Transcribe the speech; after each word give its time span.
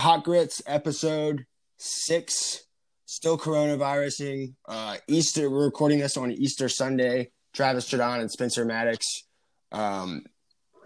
Hot 0.00 0.24
Grits 0.24 0.60
episode 0.66 1.46
six, 1.78 2.64
still 3.06 3.38
coronavirusing. 3.38 4.54
Uh, 4.66 4.96
Easter, 5.06 5.48
we're 5.48 5.64
recording 5.64 5.98
this 5.98 6.16
on 6.16 6.32
Easter 6.32 6.68
Sunday. 6.68 7.30
Travis 7.52 7.88
Jadon 7.88 8.20
and 8.20 8.30
Spencer 8.30 8.64
Maddox 8.64 9.24
um, 9.70 10.24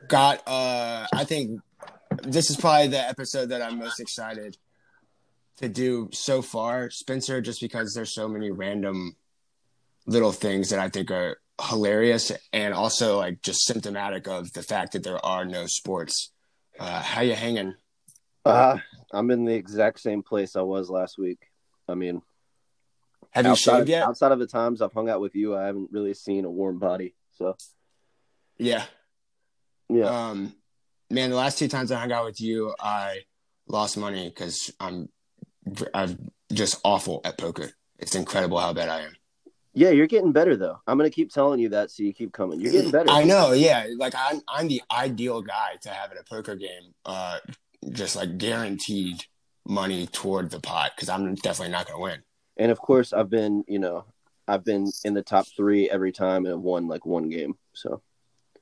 got, 0.08 0.42
uh, 0.46 1.06
I 1.12 1.24
think 1.24 1.60
this 2.22 2.50
is 2.50 2.56
probably 2.56 2.88
the 2.88 3.00
episode 3.00 3.46
that 3.46 3.62
I'm 3.62 3.79
most 3.79 3.98
excited 3.98 4.56
to 5.56 5.68
do 5.68 6.11
so 6.12 6.43
far. 6.43 6.90
Spencer, 6.90 7.40
just 7.40 7.61
because 7.61 7.95
there's 7.95 8.14
so 8.14 8.29
many 8.29 8.50
random 8.50 9.16
little 10.06 10.32
things 10.32 10.70
that 10.70 10.79
I 10.79 10.90
think 10.90 11.11
are 11.11 11.38
hilarious 11.61 12.30
and 12.52 12.75
also 12.75 13.16
like 13.16 13.43
just 13.43 13.64
symptomatic 13.66 14.29
of 14.29 14.52
the 14.52 14.62
fact 14.62 14.93
that 14.93 15.02
there 15.02 15.25
are 15.25 15.45
no 15.45 15.66
sports. 15.66 16.30
Uh, 16.79 17.02
how 17.02 17.22
you 17.22 17.34
hanging? 17.34 17.75
Uh, 18.45 18.79
I'm 19.12 19.30
in 19.30 19.45
the 19.45 19.54
exact 19.54 20.00
same 20.00 20.22
place 20.22 20.56
I 20.56 20.62
was 20.62 20.90
last 20.90 21.18
week. 21.18 21.39
I 21.89 21.94
mean, 21.94 22.22
Have 23.31 23.46
you 23.46 23.57
shaved 23.57 23.82
of, 23.82 23.89
yet? 23.89 24.03
outside 24.04 24.32
of 24.32 24.39
the 24.39 24.46
times 24.46 24.82
I've 24.82 24.93
hung 24.93 25.08
out 25.08 25.21
with 25.21 25.34
you, 25.34 25.57
I 25.57 25.67
haven't 25.67 25.90
really 25.93 26.14
seen 26.14 26.44
a 26.44 26.50
warm 26.50 26.79
body. 26.79 27.14
So 27.32 27.57
Yeah. 28.58 28.84
yeah, 29.89 30.29
Um, 30.31 30.54
man, 31.11 31.31
the 31.31 31.36
last 31.36 31.58
two 31.58 31.68
times 31.68 31.90
I 31.93 31.98
hung 32.00 32.12
out 32.12 32.25
with 32.27 32.41
you, 32.41 32.75
I 32.78 33.20
lost 33.69 33.97
money 33.97 34.28
because 34.28 34.70
I'm 34.81 35.09
I'm 35.95 36.31
just 36.53 36.81
awful 36.84 37.20
at 37.25 37.36
poker. 37.39 37.70
It's 37.98 38.14
incredible 38.14 38.59
how 38.59 38.72
bad 38.72 38.89
I 38.89 39.00
am. 39.03 39.12
yeah, 39.75 39.91
you're 39.91 40.06
getting 40.06 40.33
better 40.33 40.56
though. 40.56 40.81
I'm 40.86 40.97
gonna 40.98 41.11
keep 41.11 41.31
telling 41.33 41.61
you 41.61 41.69
that, 41.70 41.91
so 41.91 42.03
you 42.03 42.12
keep 42.14 42.33
coming. 42.33 42.61
You're 42.61 42.72
getting 42.72 42.91
better. 42.98 43.11
I 43.11 43.25
know, 43.25 43.53
yeah. 43.53 43.86
Like 43.97 44.14
I'm 44.17 44.41
I'm 44.48 44.69
the 44.69 44.83
ideal 44.91 45.42
guy 45.42 45.77
to 45.83 45.91
have 45.91 46.11
at 46.11 46.19
a 46.19 46.25
poker 46.25 46.55
game. 46.56 46.95
Uh, 47.05 47.39
just 47.91 48.17
like 48.17 48.39
guaranteed 48.39 49.25
money 49.67 50.06
toward 50.06 50.50
the 50.50 50.61
pot 50.61 50.92
because 50.97 51.09
I'm 51.09 51.34
definitely 51.37 51.73
not 51.73 51.87
gonna 51.87 52.01
win. 52.01 52.23
And 52.56 52.70
of 52.73 52.78
course, 52.78 53.12
I've 53.12 53.31
been, 53.31 53.65
you 53.69 53.79
know, 53.79 54.05
I've 54.47 54.65
been 54.65 54.91
in 55.05 55.15
the 55.15 55.23
top 55.23 55.47
three 55.57 55.89
every 55.91 56.11
time 56.12 56.47
and 56.47 56.62
won 56.62 56.89
like 56.89 57.05
one 57.07 57.29
game. 57.29 57.55
So 57.75 58.03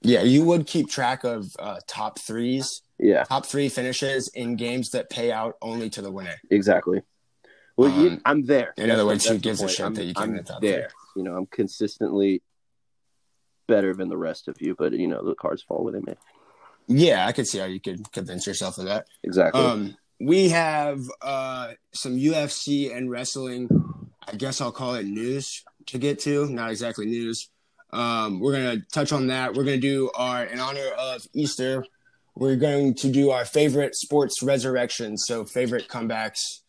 Yeah, 0.02 0.22
you 0.22 0.44
would 0.44 0.66
keep 0.66 0.88
track 0.90 1.24
of 1.24 1.46
uh, 1.58 1.78
top 1.86 2.18
threes, 2.18 2.82
yeah, 2.98 3.24
top 3.24 3.46
three 3.46 3.68
finishes 3.68 4.28
in 4.34 4.56
games 4.56 4.90
that 4.90 5.08
pay 5.10 5.30
out 5.32 5.54
only 5.62 5.88
to 5.90 6.02
the 6.02 6.10
winner. 6.12 6.34
exactly. 6.50 7.02
Well, 7.76 7.90
you, 7.90 8.08
Um, 8.10 8.22
I'm 8.24 8.46
there. 8.46 8.72
in 8.78 8.90
other 8.90 9.04
words, 9.06 9.26
who 9.26 9.38
gives 9.38 9.62
a 9.62 9.68
shit 9.68 9.84
I'm, 9.86 9.94
that 9.94 10.04
you 10.04 10.14
came 10.14 10.22
I'm 10.24 10.30
in 10.30 10.36
the 10.36 10.42
top 10.44 10.62
there. 10.62 10.88
You 11.14 11.22
know, 11.22 11.36
I'm 11.36 11.46
consistently 11.46 12.42
better 13.68 13.94
than 13.94 14.08
the 14.08 14.16
rest 14.16 14.48
of 14.48 14.60
you, 14.60 14.74
but 14.76 14.92
you 14.92 15.06
know, 15.06 15.22
the 15.24 15.34
cards 15.34 15.62
fall 15.62 15.84
where 15.84 15.92
they 15.92 16.00
may. 16.00 16.16
Yeah, 16.88 17.26
I 17.26 17.32
could 17.32 17.46
see 17.46 17.58
how 17.58 17.64
you 17.64 17.80
could 17.80 18.10
convince 18.12 18.46
yourself 18.46 18.78
of 18.78 18.84
that. 18.84 19.06
Exactly. 19.24 19.60
Um, 19.60 19.96
we 20.20 20.48
have 20.50 21.00
uh, 21.20 21.72
some 21.92 22.16
UFC 22.16 22.94
and 22.96 23.10
wrestling. 23.10 23.68
I 24.26 24.36
guess 24.36 24.60
I'll 24.60 24.72
call 24.72 24.94
it 24.94 25.06
news 25.06 25.64
to 25.86 25.98
get 25.98 26.18
to. 26.20 26.46
Not 26.48 26.70
exactly 26.70 27.06
news. 27.06 27.50
Um, 27.92 28.40
we're 28.40 28.52
gonna 28.52 28.82
touch 28.92 29.12
on 29.12 29.28
that. 29.28 29.54
We're 29.54 29.64
gonna 29.64 29.78
do 29.78 30.10
our 30.14 30.44
in 30.44 30.60
honor 30.60 30.88
of 30.98 31.22
Easter. 31.34 31.84
We're 32.34 32.56
going 32.56 32.94
to 32.96 33.10
do 33.10 33.30
our 33.30 33.44
favorite 33.44 33.94
sports 33.94 34.42
resurrections. 34.42 35.24
So 35.26 35.44
favorite 35.44 35.88
comebacks 35.88 36.60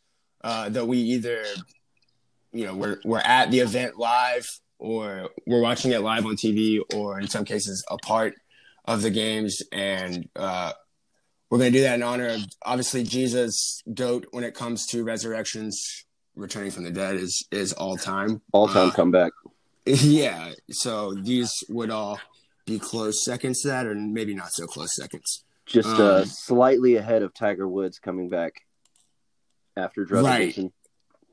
uh, 0.41 0.69
that 0.69 0.85
we 0.85 0.97
either, 0.99 1.43
you 2.53 2.65
know, 2.65 2.73
we're 2.73 2.99
we're 3.03 3.19
at 3.19 3.51
the 3.51 3.59
event 3.59 3.97
live, 3.97 4.47
or 4.79 5.29
we're 5.45 5.61
watching 5.61 5.91
it 5.91 6.01
live 6.01 6.25
on 6.25 6.35
TV, 6.35 6.79
or 6.93 7.19
in 7.19 7.27
some 7.27 7.43
cases 7.43 7.83
a 7.89 7.97
part 7.97 8.35
of 8.87 9.01
the 9.01 9.09
games, 9.11 9.61
and 9.71 10.27
uh, 10.35 10.71
we're 11.49 11.59
going 11.59 11.71
to 11.71 11.77
do 11.77 11.83
that 11.83 11.95
in 11.95 12.03
honor 12.03 12.29
of 12.29 12.41
obviously 12.65 13.03
Jesus, 13.03 13.83
goat 13.93 14.25
when 14.31 14.43
it 14.43 14.53
comes 14.53 14.85
to 14.87 15.03
resurrections. 15.03 16.05
Returning 16.35 16.71
from 16.71 16.83
the 16.83 16.91
dead 16.91 17.15
is 17.15 17.47
is 17.51 17.73
all 17.73 17.97
time. 17.97 18.41
All 18.53 18.67
time 18.67 18.89
uh, 18.89 18.91
comeback. 18.91 19.33
Yeah, 19.85 20.51
so 20.69 21.13
these 21.13 21.63
would 21.69 21.91
all 21.91 22.19
be 22.65 22.77
close 22.77 23.23
seconds 23.23 23.61
to 23.61 23.69
that, 23.69 23.85
or 23.87 23.95
maybe 23.95 24.35
not 24.35 24.51
so 24.51 24.67
close 24.67 24.93
seconds. 24.93 25.45
Just 25.65 25.87
uh, 25.97 26.17
um, 26.17 26.25
slightly 26.25 26.97
ahead 26.97 27.21
of 27.23 27.33
Tiger 27.33 27.67
Woods 27.67 27.97
coming 27.97 28.27
back 28.27 28.53
after 29.77 30.03
drug 30.03 30.25
Right. 30.25 30.41
addiction. 30.41 30.73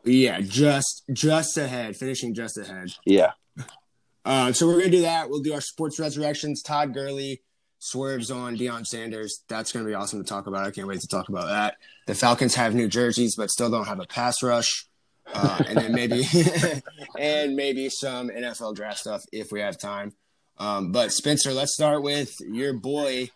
Yeah, 0.04 0.41
just 0.41 1.03
just 1.12 1.56
ahead, 1.56 1.97
finishing 1.97 2.32
just 2.32 2.56
ahead. 2.59 2.88
Yeah. 3.04 3.32
Uh, 4.25 4.53
so 4.53 4.67
we're 4.67 4.79
gonna 4.79 4.91
do 4.91 5.03
that. 5.03 5.29
We'll 5.29 5.43
do 5.43 5.53
our 5.53 5.61
sports 5.61 5.99
resurrections. 5.99 6.62
Todd 6.62 6.95
Gurley 6.95 7.43
swerves 7.79 8.31
on 8.31 8.57
Deion 8.57 8.87
Sanders. 8.87 9.43
That's 9.49 9.73
gonna 9.73 9.85
be 9.85 9.95
awesome 9.95 10.23
to 10.23 10.29
talk 10.29 10.47
about. 10.47 10.67
I 10.67 10.71
can't 10.71 10.89
wait 10.89 11.01
to 11.01 11.09
talk 11.09 11.29
about 11.29 11.49
that. 11.49 11.77
The 12.07 12.15
Falcons 12.15 12.55
have 12.55 12.75
new 12.75 12.89
jerseys, 12.89 13.37
but 13.37 13.51
still 13.51 13.71
don't 13.71 13.87
have 13.87 14.01
a 14.01 14.07
pass 14.07 14.43
rush. 14.43 14.87
Uh, 15.33 15.62
and 15.69 15.79
then 15.79 15.93
maybe 15.93 16.23
and 17.19 17.57
maybe 17.57 17.89
some 17.89 18.29
NFL 18.29 18.75
draft 18.77 18.99
stuff 18.99 19.25
if 19.33 19.53
we 19.53 19.61
have 19.61 19.79
time. 19.79 20.12
Um, 20.59 20.93
but 20.93 21.12
Spencer, 21.12 21.53
let's 21.53 21.75
start 21.75 22.03
with 22.03 22.33
your 22.41 22.75
boy 22.75 23.31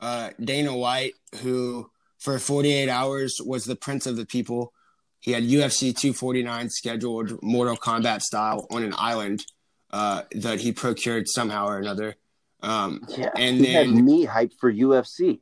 uh, 0.00 0.30
Dana 0.42 0.76
White, 0.76 1.14
who 1.42 1.90
for 2.18 2.38
48 2.38 2.88
hours 2.88 3.40
was 3.44 3.64
the 3.64 3.76
prince 3.76 4.06
of 4.06 4.16
the 4.16 4.26
people. 4.26 4.72
He 5.20 5.32
had 5.32 5.42
UFC 5.42 5.96
249 5.96 6.70
scheduled, 6.70 7.42
Mortal 7.42 7.76
Kombat 7.76 8.20
style, 8.20 8.66
on 8.70 8.84
an 8.84 8.94
island 8.96 9.44
uh, 9.90 10.22
that 10.32 10.60
he 10.60 10.72
procured 10.72 11.28
somehow 11.28 11.66
or 11.66 11.78
another. 11.78 12.16
Um, 12.62 13.02
Yeah. 13.08 13.30
And 13.36 13.58
he 13.58 13.72
had 13.72 13.86
then- 13.88 14.04
me 14.04 14.26
hyped 14.26 14.54
for 14.60 14.72
UFC. 14.72 15.40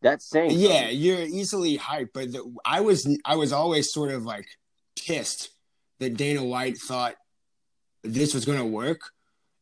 That's 0.00 0.28
saying 0.30 0.52
yeah, 0.52 0.82
something. 0.82 0.98
you're 0.98 1.20
easily 1.22 1.76
hyped, 1.76 2.10
but 2.14 2.30
the, 2.32 2.54
I 2.64 2.80
was 2.82 3.08
I 3.24 3.34
was 3.34 3.52
always 3.52 3.92
sort 3.92 4.12
of 4.12 4.24
like 4.24 4.46
pissed 4.96 5.50
that 5.98 6.16
Dana 6.16 6.44
White 6.44 6.78
thought 6.78 7.16
this 8.04 8.32
was 8.32 8.44
going 8.44 8.58
to 8.58 8.64
work, 8.64 9.00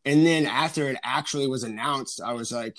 and 0.04 0.26
then 0.26 0.44
after 0.44 0.90
it 0.90 0.98
actually 1.02 1.46
was 1.46 1.62
announced, 1.62 2.20
I 2.22 2.34
was 2.34 2.52
like, 2.52 2.76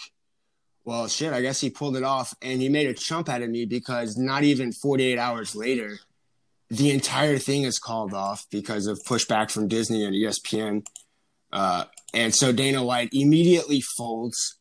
well, 0.85 1.07
shit, 1.07 1.33
I 1.33 1.41
guess 1.41 1.59
he 1.59 1.71
pulled 1.71 1.97
it 1.97 2.03
off, 2.03 2.31
and 2.43 2.61
he 2.61 2.69
made 2.69 2.85
a 2.85 2.93
chump 2.93 3.27
out 3.27 3.41
of 3.41 3.49
me 3.49 3.65
because 3.65 4.17
not 4.17 4.43
even 4.43 4.71
48 4.71 5.17
hours 5.17 5.55
later, 5.55 5.97
the 6.69 6.91
entire 6.91 7.39
thing 7.39 7.63
is 7.63 7.79
called 7.79 8.13
off 8.13 8.45
because 8.51 8.85
of 8.85 8.99
pushback 9.03 9.49
from 9.49 9.67
Disney 9.67 10.05
and 10.05 10.13
ESPN, 10.15 10.85
uh, 11.51 11.85
and 12.13 12.33
so 12.35 12.51
Dana 12.51 12.83
White 12.83 13.09
immediately 13.13 13.81
folds. 13.97 14.59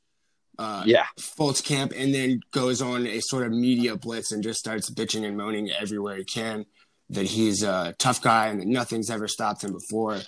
Uh, 0.59 0.83
Yeah. 0.87 1.05
folds 1.19 1.61
camp 1.61 1.93
and 1.95 2.15
then 2.15 2.41
goes 2.51 2.81
on 2.81 3.07
a 3.07 3.21
sort 3.21 3.45
of 3.47 3.53
media 3.53 3.95
blitz 3.95 4.33
and 4.33 4.43
just 4.43 4.59
starts 4.59 4.89
bitching 4.91 5.27
and 5.27 5.37
moaning 5.37 5.71
everywhere 5.71 6.17
he 6.17 6.25
can 6.25 6.65
that 7.11 7.27
he's 7.27 7.63
a 7.63 7.95
tough 7.99 8.23
guy 8.23 8.47
and 8.47 8.61
that 8.61 8.67
nothing's 8.67 9.11
ever 9.11 9.29
stopped 9.29 9.63
him 9.63 9.73
before. 9.73 10.19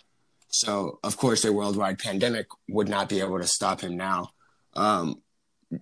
So 0.50 0.98
of 1.02 1.16
course 1.16 1.46
a 1.46 1.52
worldwide 1.52 1.98
pandemic 1.98 2.46
would 2.68 2.90
not 2.90 3.08
be 3.08 3.20
able 3.20 3.38
to 3.38 3.46
stop 3.46 3.80
him 3.80 3.96
now. 3.96 4.28
Um, 4.74 5.22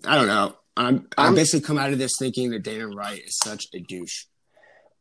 I 0.05 0.15
don't 0.15 0.29
know. 0.29 0.57
I'm 0.77 1.09
I'm 1.19 1.25
I'm- 1.27 1.35
basically 1.35 1.67
come 1.67 1.79
out 1.79 1.93
of 1.93 1.99
this 1.99 2.13
thinking 2.17 2.51
that 2.51 2.63
Dana 2.63 2.89
White 2.89 3.25
is 3.25 3.37
such 3.43 3.65
a 3.75 3.81
douche. 3.81 4.27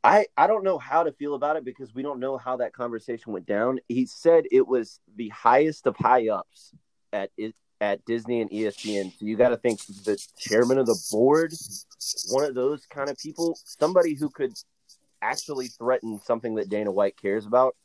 I, 0.05 0.27
I 0.37 0.45
don't 0.45 0.63
know 0.63 0.77
how 0.77 1.01
to 1.01 1.11
feel 1.13 1.33
about 1.33 1.57
it 1.57 1.65
because 1.65 1.95
we 1.95 2.03
don't 2.03 2.19
know 2.19 2.37
how 2.37 2.57
that 2.57 2.73
conversation 2.73 3.33
went 3.33 3.47
down. 3.47 3.79
He 3.87 4.05
said 4.05 4.43
it 4.51 4.67
was 4.67 4.99
the 5.15 5.29
highest 5.29 5.87
of 5.87 5.95
high 5.97 6.29
ups 6.29 6.75
at 7.11 7.31
at 7.81 8.05
Disney 8.05 8.41
and 8.41 8.51
ESPN. 8.51 9.11
So 9.17 9.25
you 9.25 9.35
got 9.35 9.49
to 9.49 9.57
think 9.57 9.79
the 10.05 10.17
chairman 10.37 10.77
of 10.77 10.85
the 10.85 10.97
board, 11.11 11.53
one 12.29 12.45
of 12.45 12.53
those 12.53 12.85
kind 12.85 13.09
of 13.09 13.17
people, 13.17 13.57
somebody 13.63 14.13
who 14.13 14.29
could 14.29 14.53
actually 15.23 15.67
threaten 15.67 16.19
something 16.23 16.55
that 16.55 16.69
Dana 16.69 16.91
White 16.91 17.17
cares 17.19 17.47
about. 17.47 17.75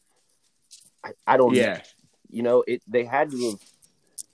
I, 1.02 1.12
I 1.26 1.37
don't 1.38 1.54
know. 1.54 1.58
Yeah. 1.58 1.81
You 2.28 2.42
know, 2.42 2.62
it 2.66 2.82
they 2.87 3.04
had 3.04 3.31
to 3.31 3.50
have 3.50 3.60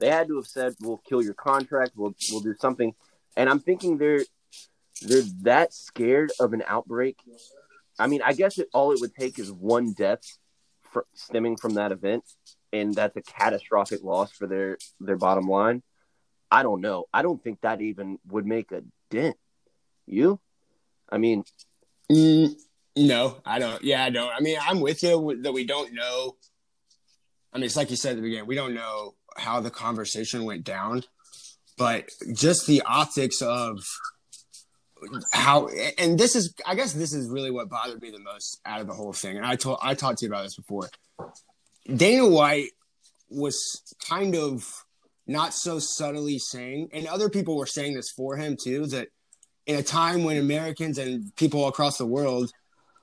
they 0.01 0.11
had 0.11 0.27
to 0.27 0.37
have 0.37 0.47
said 0.47 0.75
we'll 0.81 1.01
kill 1.09 1.23
your 1.23 1.35
contract, 1.35 1.93
we'll 1.95 2.17
we'll 2.33 2.41
do 2.41 2.55
something. 2.61 2.95
And 3.37 3.49
I'm 3.49 3.61
thinking 3.61 3.97
they're 3.97 4.25
they're 5.03 5.23
that 5.43 5.73
scared 5.73 6.33
of 6.41 6.53
an 6.53 6.65
outbreak. 6.67 7.19
I 7.99 8.07
mean, 8.07 8.21
I 8.25 8.33
guess 8.33 8.59
it, 8.59 8.69
all 8.75 8.93
it 8.93 9.01
would 9.01 9.15
take 9.15 9.39
is 9.39 9.51
one 9.51 9.93
death 9.93 10.21
fr- 10.93 11.01
stemming 11.15 11.57
from 11.57 11.75
that 11.75 11.93
event, 11.93 12.25
and 12.73 12.95
that's 12.95 13.17
a 13.17 13.23
catastrophic 13.23 14.03
loss 14.03 14.33
for 14.33 14.47
their 14.47 14.79
their 15.01 15.17
bottom 15.17 15.49
line. 15.49 15.83
I 16.51 16.63
don't 16.63 16.81
know. 16.81 17.07
I 17.13 17.23
don't 17.23 17.43
think 17.43 17.61
that 17.63 17.81
even 17.81 18.19
would 18.29 18.47
make 18.47 18.71
a 18.73 18.83
dent. 19.11 19.37
You? 20.07 20.41
I 21.11 21.19
mean, 21.19 21.45
Mm, 22.11 22.55
no, 22.97 23.39
I 23.45 23.59
don't. 23.59 23.83
Yeah, 23.83 24.05
I 24.05 24.11
don't. 24.11 24.31
I 24.31 24.41
mean, 24.41 24.59
I'm 24.61 24.81
with 24.81 25.03
you 25.03 25.41
that 25.43 25.53
we 25.53 25.67
don't 25.67 25.93
know. 25.93 26.37
I 27.53 27.59
mean, 27.59 27.65
it's 27.65 27.77
like 27.77 27.91
you 27.91 27.97
said 27.97 28.11
at 28.11 28.17
the 28.17 28.23
beginning, 28.23 28.47
we 28.47 28.55
don't 28.55 28.75
know 28.75 29.15
how 29.37 29.61
the 29.61 29.71
conversation 29.71 30.45
went 30.45 30.65
down, 30.65 31.03
but 31.77 32.09
just 32.33 32.67
the 32.67 32.83
optics 32.83 33.43
of 33.43 33.81
how, 35.33 35.69
and 35.99 36.19
this 36.19 36.37
is, 36.37 36.55
I 36.67 36.75
guess, 36.75 36.93
this 36.93 37.13
is 37.13 37.29
really 37.29 37.51
what 37.51 37.69
bothered 37.69 38.01
me 38.01 38.11
the 38.11 38.19
most 38.19 38.61
out 38.65 38.81
of 38.81 38.87
the 38.87 38.95
whole 38.95 39.13
thing. 39.13 39.37
And 39.37 39.47
I 39.47 39.57
told, 39.57 39.79
I 39.83 39.95
talked 39.95 40.19
to 40.19 40.27
you 40.27 40.31
about 40.31 40.45
this 40.45 40.57
before. 40.57 40.89
Dana 41.95 42.29
White 42.29 42.71
was 43.29 43.83
kind 44.09 44.35
of 44.35 44.85
not 45.27 45.55
so 45.55 45.79
subtly 45.79 46.39
saying, 46.39 46.91
and 46.93 47.07
other 47.07 47.29
people 47.29 47.57
were 47.57 47.67
saying 47.67 47.95
this 47.95 48.11
for 48.11 48.37
him 48.37 48.57
too, 48.57 48.87
that 48.87 49.09
in 49.67 49.77
a 49.77 49.83
time 49.83 50.25
when 50.25 50.37
Americans 50.37 50.99
and 50.99 51.35
people 51.37 51.67
across 51.67 51.99
the 51.99 52.07
world 52.07 52.53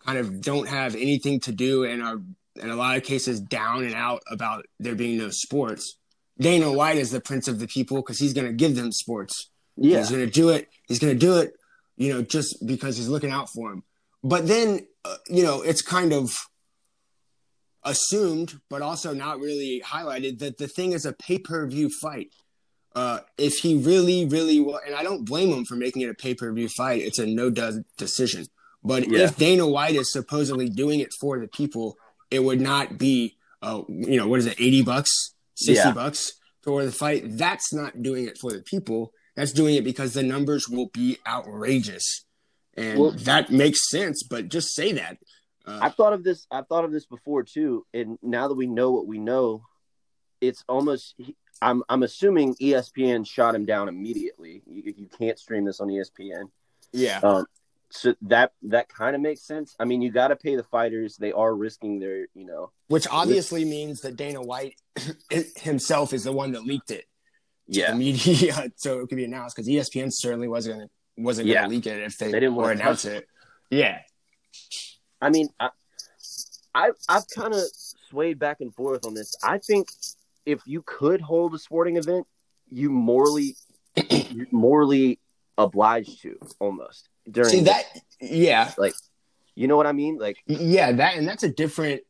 kind 0.05 0.17
of 0.17 0.41
don't 0.41 0.67
have 0.67 0.95
anything 0.95 1.39
to 1.41 1.51
do 1.51 1.83
and 1.83 2.01
are 2.01 2.21
in 2.55 2.69
a 2.69 2.75
lot 2.75 2.97
of 2.97 3.03
cases 3.03 3.41
down 3.41 3.83
and 3.83 3.93
out 3.95 4.21
about 4.29 4.65
there 4.79 4.95
being 4.95 5.17
no 5.17 5.29
sports. 5.29 5.97
Dana 6.39 6.71
White 6.71 6.97
is 6.97 7.11
the 7.11 7.21
prince 7.21 7.47
of 7.47 7.59
the 7.59 7.67
people 7.67 7.97
because 7.97 8.19
he's 8.19 8.33
going 8.33 8.47
to 8.47 8.53
give 8.53 8.75
them 8.75 8.91
sports. 8.91 9.49
Yeah. 9.75 9.99
He's 9.99 10.09
going 10.09 10.25
to 10.25 10.31
do 10.31 10.49
it. 10.49 10.69
He's 10.87 10.99
going 10.99 11.13
to 11.13 11.19
do 11.19 11.37
it, 11.37 11.53
you 11.97 12.11
know, 12.13 12.21
just 12.21 12.65
because 12.65 12.97
he's 12.97 13.07
looking 13.09 13.31
out 13.31 13.49
for 13.49 13.71
him. 13.71 13.83
But 14.23 14.47
then, 14.47 14.87
uh, 15.05 15.17
you 15.29 15.43
know, 15.43 15.61
it's 15.61 15.81
kind 15.81 16.13
of 16.13 16.33
assumed, 17.83 18.59
but 18.69 18.81
also 18.81 19.13
not 19.13 19.39
really 19.39 19.81
highlighted 19.85 20.39
that 20.39 20.57
the 20.57 20.67
thing 20.67 20.93
is 20.93 21.05
a 21.05 21.13
pay 21.13 21.37
per 21.37 21.67
view 21.67 21.89
fight. 22.01 22.29
Uh, 22.95 23.19
if 23.37 23.53
he 23.55 23.75
really, 23.75 24.25
really, 24.25 24.59
wa- 24.59 24.79
and 24.85 24.95
I 24.95 25.03
don't 25.03 25.25
blame 25.25 25.49
him 25.51 25.65
for 25.65 25.75
making 25.75 26.03
it 26.03 26.09
a 26.09 26.13
pay 26.13 26.35
per 26.35 26.51
view 26.53 26.69
fight, 26.69 27.01
it's 27.01 27.19
a 27.19 27.25
no 27.25 27.49
does 27.49 27.79
decision. 27.97 28.45
But 28.83 29.07
Yeah. 29.09 29.21
if 29.25 29.37
Dana 29.37 29.67
White 29.67 29.95
is 29.95 30.11
supposedly 30.11 30.69
doing 30.69 30.99
it 30.99 31.09
for 31.19 31.39
the 31.39 31.47
people, 31.47 31.97
it 32.29 32.39
would 32.43 32.61
not 32.61 32.97
be, 32.97 33.35
uh, 33.61 33.81
you 33.89 34.17
know, 34.17 34.27
what 34.27 34.39
is 34.39 34.45
it, 34.45 34.59
80 34.59 34.81
bucks, 34.83 35.09
60 35.55 35.73
Yeah. 35.89 35.93
bucks 35.93 36.33
for 36.61 36.85
the 36.85 36.91
fight? 36.91 37.23
That's 37.37 37.73
not 37.73 38.01
doing 38.03 38.25
it 38.27 38.37
for 38.37 38.51
the 38.51 38.61
people. 38.61 39.11
That's 39.35 39.51
doing 39.51 39.75
it 39.75 39.83
because 39.83 40.13
the 40.13 40.23
numbers 40.23 40.69
will 40.69 40.87
be 40.93 41.17
outrageous. 41.27 42.25
And 42.75 42.99
Well- 42.99 43.11
that 43.11 43.51
makes 43.51 43.89
sense, 43.89 44.23
but 44.23 44.49
just 44.49 44.73
say 44.73 44.91
that. 44.93 45.17
Uh, 45.65 45.79
I've 45.81 45.95
thought 45.95 46.13
of 46.13 46.23
this. 46.23 46.45
I've 46.51 46.67
thought 46.67 46.83
of 46.83 46.91
this 46.91 47.05
before 47.05 47.43
too. 47.43 47.85
And 47.93 48.17
now 48.21 48.47
that 48.49 48.55
we 48.55 48.67
know 48.67 48.91
what 48.91 49.07
we 49.07 49.17
know, 49.19 49.63
it's 50.41 50.63
almost. 50.67 51.15
I'm 51.61 51.83
I'm 51.87 52.03
assuming 52.03 52.55
ESPN 52.55 53.25
shot 53.25 53.55
him 53.55 53.65
down 53.65 53.87
immediately. 53.87 54.61
You, 54.67 54.93
you 54.97 55.07
can't 55.07 55.39
stream 55.39 55.63
this 55.63 55.79
on 55.79 55.87
ESPN. 55.87 56.49
yeah. 56.91 57.19
Um, 57.23 57.45
so 57.89 58.15
that 58.23 58.51
that 58.63 58.89
kind 58.89 59.15
of 59.15 59.21
makes 59.21 59.43
sense. 59.47 59.75
I 59.79 59.85
mean, 59.85 60.01
you 60.01 60.11
got 60.11 60.29
to 60.29 60.35
pay 60.35 60.55
the 60.57 60.63
fighters. 60.63 61.15
They 61.15 61.31
are 61.31 61.55
risking 61.55 61.99
their, 61.99 62.27
you 62.33 62.43
know. 62.45 62.71
Which 62.87 63.07
obviously 63.09 63.63
means 63.63 64.01
that 64.01 64.17
Dana 64.17 64.41
White 64.41 64.75
himself 65.55 66.11
is 66.11 66.25
the 66.25 66.33
one 66.33 66.51
that 66.53 66.65
leaked 66.65 66.91
it 66.91 67.05
Yeah. 67.67 67.91
the 67.91 67.97
media, 67.97 68.69
so 68.75 68.99
it 68.99 69.07
could 69.07 69.15
be 69.15 69.25
announced. 69.25 69.55
Because 69.55 69.67
ESPN 69.67 70.11
certainly 70.11 70.47
wasn't 70.47 70.75
gonna, 70.75 70.89
wasn't 71.17 71.47
going 71.47 71.63
to 71.63 71.69
leak 71.69 71.87
it 71.87 72.01
if 72.01 72.17
they, 72.17 72.31
They 72.31 72.39
didn't 72.39 72.55
or 72.55 72.71
announce 72.71 73.03
touch 73.03 73.11
it. 73.13 73.27
Yeah, 73.69 73.99
I 75.23 75.29
mean, 75.29 75.47
I, 75.59 75.69
I 76.75 76.91
I've 77.07 77.27
kind 77.33 77.53
of 77.53 77.61
swayed 78.09 78.39
back 78.39 78.57
and 78.59 78.73
forth 78.75 79.05
on 79.05 79.13
this. 79.13 79.35
I 79.41 79.57
think 79.57 79.87
if 80.45 80.61
you 80.65 80.83
could 80.85 81.21
hold 81.21 81.55
a 81.55 81.59
sporting 81.59 81.95
event, 81.95 82.27
you 82.69 82.89
morally 82.89 83.55
you're 84.09 84.47
morally 84.51 85.19
obliged 85.57 86.21
to 86.23 86.37
almost 86.59 87.07
during 87.29 87.49
see 87.49 87.61
that. 87.61 87.83
Yeah, 88.19 88.71
like 88.77 88.93
you 89.55 89.67
know 89.67 89.77
what 89.77 89.87
I 89.87 89.93
mean? 89.93 90.17
Like 90.17 90.37
yeah, 90.45 90.91
that 90.91 91.15
and 91.15 91.27
that's 91.27 91.43
a 91.43 91.49
different 91.49 92.01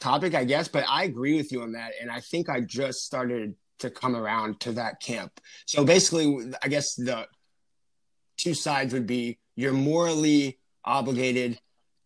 topic, 0.00 0.34
I 0.34 0.44
guess. 0.44 0.68
But 0.68 0.84
I 0.88 1.04
agree 1.04 1.36
with 1.36 1.52
you 1.52 1.62
on 1.62 1.72
that, 1.72 1.92
and 2.00 2.10
I 2.10 2.20
think 2.20 2.48
I 2.48 2.60
just 2.60 3.04
started 3.04 3.54
to 3.82 3.90
come 3.90 4.16
around 4.16 4.60
to 4.60 4.72
that 4.72 5.00
camp. 5.00 5.40
So 5.66 5.84
basically, 5.84 6.52
I 6.62 6.68
guess 6.68 6.94
the 6.94 7.26
two 8.36 8.54
sides 8.54 8.92
would 8.92 9.06
be 9.06 9.38
you're 9.54 9.72
morally 9.72 10.58
obligated 10.84 11.58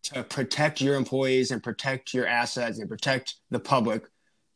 to 0.03 0.23
protect 0.23 0.81
your 0.81 0.95
employees 0.95 1.51
and 1.51 1.63
protect 1.63 2.13
your 2.13 2.27
assets 2.27 2.79
and 2.79 2.89
protect 2.89 3.35
the 3.49 3.59
public 3.59 4.03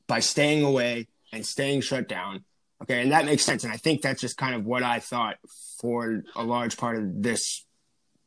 by 0.07 0.19
staying 0.19 0.63
away 0.63 1.07
and 1.33 1.45
staying 1.45 1.81
shut 1.81 2.07
down. 2.07 2.43
Okay, 2.83 3.01
and 3.01 3.11
that 3.11 3.25
makes 3.25 3.43
sense. 3.43 3.63
And 3.63 3.71
I 3.71 3.77
think 3.77 4.01
that's 4.01 4.21
just 4.21 4.37
kind 4.37 4.55
of 4.55 4.65
what 4.65 4.83
I 4.83 4.99
thought 4.99 5.37
for 5.79 6.23
a 6.35 6.43
large 6.43 6.77
part 6.77 6.97
of 6.97 7.21
this 7.21 7.65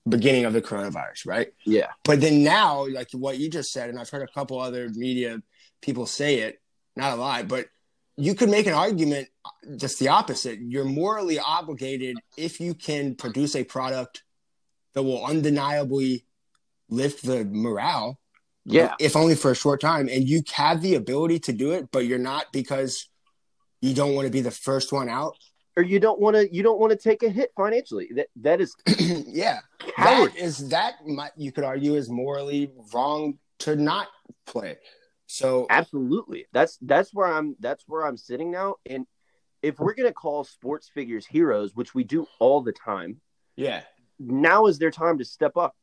beginning 0.09 0.45
of 0.45 0.53
the 0.53 0.63
coronavirus, 0.63 1.27
right? 1.27 1.49
yeah, 1.65 1.89
But 2.05 2.21
then 2.21 2.45
now, 2.45 2.87
like 2.89 3.09
what 3.13 3.39
you 3.39 3.49
just 3.49 3.73
said, 3.73 3.89
and 3.89 3.99
I've 3.99 4.11
heard 4.11 4.23
a 4.29 4.33
couple 4.33 4.61
other 4.61 4.89
media 4.91 5.43
people 5.83 6.07
say 6.07 6.41
it, 6.41 6.61
not 6.97 7.13
a 7.13 7.17
lot, 7.17 7.49
but 7.49 7.67
you 8.17 8.35
could 8.35 8.49
make 8.49 8.67
an 8.67 8.75
argument 8.75 9.29
uh, 9.45 9.51
just 9.77 9.99
the 9.99 10.09
opposite. 10.09 10.59
You're 10.61 10.85
morally 10.85 11.39
obligated 11.39 12.17
if 12.37 12.61
you 12.61 12.75
can 12.75 13.15
produce 13.15 13.57
a 13.57 13.65
product 13.65 14.23
that 14.95 15.03
will 15.03 15.25
undeniably 15.25 16.25
lift 16.89 17.25
the 17.25 17.45
morale, 17.45 18.19
yeah, 18.65 18.95
if 19.01 19.17
only 19.17 19.35
for 19.35 19.51
a 19.51 19.55
short 19.55 19.81
time, 19.81 20.09
and 20.09 20.29
you 20.29 20.43
have 20.55 20.81
the 20.81 20.95
ability 20.95 21.41
to 21.41 21.53
do 21.53 21.73
it, 21.73 21.89
but 21.91 22.07
you're 22.07 22.19
not 22.19 22.47
because 22.53 23.09
you 23.81 23.95
don't 23.95 24.15
want 24.15 24.27
to 24.27 24.33
be 24.33 24.41
the 24.41 24.51
first 24.51 24.93
one 24.93 25.09
out. 25.09 25.37
or 25.77 25.83
you 25.83 25.99
don't 25.99 26.21
want 26.21 26.37
to 26.37 26.55
you 26.55 26.63
don't 26.63 26.79
want 26.79 26.93
to 26.93 26.97
take 26.99 27.23
a 27.23 27.29
hit 27.29 27.51
financially. 27.57 28.11
That 28.15 28.29
that 28.37 28.61
is 28.61 28.75
yeah, 29.27 29.59
coward. 29.97 30.33
that 30.33 30.39
is 30.39 30.69
that 30.69 30.95
you 31.37 31.53
could 31.53 31.65
argue 31.65 31.97
is 31.97 32.09
morally 32.09 32.71
wrong 32.93 33.39
to 33.61 33.77
not 33.77 34.09
play. 34.47 34.77
So 35.27 35.67
Absolutely. 35.71 36.47
That's 36.53 36.79
that's 36.83 37.13
where 37.13 37.27
I'm 37.27 37.57
that's 37.61 37.85
where 37.87 38.07
I'm 38.07 38.17
sitting 38.17 38.51
now. 38.51 38.77
And 38.87 39.07
if 39.63 39.79
we're 39.79 39.95
gonna 39.95 40.13
call 40.13 40.45
sports 40.45 40.91
figures 40.93 41.27
heroes, 41.27 41.75
which 41.75 41.95
we 41.95 42.05
do 42.05 42.27
all 42.39 42.61
the 42.63 42.73
time, 42.73 43.21
yeah, 43.57 43.83
now 44.19 44.67
is 44.67 44.79
their 44.79 44.91
time 44.91 45.19
to 45.19 45.25
step 45.25 45.57
up. 45.57 45.75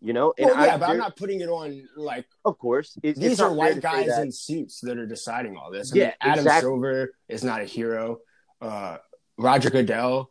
You 0.00 0.12
know, 0.12 0.34
and 0.36 0.50
well, 0.50 0.66
yeah, 0.66 0.74
I, 0.74 0.78
but 0.78 0.90
I'm 0.90 0.98
not 0.98 1.16
putting 1.16 1.40
it 1.40 1.48
on 1.48 1.88
like 1.96 2.26
Of 2.44 2.58
course, 2.58 2.98
it, 3.02 3.16
these 3.16 3.40
are 3.40 3.52
white 3.52 3.80
guys 3.80 4.18
in 4.18 4.30
suits 4.30 4.80
that 4.82 4.98
are 4.98 5.06
deciding 5.06 5.56
all 5.56 5.70
this. 5.70 5.92
I 5.92 5.96
Yeah, 5.96 6.04
mean, 6.04 6.12
Adam 6.20 6.38
exactly. 6.40 6.68
Silver 6.68 7.14
is 7.28 7.42
not 7.42 7.62
a 7.62 7.64
hero. 7.64 8.18
Uh, 8.60 8.98
Roger 9.38 9.70
Goodell 9.70 10.30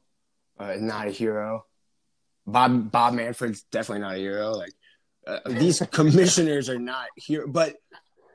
uh, 0.60 0.66
is 0.66 0.82
not 0.82 1.08
a 1.08 1.12
hero. 1.12 1.66
Bob 2.46 2.92
Bob 2.92 3.14
Manfred's 3.16 3.64
definitely 3.72 4.02
not 4.02 4.16
a 4.16 4.20
hero. 4.20 4.52
Like 4.52 4.74
uh, 5.26 5.40
these 5.48 5.80
commissioners 5.92 6.70
are 6.70 6.78
not 6.80 7.08
here, 7.16 7.48
but 7.48 7.76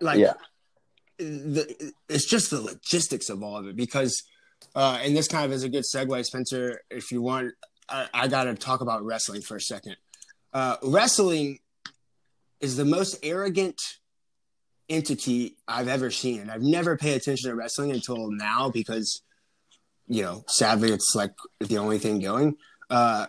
like 0.00 0.19
Yeah. 0.19 0.35
the, 1.19 1.93
it's 2.09 2.27
just 2.27 2.50
the 2.50 2.61
logistics 2.61 3.29
of 3.29 3.43
all 3.43 3.56
of 3.56 3.67
it 3.67 3.77
because 3.77 4.23
uh, 4.75 4.99
and 5.03 5.17
this 5.17 5.29
kind 5.29 5.45
of 5.45 5.53
is 5.53 5.62
a 5.62 5.69
good 5.69 5.85
segue, 5.85 6.25
Spencer. 6.25 6.81
If 6.91 7.11
you 7.12 7.23
want, 7.23 7.55
I, 7.89 8.06
I 8.12 8.29
got 8.29 8.45
to 8.45 8.55
talk 8.55 8.81
about 8.81 9.05
wrestling 9.05 9.41
for 9.43 9.56
a 9.56 9.61
second. 9.61 9.97
Uh, 10.53 10.77
wrestling 10.83 11.59
is 12.61 12.77
the 12.77 12.85
most 12.85 13.19
arrogant 13.23 13.81
entity 14.89 15.56
I've 15.67 15.89
ever 15.89 16.11
seen. 16.11 16.41
And 16.41 16.51
I've 16.51 16.62
never 16.62 16.97
paid 16.97 17.15
attention 17.17 17.51
to 17.51 17.56
wrestling 17.56 17.93
until 17.93 18.31
now 18.31 18.71
because, 18.71 19.23
you 20.09 20.23
know, 20.23 20.44
sadly, 20.49 20.91
it's 20.91 21.15
like 21.15 21.33
the 21.61 21.79
only 21.79 21.99
thing 21.99 22.21
going. 22.21 22.56
Uh, 22.91 23.27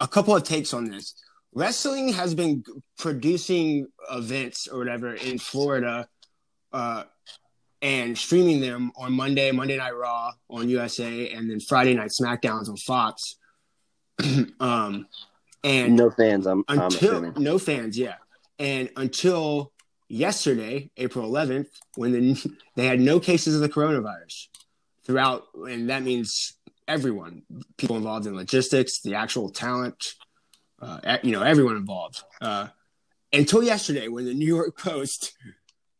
a 0.00 0.08
couple 0.08 0.34
of 0.34 0.42
takes 0.42 0.74
on 0.74 0.90
this. 0.90 1.14
Wrestling 1.54 2.12
has 2.14 2.34
been 2.34 2.64
producing 2.98 3.88
events 4.10 4.68
or 4.68 4.78
whatever 4.78 5.14
in 5.14 5.38
Florida 5.38 6.08
uh, 6.72 7.04
and 7.82 8.16
streaming 8.16 8.60
them 8.60 8.92
on 8.96 9.12
Monday, 9.12 9.50
Monday 9.50 9.76
Night 9.76 9.94
Raw 9.94 10.32
on 10.48 10.68
USA, 10.68 11.30
and 11.30 11.50
then 11.50 11.60
Friday 11.60 11.94
Night 11.94 12.10
SmackDowns 12.10 12.68
on 12.68 12.76
Fox. 12.76 13.36
um, 14.60 15.06
and 15.64 15.96
no 15.96 16.10
fans. 16.10 16.46
I'm, 16.46 16.64
I'm 16.68 16.80
until 16.80 17.10
assuming. 17.10 17.42
no 17.42 17.58
fans, 17.58 17.98
yeah, 17.98 18.16
and 18.58 18.88
until 18.96 19.72
yesterday, 20.08 20.90
April 20.96 21.30
11th, 21.30 21.68
when 21.96 22.12
the, 22.12 22.56
they 22.76 22.86
had 22.86 23.00
no 23.00 23.20
cases 23.20 23.54
of 23.54 23.60
the 23.60 23.68
coronavirus 23.68 24.48
throughout, 25.04 25.44
and 25.54 25.90
that 25.90 26.02
means 26.02 26.54
everyone, 26.88 27.42
people 27.76 27.96
involved 27.96 28.26
in 28.26 28.36
logistics, 28.36 29.00
the 29.00 29.14
actual 29.14 29.50
talent, 29.50 30.14
uh, 30.82 31.18
you 31.22 31.32
know, 31.32 31.42
everyone 31.42 31.76
involved. 31.76 32.22
Uh, 32.40 32.68
until 33.32 33.62
yesterday, 33.62 34.08
when 34.08 34.26
the 34.26 34.34
New 34.34 34.46
York 34.46 34.76
Post 34.76 35.32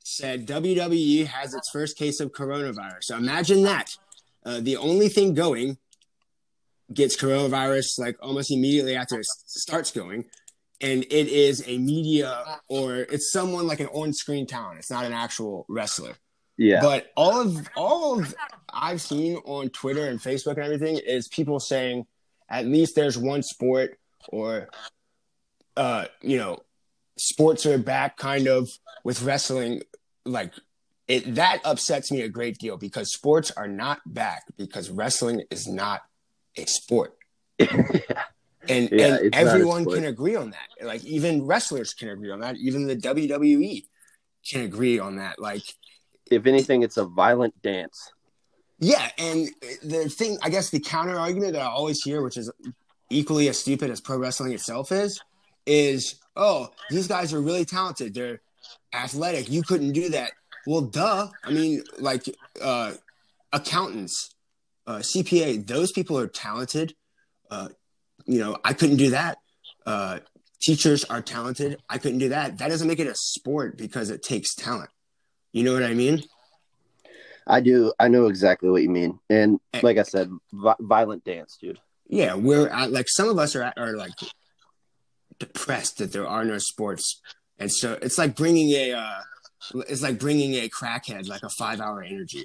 said 0.05 0.47
WWE 0.47 1.27
has 1.27 1.55
its 1.55 1.71
first 1.71 1.97
case 1.97 2.21
of 2.21 2.33
coronavirus. 2.33 3.05
So 3.05 3.17
imagine 3.17 3.62
that. 3.62 3.97
Uh, 4.45 4.61
the 4.61 4.77
only 4.77 5.09
thing 5.09 5.35
going 5.35 5.79
gets 6.93 7.17
coronavirus 7.17 7.99
like 7.99 8.17
almost 8.21 8.51
immediately 8.51 8.97
after 8.97 9.19
it 9.19 9.27
starts 9.47 9.91
going. 9.91 10.25
And 10.81 11.05
it 11.05 11.29
is 11.29 11.62
a 11.67 11.79
media 11.79 12.61
or 12.69 12.97
it's 12.97 13.31
someone 13.31 13.69
like 13.69 13.81
an 13.81 13.87
on 13.87 14.12
screen 14.12 14.47
talent. 14.47 14.81
It's 14.81 14.91
not 14.91 15.05
an 15.05 15.12
actual 15.12 15.65
wrestler. 15.69 16.15
Yeah. 16.59 16.81
But 16.81 17.12
all 17.17 17.41
of 17.41 17.69
all 17.77 18.21
of 18.21 18.35
I've 18.73 19.01
seen 19.01 19.37
on 19.45 19.71
Twitter 19.71 20.09
and 20.09 20.21
Facebook 20.21 20.57
and 20.57 20.65
everything 20.65 20.99
is 20.99 21.29
people 21.29 21.61
saying 21.61 22.07
at 22.51 22.67
least 22.67 22.97
there's 22.97 23.17
one 23.17 23.43
sport 23.43 23.97
or 24.29 24.69
uh 25.76 26.07
you 26.21 26.37
know 26.37 26.59
sports 27.19 27.67
are 27.67 27.79
back 27.79 28.17
kind 28.17 28.47
of 28.47 28.69
with 29.05 29.23
wrestling 29.23 29.83
like 30.25 30.52
it 31.09 31.35
that 31.35 31.61
upsets 31.64 32.11
me 32.11 32.23
a 32.23 32.29
great 32.29 32.59
deal 32.59 32.76
because 32.76 33.12
sports 33.12 33.50
are 33.50 33.69
not 33.69 34.00
back 34.07 34.45
because 34.57 34.91
wrestling 34.91 35.43
is 35.50 35.67
not 35.67 36.02
a 36.57 36.67
sport. 36.67 37.17
And, 38.69 38.91
Yeah, 38.93 39.07
and 39.07 39.26
it's 39.26 39.37
not 39.37 39.47
a 39.47 39.50
everyone 39.50 39.85
can 39.85 40.05
agree 40.05 40.37
on 40.37 40.50
that. 40.50 40.87
Like 40.87 41.05
even 41.05 41.45
wrestlers 41.45 41.95
can 41.95 42.11
agree 42.11 42.31
on 42.31 42.38
that. 42.41 42.55
Even 42.59 42.87
the 42.87 42.95
WWE 42.95 43.85
can 44.49 44.62
agree 44.62 45.00
on 45.00 45.17
that. 45.17 45.41
Like 45.41 45.64
if 46.31 46.47
anything, 46.47 46.83
it's 46.83 46.97
a 46.97 47.05
violent 47.05 47.61
dance. 47.62 48.12
Yeah, 48.79 49.11
and 49.19 49.49
the 49.83 50.09
thing, 50.09 50.38
I 50.43 50.49
guess, 50.49 50.71
the 50.71 50.79
counter 50.79 51.19
argument 51.19 51.55
that 51.55 51.62
I 51.62 51.67
always 51.67 52.02
hear, 52.02 52.23
which 52.23 52.37
is 52.37 52.52
equally 53.12 53.49
as 53.49 53.59
stupid 53.59 53.90
as 53.90 54.00
pro 54.00 54.19
wrestling 54.19 54.52
itself 54.52 54.92
is, 54.92 55.21
is 55.66 56.16
oh, 56.37 56.71
these 56.90 57.07
guys 57.07 57.33
are 57.33 57.40
really 57.40 57.64
talented. 57.64 58.14
They're 58.14 58.40
athletic. 58.92 59.50
You 59.50 59.62
couldn't 59.62 59.92
do 59.92 60.11
that. 60.11 60.33
Well, 60.66 60.83
duh. 60.83 61.28
I 61.45 61.50
mean, 61.50 61.83
like 61.99 62.25
uh, 62.61 62.95
accountants, 63.52 64.35
uh, 64.87 64.99
CPA, 64.99 65.66
those 65.66 65.92
people 65.92 66.19
are 66.19 66.28
talented. 66.28 66.95
Uh, 67.50 67.69
you 68.26 68.38
know, 68.38 68.57
I 68.64 68.73
couldn't 68.73 68.97
do 68.97 69.11
that. 69.11 69.38
Uh, 69.85 70.21
teachers 70.61 71.04
are 71.04 71.21
talented. 71.21 71.81
I 71.88 71.99
couldn't 71.99 72.19
do 72.19 72.31
that. 72.31 72.59
That 72.59 72.69
doesn't 72.69 72.88
make 72.88 73.00
it 73.00 73.07
a 73.07 73.14
sport 73.14 73.76
because 73.76 74.11
it 74.11 74.23
takes 74.23 74.54
talent. 74.54 74.90
You 75.52 75.64
know 75.64 75.75
what 75.75 75.83
I 75.83 75.95
mean? 75.95 76.23
I 77.47 77.61
do. 77.61 77.92
I 77.99 78.09
know 78.09 78.26
exactly 78.26 78.71
what 78.71 78.83
you 78.83 78.88
mean. 78.88 79.19
And 79.28 79.59
like 79.83 79.99
I 79.99 80.04
said, 80.04 80.31
vi- 80.52 80.76
violent 80.81 81.25
dance, 81.25 81.59
dude. 81.61 81.81
Yeah, 82.12 82.35
we're 82.35 82.69
at, 82.69 82.92
like 82.92 83.07
some 83.09 83.31
of 83.31 83.38
us 83.38 83.57
are 83.57 83.73
are 83.75 83.97
like 83.97 84.12
depressed 85.38 85.97
that 85.99 86.12
there 86.12 86.26
are 86.28 86.45
no 86.45 86.59
sports, 86.59 87.23
and 87.59 87.73
so 87.73 87.99
it's 88.02 88.19
like 88.19 88.37
bringing 88.37 88.71
a 88.73 88.92
uh, 88.92 89.21
it's 89.88 90.02
like 90.02 90.19
bringing 90.19 90.54
a 90.57 90.69
crackhead 90.69 91.26
like 91.26 91.42
a 91.42 91.49
five 91.49 91.81
hour 91.81 92.02
energy, 92.02 92.45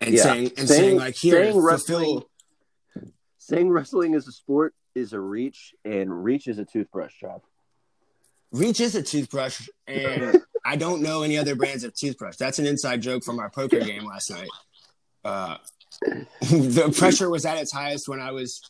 and 0.00 0.14
Yeah. 0.14 0.22
saying 0.24 0.46
and 0.58 0.68
Saying- 0.68 0.80
saying, 0.80 0.96
like 0.98 1.16
here 1.16 1.42
saying 1.42 1.58
wrestling- 1.58 2.04
fulfill 2.04 2.30
Saying 3.38 3.68
wrestling 3.70 4.14
is 4.14 4.26
a 4.28 4.32
sport 4.32 4.74
is 4.94 5.12
a 5.14 5.20
reach, 5.20 5.74
and 5.84 6.24
reach 6.24 6.46
is 6.46 6.58
a 6.58 6.64
toothbrush 6.66 7.14
job. 7.20 7.42
Reach 8.52 8.80
is 8.80 8.94
a 8.94 9.02
toothbrush, 9.02 9.68
and 9.86 10.42
I 10.66 10.76
don't 10.76 11.02
know 11.02 11.22
any 11.22 11.36
other 11.38 11.54
brands 11.54 11.82
of 11.84 11.94
toothbrush. 11.94 12.36
That's 12.36 12.58
an 12.58 12.66
inside 12.66 13.00
joke 13.02 13.22
from 13.24 13.38
our 13.38 13.48
poker 13.50 13.80
game 13.80 14.04
last 14.06 14.30
night. 14.30 14.48
Uh, 15.24 15.56
the 16.04 16.94
pressure 16.96 17.30
was 17.30 17.44
at 17.46 17.58
its 17.58 17.72
highest 17.72 18.08
when 18.08 18.20
I 18.20 18.32
was, 18.32 18.60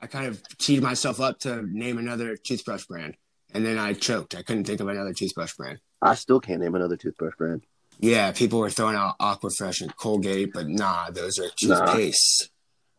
I 0.00 0.06
kind 0.06 0.26
of 0.26 0.42
teed 0.58 0.82
myself 0.82 1.20
up 1.20 1.38
to 1.40 1.62
name 1.62 1.98
another 1.98 2.36
toothbrush 2.36 2.86
brand, 2.86 3.16
and 3.52 3.64
then 3.64 3.78
I 3.78 3.92
choked. 3.92 4.34
I 4.34 4.42
couldn't 4.42 4.64
think 4.64 4.80
of 4.80 4.88
another 4.88 5.12
toothbrush 5.12 5.54
brand. 5.54 5.78
I 6.00 6.14
still 6.14 6.40
can't 6.40 6.60
name 6.60 6.74
another 6.74 6.96
toothbrush 6.96 7.34
brand. 7.36 7.64
Yeah, 8.00 8.32
people 8.32 8.58
were 8.58 8.70
throwing 8.70 8.96
out 8.96 9.18
Aquafresh 9.18 9.80
and 9.82 9.94
Colgate, 9.96 10.52
but 10.52 10.66
nah, 10.68 11.10
those 11.10 11.38
are 11.38 11.48
Nah. 11.62 11.84
toothpaste. 11.86 12.50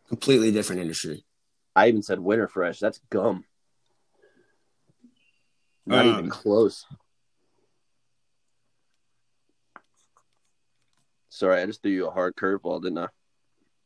Completely 0.07 0.51
different 0.51 0.81
industry. 0.81 1.25
I 1.75 1.87
even 1.87 2.03
said 2.03 2.19
Winter 2.19 2.47
Fresh. 2.47 2.79
That's 2.79 2.99
gum. 3.09 3.45
Not 5.85 6.05
Um, 6.05 6.11
even 6.13 6.29
close. 6.29 6.85
Sorry, 11.29 11.61
I 11.61 11.65
just 11.65 11.81
threw 11.81 11.91
you 11.91 12.07
a 12.07 12.11
hard 12.11 12.35
curveball, 12.35 12.81
didn't 12.83 12.99
I? 12.99 13.07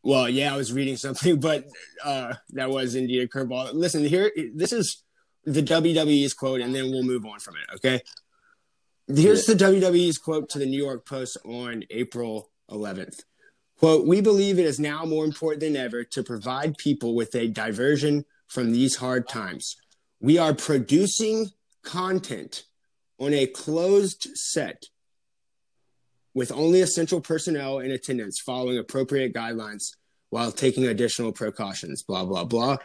Well, 0.07 0.29
yeah, 0.29 0.53
I 0.53 0.57
was 0.57 0.71
reading 0.71 0.95
something, 0.95 1.37
but 1.41 1.65
uh, 2.01 2.35
that 2.51 2.69
was 2.69 2.95
indeed 2.95 3.23
a 3.23 3.27
curveball. 3.27 3.73
Listen, 3.73 4.05
here, 4.05 4.31
this 4.55 4.71
is 4.71 5.03
the 5.43 5.61
WWE's 5.61 6.33
quote, 6.33 6.61
and 6.61 6.73
then 6.73 6.91
we'll 6.91 7.03
move 7.03 7.25
on 7.25 7.39
from 7.39 7.55
it. 7.55 7.75
Okay. 7.75 8.01
Here's 9.13 9.45
the 9.45 9.53
WWE's 9.53 10.17
quote 10.17 10.47
to 10.51 10.59
the 10.59 10.65
New 10.65 10.81
York 10.81 11.05
Post 11.05 11.35
on 11.43 11.83
April 11.89 12.51
11th. 12.71 13.23
Quote, 13.79 14.07
we 14.07 14.21
believe 14.21 14.59
it 14.59 14.65
is 14.65 14.79
now 14.79 15.03
more 15.03 15.25
important 15.25 15.59
than 15.59 15.75
ever 15.75 16.05
to 16.05 16.23
provide 16.23 16.77
people 16.77 17.13
with 17.13 17.35
a 17.35 17.49
diversion 17.49 18.23
from 18.47 18.71
these 18.71 18.95
hard 18.95 19.27
times. 19.27 19.75
We 20.21 20.37
are 20.37 20.53
producing 20.53 21.47
content 21.83 22.63
on 23.19 23.33
a 23.33 23.45
closed 23.45 24.29
set 24.35 24.85
with 26.37 26.51
only 26.51 26.81
essential 26.81 27.19
personnel 27.19 27.79
in 27.79 27.89
attendance 27.89 28.39
following 28.39 28.77
appropriate 28.77 29.33
guidelines 29.33 29.96
while 30.29 30.51
taking 30.51 30.85
additional 30.85 31.31
precautions, 31.31 32.03
blah, 32.03 32.25
blah, 32.25 32.43
blah. 32.43 32.77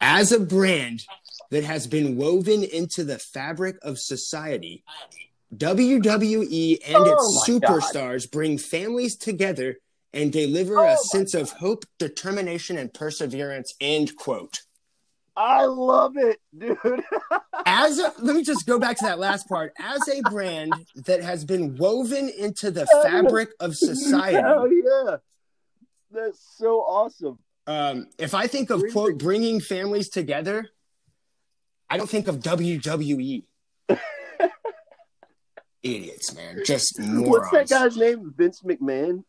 As 0.00 0.32
a 0.32 0.40
brand 0.40 1.04
that 1.50 1.64
has 1.64 1.86
been 1.86 2.16
woven 2.16 2.62
into 2.64 3.02
the 3.04 3.18
fabric 3.18 3.76
of 3.82 3.98
society, 3.98 4.84
WWE 5.54 6.78
and 6.86 6.96
Oh 6.96 7.04
its 7.04 7.48
my 7.48 7.58
God. 7.58 7.80
superstars 7.80 8.30
bring 8.30 8.58
families 8.58 9.16
together 9.16 9.78
and 10.12 10.32
deliver 10.32 10.78
Oh 10.78 10.94
a 10.94 10.96
sense 10.96 11.34
of 11.34 11.50
hope, 11.52 11.84
determination, 11.98 12.78
and 12.78 12.92
perseverance. 12.92 13.74
End 13.80 14.16
quote. 14.16 14.60
I 15.36 15.64
love 15.66 16.16
it, 16.16 16.38
dude. 16.56 16.78
As 17.66 17.98
a, 17.98 18.12
let 18.20 18.34
me 18.34 18.42
just 18.42 18.66
go 18.66 18.78
back 18.78 18.96
to 18.98 19.04
that 19.04 19.18
last 19.18 19.46
part. 19.48 19.72
As 19.78 20.00
a 20.08 20.22
brand 20.30 20.72
that 21.04 21.22
has 21.22 21.44
been 21.44 21.76
woven 21.76 22.30
into 22.30 22.70
the 22.70 22.86
fabric 23.02 23.50
of 23.60 23.76
society, 23.76 24.36
Hell 24.38 24.66
yeah. 24.72 25.16
That's 26.10 26.40
so 26.56 26.80
awesome. 26.80 27.38
um, 27.66 28.06
if 28.18 28.34
I 28.34 28.46
think 28.46 28.70
of 28.70 28.82
quote 28.92 29.18
bringing 29.18 29.60
families 29.60 30.08
together, 30.08 30.68
I 31.88 31.96
don't 31.96 32.08
think 32.08 32.28
of 32.28 32.38
WWE. 32.40 33.44
Idiots, 35.82 36.34
man, 36.34 36.62
just 36.64 36.98
morons. 36.98 37.28
What's 37.28 37.50
that 37.50 37.68
guy's 37.68 37.96
name? 37.96 38.34
Vince 38.36 38.62
McMahon? 38.62 39.22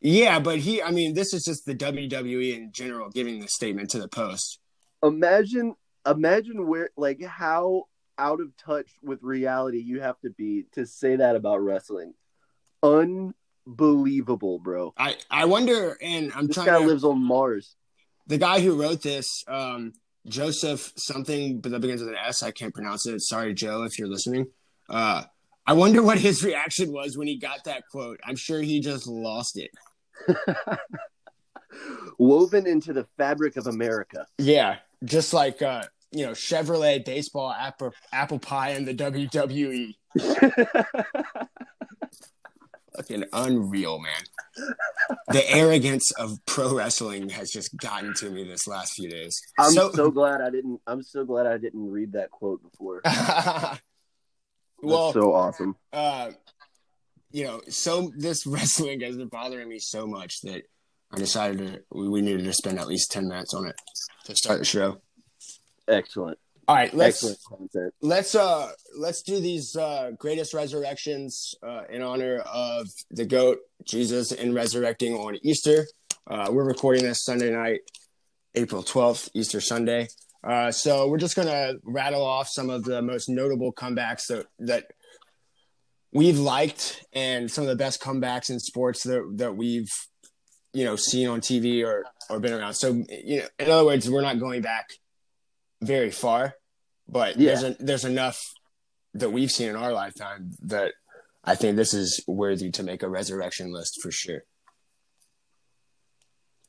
Yeah, 0.00 0.40
but 0.40 0.58
he, 0.58 0.82
I 0.82 0.90
mean, 0.90 1.14
this 1.14 1.32
is 1.32 1.44
just 1.44 1.64
the 1.64 1.74
WWE 1.74 2.56
in 2.56 2.72
general 2.72 3.08
giving 3.08 3.40
the 3.40 3.48
statement 3.48 3.90
to 3.90 4.00
the 4.00 4.08
post. 4.08 4.58
Imagine 5.02 5.74
imagine 6.06 6.66
where 6.66 6.90
like 6.96 7.22
how 7.22 7.84
out 8.18 8.40
of 8.40 8.56
touch 8.56 8.90
with 9.02 9.22
reality 9.22 9.78
you 9.78 10.00
have 10.00 10.18
to 10.20 10.30
be 10.30 10.64
to 10.72 10.86
say 10.86 11.16
that 11.16 11.36
about 11.36 11.62
wrestling. 11.62 12.14
Unbelievable, 13.66 14.58
bro. 14.58 14.92
I, 14.98 15.16
I 15.30 15.44
wonder, 15.44 15.96
and 16.02 16.32
I'm 16.34 16.46
This 16.48 16.54
trying 16.56 16.66
guy 16.66 16.78
to. 16.80 16.86
lives 16.86 17.04
on 17.04 17.22
Mars. 17.22 17.76
the 18.26 18.38
guy 18.38 18.60
who 18.60 18.80
wrote 18.80 19.02
this, 19.02 19.44
um, 19.48 19.92
Joseph 20.26 20.92
something, 20.96 21.60
but 21.60 21.72
that 21.72 21.80
begins 21.80 22.00
with 22.00 22.10
an 22.10 22.16
S. 22.16 22.42
I 22.42 22.50
can't 22.50 22.72
pronounce 22.74 23.06
it. 23.06 23.20
Sorry, 23.20 23.54
Joe, 23.54 23.82
if 23.84 23.98
you're 23.98 24.08
listening. 24.08 24.46
Uh, 24.88 25.24
I 25.66 25.72
wonder 25.74 26.02
what 26.02 26.18
his 26.18 26.42
reaction 26.50 26.92
was 26.92 27.16
when 27.16 27.26
he 27.28 27.36
got 27.38 27.64
that 27.64 27.84
quote. 27.90 28.20
I'm 28.24 28.36
sure 28.36 28.60
he 28.60 28.80
just 28.80 29.06
lost 29.06 29.58
it. 29.58 29.70
Woven 32.18 32.66
into 32.66 32.92
the 32.92 33.06
fabric 33.16 33.56
of 33.56 33.66
America. 33.66 34.26
Yeah, 34.38 34.76
just 35.04 35.32
like 35.32 35.62
uh, 35.62 35.84
you 36.12 36.26
know 36.26 36.32
Chevrolet 36.32 37.04
baseball, 37.04 37.50
apple 37.52 37.92
apple 38.12 38.38
pie, 38.38 38.70
and 38.70 38.86
the 38.86 38.94
WWE. 38.94 39.94
Fucking 42.96 43.24
unreal, 43.32 43.98
man. 43.98 44.66
The 45.28 45.50
arrogance 45.50 46.10
of 46.12 46.38
pro 46.46 46.74
wrestling 46.74 47.30
has 47.30 47.50
just 47.50 47.76
gotten 47.76 48.12
to 48.18 48.30
me 48.30 48.44
this 48.44 48.66
last 48.66 48.94
few 48.94 49.08
days. 49.08 49.40
I'm 49.58 49.72
so, 49.72 50.10
glad 50.10 50.40
I 50.40 50.50
didn't 50.50 50.80
I'm 50.86 51.02
so 51.02 51.24
glad 51.24 51.46
I 51.46 51.56
didn't 51.56 51.90
read 51.90 52.12
that 52.12 52.30
quote 52.30 52.62
before. 52.62 53.00
That's 53.04 53.80
well, 54.82 55.12
so 55.12 55.32
awesome. 55.32 55.76
uh, 55.92 56.32
you 57.30 57.44
know, 57.44 57.62
so 57.68 58.12
this 58.16 58.46
wrestling 58.46 59.00
has 59.00 59.16
been 59.16 59.28
bothering 59.28 59.68
me 59.68 59.78
so 59.78 60.06
much 60.06 60.40
that 60.42 60.64
I 61.12 61.18
decided 61.18 61.58
to 61.58 61.82
we, 61.92 62.08
we 62.08 62.20
needed 62.20 62.44
to 62.44 62.52
spend 62.52 62.78
at 62.78 62.88
least 62.88 63.10
ten 63.10 63.28
minutes 63.28 63.54
on 63.54 63.66
it 63.66 63.76
to 64.24 64.36
start 64.36 64.58
the 64.58 64.64
show. 64.64 65.00
Excellent. 65.88 66.38
All 66.68 66.76
right, 66.76 66.94
let's 66.94 67.24
let's 68.02 68.34
uh 68.36 68.70
let's 68.96 69.22
do 69.22 69.40
these 69.40 69.74
uh 69.74 70.12
greatest 70.16 70.54
resurrections 70.54 71.56
uh 71.66 71.82
in 71.90 72.02
honor 72.02 72.38
of 72.38 72.86
the 73.10 73.24
goat 73.24 73.58
Jesus 73.84 74.30
and 74.30 74.54
resurrecting 74.54 75.14
on 75.14 75.38
Easter. 75.42 75.88
Uh 76.30 76.50
we're 76.52 76.64
recording 76.64 77.02
this 77.02 77.24
Sunday 77.24 77.50
night, 77.50 77.80
April 78.54 78.84
12th, 78.84 79.28
Easter 79.34 79.60
Sunday. 79.60 80.06
Uh 80.44 80.70
so 80.70 81.08
we're 81.08 81.18
just 81.18 81.34
going 81.34 81.48
to 81.48 81.80
rattle 81.82 82.24
off 82.24 82.48
some 82.48 82.70
of 82.70 82.84
the 82.84 83.02
most 83.02 83.28
notable 83.28 83.72
comebacks 83.72 84.28
that 84.28 84.46
that 84.60 84.86
we've 86.12 86.38
liked 86.38 87.04
and 87.12 87.50
some 87.50 87.62
of 87.62 87.68
the 87.68 87.76
best 87.76 88.00
comebacks 88.00 88.50
in 88.50 88.60
sports 88.60 89.02
that 89.02 89.28
that 89.34 89.56
we've 89.56 89.90
you 90.72 90.84
know 90.84 90.94
seen 90.94 91.26
on 91.26 91.40
TV 91.40 91.84
or 91.84 92.04
or 92.30 92.38
been 92.38 92.52
around. 92.52 92.74
So 92.74 93.02
you 93.08 93.40
know 93.40 93.46
in 93.58 93.68
other 93.68 93.84
words, 93.84 94.08
we're 94.08 94.22
not 94.22 94.38
going 94.38 94.62
back 94.62 94.90
very 95.82 96.10
far, 96.10 96.54
but 97.08 97.36
Yeah. 97.36 97.54
there's 97.54 97.62
a, 97.62 97.76
there's 97.82 98.04
enough 98.04 98.40
that 99.14 99.30
we've 99.30 99.50
seen 99.50 99.68
in 99.68 99.76
our 99.76 99.92
lifetime 99.92 100.52
that 100.62 100.92
I 101.44 101.54
think 101.54 101.76
this 101.76 101.92
is 101.92 102.22
worthy 102.26 102.70
to 102.70 102.82
make 102.82 103.02
a 103.02 103.08
resurrection 103.08 103.72
list 103.72 104.00
for 104.00 104.10
sure. 104.10 104.42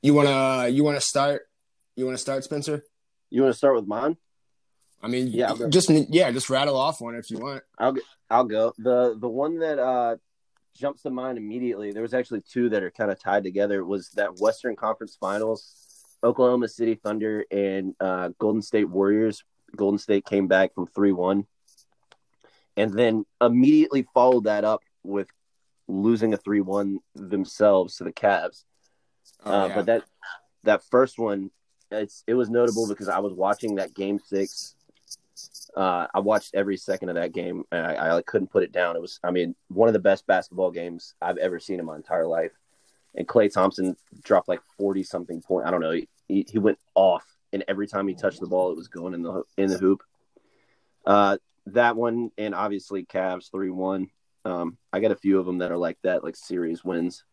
You 0.02 0.14
wanna 0.14 0.68
you 0.68 0.84
wanna 0.84 1.02
start? 1.02 1.44
You 1.96 2.06
wanna 2.06 2.18
start, 2.18 2.44
Spencer? 2.44 2.84
You 3.30 3.42
want 3.42 3.54
to 3.54 3.58
start 3.58 3.76
with 3.76 3.88
mine? 3.88 4.18
I 5.02 5.08
mean, 5.08 5.28
Yeah, 5.28 5.54
just 5.70 5.90
yeah, 5.90 6.30
just 6.32 6.50
rattle 6.50 6.78
off 6.78 7.02
one 7.02 7.16
if 7.16 7.30
you 7.32 7.40
want. 7.40 7.64
I'll 7.78 7.96
I'll 8.30 8.44
go. 8.46 8.74
The 8.78 9.18
the 9.20 9.28
one 9.30 9.60
that 9.60 9.80
uh 9.80 10.18
jumps 10.76 11.04
to 11.04 11.10
mind 11.10 11.38
immediately. 11.38 11.92
There 11.92 12.02
was 12.02 12.14
actually 12.14 12.42
two 12.42 12.70
that 12.70 12.84
are 12.84 12.92
kind 12.92 13.12
of 13.12 13.20
tied 13.20 13.44
together. 13.44 13.84
Was 13.86 14.10
that 14.12 14.40
Western 14.40 14.76
Conference 14.76 15.16
Finals, 15.20 15.83
Oklahoma 16.24 16.68
City 16.68 16.96
Thunder 16.96 17.46
and 17.52 17.96
uh, 18.00 18.30
Golden 18.40 18.62
State 18.62 18.90
Warriors. 18.90 19.44
Golden 19.76 19.98
State 19.98 20.26
came 20.26 20.48
back 20.48 20.74
from 20.74 20.88
three 20.88 21.12
one, 21.12 21.46
and 22.78 22.94
then 22.94 23.26
immediately 23.42 24.08
followed 24.14 24.46
that 24.46 24.64
up 24.64 24.82
with 25.04 25.28
losing 25.88 26.34
a 26.34 26.38
three 26.38 26.62
one 26.62 27.00
themselves 27.16 27.98
to 27.98 28.04
the 28.04 28.14
Cavs. 28.14 28.64
Oh, 29.46 29.52
uh, 29.52 29.68
yeah. 29.68 29.76
But 29.76 29.86
that 29.88 30.04
that 30.64 30.84
first 30.90 31.20
one, 31.20 31.52
it's 31.92 32.24
it 32.28 32.36
was 32.36 32.50
notable 32.50 32.88
because 32.88 33.10
I 33.10 33.20
was 33.20 33.34
watching 33.34 33.76
that 33.76 33.94
game 33.94 34.20
six. 34.20 34.76
Uh, 35.76 36.06
I 36.14 36.20
watched 36.20 36.54
every 36.54 36.78
second 36.78 37.10
of 37.10 37.16
that 37.16 37.34
game, 37.34 37.64
and 37.72 37.86
I, 37.86 38.18
I 38.18 38.22
couldn't 38.22 38.52
put 38.52 38.62
it 38.62 38.72
down. 38.72 38.96
It 38.96 39.02
was, 39.02 39.20
I 39.24 39.32
mean, 39.32 39.56
one 39.70 39.90
of 39.90 39.94
the 39.94 40.00
best 40.00 40.28
basketball 40.28 40.70
games 40.70 41.16
I've 41.20 41.38
ever 41.38 41.60
seen 41.60 41.80
in 41.80 41.86
my 41.86 41.96
entire 41.96 42.28
life. 42.28 42.52
And 43.16 43.28
Klay 43.28 43.52
Thompson 43.52 43.96
dropped 44.24 44.48
like 44.48 44.62
forty 44.78 45.04
something 45.04 45.42
point. 45.42 45.66
I 45.68 45.72
don't 45.72 45.82
know. 45.82 45.92
He, 45.92 46.08
he 46.28 46.60
went 46.60 46.80
off, 46.96 47.26
and 47.52 47.64
every 47.68 47.88
time 47.88 48.08
he 48.08 48.14
touched 48.16 48.40
the 48.40 48.48
ball, 48.48 48.72
it 48.72 48.78
was 48.78 48.88
going 48.88 49.14
in 49.14 49.22
the 49.24 49.44
in 49.58 49.70
the 49.70 49.78
hoop. 49.78 50.04
Uh, 51.06 51.38
that 51.68 51.96
one, 51.96 52.32
and 52.38 52.54
obviously 52.56 53.06
Cavs 53.06 53.52
three 53.52 53.70
one. 53.70 54.10
Um, 54.46 54.78
I 54.92 55.00
got 55.00 55.12
a 55.12 55.16
few 55.16 55.40
of 55.40 55.46
them 55.46 55.60
that 55.60 55.72
are 55.72 55.78
like 55.78 55.98
that, 56.04 56.24
like 56.24 56.36
series 56.36 56.84
wins. 56.84 57.24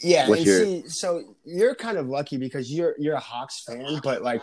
Yeah, 0.00 0.28
What's 0.28 0.40
and 0.40 0.46
your- 0.46 0.64
see, 0.64 0.88
so 0.88 1.34
you're 1.44 1.74
kind 1.74 1.98
of 1.98 2.08
lucky 2.08 2.36
because 2.36 2.72
you're 2.72 2.94
you're 2.98 3.16
a 3.16 3.20
Hawks 3.20 3.64
fan, 3.64 4.00
but 4.02 4.22
like 4.22 4.42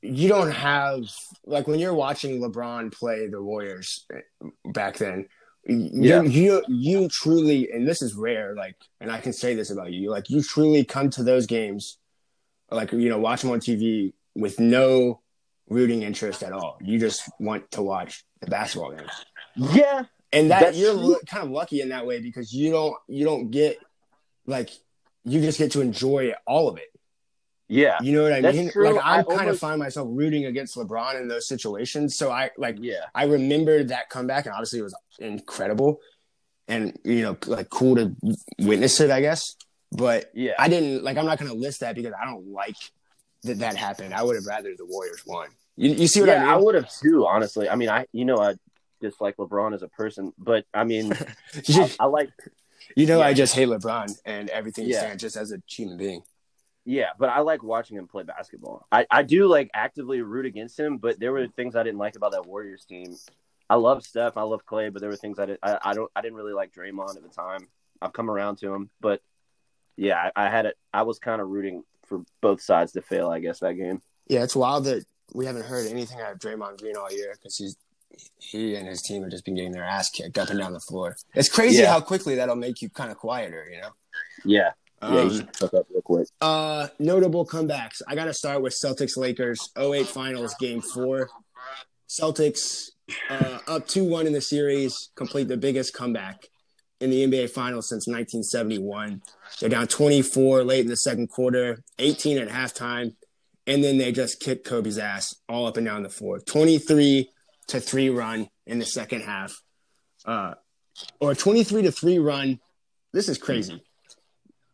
you 0.00 0.28
don't 0.28 0.52
have 0.52 1.02
like 1.44 1.66
when 1.66 1.80
you're 1.80 1.94
watching 1.94 2.40
LeBron 2.40 2.92
play 2.92 3.26
the 3.26 3.42
Warriors 3.42 4.06
back 4.64 4.98
then. 4.98 5.26
Yeah. 5.68 6.22
You, 6.22 6.28
you 6.28 6.64
you 6.68 7.08
truly 7.08 7.72
and 7.72 7.88
this 7.88 8.00
is 8.00 8.14
rare 8.14 8.54
like 8.54 8.76
and 9.00 9.10
I 9.10 9.20
can 9.20 9.32
say 9.32 9.56
this 9.56 9.70
about 9.70 9.92
you 9.92 10.12
like 10.12 10.30
you 10.30 10.40
truly 10.40 10.84
come 10.84 11.10
to 11.10 11.24
those 11.24 11.46
games 11.46 11.98
like 12.70 12.92
you 12.92 13.08
know 13.08 13.18
watch 13.18 13.42
them 13.42 13.50
on 13.50 13.60
TV 13.60 14.12
with 14.34 14.58
no 14.60 15.20
rooting 15.68 16.02
interest 16.02 16.42
at 16.42 16.52
all 16.52 16.78
you 16.80 16.98
just 16.98 17.22
want 17.40 17.70
to 17.72 17.82
watch 17.82 18.24
the 18.40 18.46
basketball 18.46 18.92
game 18.92 19.06
Yeah, 19.56 20.04
and 20.32 20.50
that 20.50 20.74
you're 20.74 20.94
true. 20.94 21.18
kind 21.26 21.44
of 21.44 21.50
lucky 21.50 21.80
in 21.80 21.88
that 21.90 22.06
way 22.06 22.20
because 22.20 22.52
you 22.52 22.70
don't 22.70 22.94
you 23.08 23.24
don't 23.24 23.50
get 23.50 23.78
like 24.46 24.70
you 25.24 25.40
just 25.40 25.58
get 25.58 25.72
to 25.72 25.80
enjoy 25.80 26.32
all 26.46 26.68
of 26.68 26.76
it. 26.78 26.88
yeah, 27.68 27.98
You 28.00 28.12
know 28.12 28.22
what 28.22 28.32
I 28.32 28.40
That's 28.40 28.56
mean? 28.56 28.70
true. 28.70 28.92
Like 28.92 29.04
I, 29.04 29.18
I 29.18 29.22
kind 29.24 29.50
of 29.50 29.58
find 29.58 29.80
myself 29.80 30.06
rooting 30.10 30.44
against 30.46 30.76
LeBron 30.76 31.20
in 31.20 31.26
those 31.26 31.48
situations. 31.48 32.16
So 32.16 32.30
I 32.30 32.50
like 32.56 32.76
yeah, 32.80 33.06
I 33.12 33.24
remember 33.24 33.82
that 33.84 34.08
comeback 34.08 34.46
and 34.46 34.52
obviously 34.54 34.78
it 34.78 34.82
was 34.82 34.94
incredible 35.18 35.98
and 36.68 36.96
you 37.04 37.22
know 37.22 37.36
like 37.46 37.70
cool 37.70 37.96
to 37.96 38.14
witness 38.60 39.00
it, 39.00 39.10
I 39.10 39.20
guess. 39.20 39.56
But 39.92 40.30
yeah. 40.34 40.52
I 40.58 40.68
didn't 40.68 41.04
like 41.04 41.16
I'm 41.16 41.26
not 41.26 41.38
gonna 41.38 41.54
list 41.54 41.80
that 41.80 41.94
because 41.94 42.12
I 42.20 42.24
don't 42.24 42.48
like 42.48 42.76
that 43.44 43.58
that 43.60 43.76
happened. 43.76 44.14
I 44.14 44.22
would 44.22 44.36
have 44.36 44.46
rather 44.46 44.74
the 44.76 44.86
Warriors 44.86 45.22
won. 45.26 45.48
You, 45.76 45.90
you 45.92 46.06
see 46.08 46.20
what 46.20 46.28
yeah, 46.28 46.36
I 46.36 46.40
mean? 46.40 46.48
I 46.48 46.56
would 46.56 46.74
have 46.74 46.90
too. 46.90 47.26
Honestly, 47.26 47.68
I 47.68 47.76
mean, 47.76 47.88
I 47.88 48.06
you 48.12 48.24
know 48.24 48.38
I 48.38 48.54
dislike 49.00 49.36
LeBron 49.36 49.74
as 49.74 49.82
a 49.82 49.88
person, 49.88 50.32
but 50.38 50.64
I 50.74 50.84
mean, 50.84 51.12
I, 51.68 51.90
I 52.00 52.06
like 52.06 52.30
you 52.96 53.06
know 53.06 53.20
Yeah. 53.20 53.26
I 53.26 53.34
just 53.34 53.54
hate 53.54 53.68
LeBron 53.68 54.18
and 54.24 54.48
everything 54.50 54.86
he 54.86 54.92
Yeah. 54.92 55.00
stands 55.00 55.22
just 55.22 55.36
as 55.36 55.52
a 55.52 55.62
human 55.68 55.96
being. 55.98 56.22
yeah, 56.84 57.10
but 57.18 57.28
I 57.28 57.40
like 57.40 57.62
watching 57.62 57.96
him 57.96 58.06
play 58.08 58.22
basketball. 58.24 58.86
I 58.90 59.06
I 59.10 59.22
do 59.22 59.46
like 59.46 59.70
actively 59.74 60.20
root 60.22 60.46
against 60.46 60.78
him, 60.78 60.98
but 60.98 61.20
there 61.20 61.32
were 61.32 61.46
things 61.48 61.76
I 61.76 61.82
didn't 61.82 61.98
like 61.98 62.16
about 62.16 62.32
that 62.32 62.46
Warriors 62.46 62.84
team. 62.84 63.16
I 63.68 63.74
love 63.76 64.04
Steph, 64.04 64.36
I 64.36 64.42
love 64.42 64.64
Klay, 64.64 64.92
but 64.92 65.00
there 65.00 65.10
were 65.10 65.16
things 65.16 65.38
I 65.38 65.46
did 65.46 65.58
I, 65.62 65.78
I 65.82 65.94
don't 65.94 66.10
I 66.16 66.22
didn't 66.22 66.36
really 66.36 66.52
like 66.54 66.72
Draymond 66.72 67.16
at 67.16 67.22
the 67.22 67.28
time. 67.28 67.68
I've 68.00 68.12
come 68.12 68.30
around 68.30 68.56
to 68.58 68.72
him, 68.72 68.90
but 69.00 69.20
yeah, 69.96 70.30
I, 70.36 70.46
I 70.46 70.48
had 70.50 70.66
it. 70.66 70.76
I 70.92 71.02
was 71.02 71.18
kind 71.18 71.40
of 71.40 71.48
rooting 71.48 71.82
for 72.06 72.22
both 72.40 72.60
sides 72.62 72.92
to 72.92 73.02
fail. 73.02 73.28
I 73.30 73.40
guess 73.40 73.60
that 73.60 73.74
game. 73.74 74.00
Yeah, 74.28 74.42
it's 74.44 74.56
wild 74.56 74.84
that 74.84 75.04
we 75.34 75.46
haven't 75.46 75.64
heard 75.64 75.86
anything 75.86 76.20
out 76.20 76.32
of 76.32 76.38
Draymond 76.38 76.80
Green 76.80 76.96
all 76.96 77.10
year 77.12 77.34
because 77.34 77.56
he's 77.56 77.76
he 78.38 78.74
and 78.76 78.86
his 78.88 79.02
team 79.02 79.22
have 79.22 79.30
just 79.30 79.44
been 79.44 79.54
getting 79.56 79.72
their 79.72 79.84
ass 79.84 80.08
kicked 80.10 80.38
up 80.38 80.48
and 80.48 80.58
down 80.58 80.72
the 80.72 80.80
floor. 80.80 81.16
It's 81.34 81.48
crazy 81.48 81.82
Yeah. 81.82 81.92
how 81.92 82.00
quickly 82.00 82.36
that'll 82.36 82.56
make 82.56 82.80
you 82.80 82.88
kind 82.88 83.10
of 83.10 83.18
quieter, 83.18 83.68
you 83.70 83.80
know. 83.80 83.90
Yeah, 84.44 84.70
yeah, 85.02 85.08
Um, 85.08 85.30
he 85.30 85.36
should 85.36 85.48
up 85.74 85.86
real 85.90 86.02
quick. 86.02 86.28
uh, 86.40 86.88
notable 86.98 87.44
comebacks. 87.46 88.00
I 88.08 88.14
got 88.14 88.24
to 88.26 88.32
start 88.34 88.62
with 88.62 88.72
Celtics 88.74 89.16
Lakers 89.18 89.58
08 89.76 90.06
Finals 90.06 90.54
Game 90.60 90.80
Four. 90.80 91.28
Celtics 92.08 92.90
uh, 93.28 93.58
up 93.66 93.86
two 93.88 94.04
one 94.04 94.26
in 94.26 94.32
the 94.32 94.40
series, 94.40 95.10
complete 95.16 95.48
the 95.48 95.56
biggest 95.56 95.92
comeback 95.94 96.48
in 97.00 97.10
the 97.10 97.26
NBA 97.26 97.50
Finals 97.50 97.88
since 97.88 98.06
1971. 98.06 99.22
They're 99.60 99.68
down 99.68 99.86
24 99.86 100.64
late 100.64 100.80
in 100.80 100.88
the 100.88 100.96
second 100.96 101.28
quarter, 101.28 101.82
18 101.98 102.38
at 102.38 102.48
halftime, 102.48 103.14
and 103.66 103.82
then 103.82 103.98
they 103.98 104.12
just 104.12 104.40
kick 104.40 104.64
Kobe's 104.64 104.98
ass 104.98 105.34
all 105.48 105.66
up 105.66 105.76
and 105.76 105.86
down 105.86 106.02
the 106.02 106.08
floor. 106.08 106.38
23 106.38 107.30
to 107.68 107.80
three 107.80 108.10
run 108.10 108.48
in 108.66 108.78
the 108.78 108.86
second 108.86 109.22
half, 109.22 109.60
uh, 110.24 110.54
or 111.20 111.34
23 111.34 111.82
to 111.82 111.92
three 111.92 112.18
run. 112.18 112.60
This 113.12 113.28
is 113.28 113.38
crazy. 113.38 113.82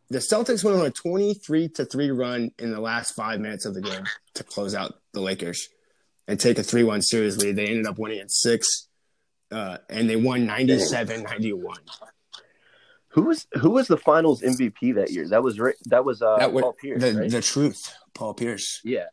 The 0.09 0.19
Celtics 0.19 0.63
went 0.63 0.77
on 0.77 0.85
a 0.85 0.91
23 0.91 1.69
to 1.69 1.85
3 1.85 2.11
run 2.11 2.51
in 2.59 2.71
the 2.71 2.79
last 2.79 3.15
five 3.15 3.39
minutes 3.39 3.65
of 3.65 3.73
the 3.73 3.81
game 3.81 4.03
to 4.35 4.43
close 4.43 4.75
out 4.75 4.99
the 5.11 5.21
Lakers 5.21 5.69
and 6.27 6.39
take 6.39 6.59
a 6.59 6.63
3 6.63 6.83
1 6.83 7.01
series 7.01 7.37
lead. 7.37 7.55
They 7.55 7.65
ended 7.65 7.87
up 7.87 7.97
winning 7.97 8.19
in 8.19 8.29
six, 8.29 8.89
uh, 9.51 9.77
and 9.89 10.07
they 10.07 10.15
won 10.15 10.45
97 10.45 11.23
91. 11.23 11.77
Who 13.13 13.23
was 13.23 13.47
who 13.53 13.69
was 13.69 13.87
the 13.87 13.97
Finals 13.97 14.41
MVP 14.41 14.95
that 14.95 15.11
year? 15.11 15.27
That 15.27 15.43
was 15.43 15.57
that 15.85 16.03
was 16.03 16.21
uh, 16.21 16.37
That 16.37 16.51
Paul 16.51 16.73
Pierce. 16.73 17.01
the, 17.01 17.13
right? 17.13 17.29
the 17.29 17.41
truth, 17.41 17.93
Paul 18.13 18.33
Pierce. 18.33 18.81
Yeah, 18.83 19.05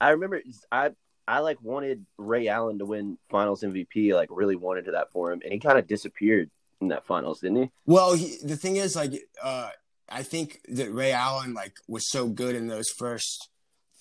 I 0.00 0.10
remember. 0.10 0.42
I 0.72 0.90
I 1.26 1.38
like 1.40 1.58
wanted 1.62 2.04
Ray 2.16 2.48
Allen 2.48 2.78
to 2.78 2.86
win 2.86 3.16
Finals 3.30 3.62
MVP. 3.62 4.12
Like 4.12 4.28
really 4.32 4.56
wanted 4.56 4.86
to 4.86 4.92
that 4.92 5.12
for 5.12 5.30
him, 5.30 5.40
and 5.44 5.52
he 5.52 5.60
kind 5.60 5.78
of 5.78 5.86
disappeared 5.86 6.50
in 6.80 6.88
that 6.88 7.06
Finals, 7.06 7.40
didn't 7.40 7.62
he? 7.62 7.70
Well, 7.86 8.14
he, 8.14 8.38
the 8.42 8.56
thing 8.56 8.76
is, 8.76 8.96
like, 8.96 9.12
uh, 9.42 9.70
I 10.08 10.22
think 10.22 10.60
that 10.68 10.92
Ray 10.92 11.12
Allen 11.12 11.54
like 11.54 11.74
was 11.86 12.10
so 12.10 12.28
good 12.28 12.56
in 12.56 12.66
those 12.66 12.88
first 12.90 13.50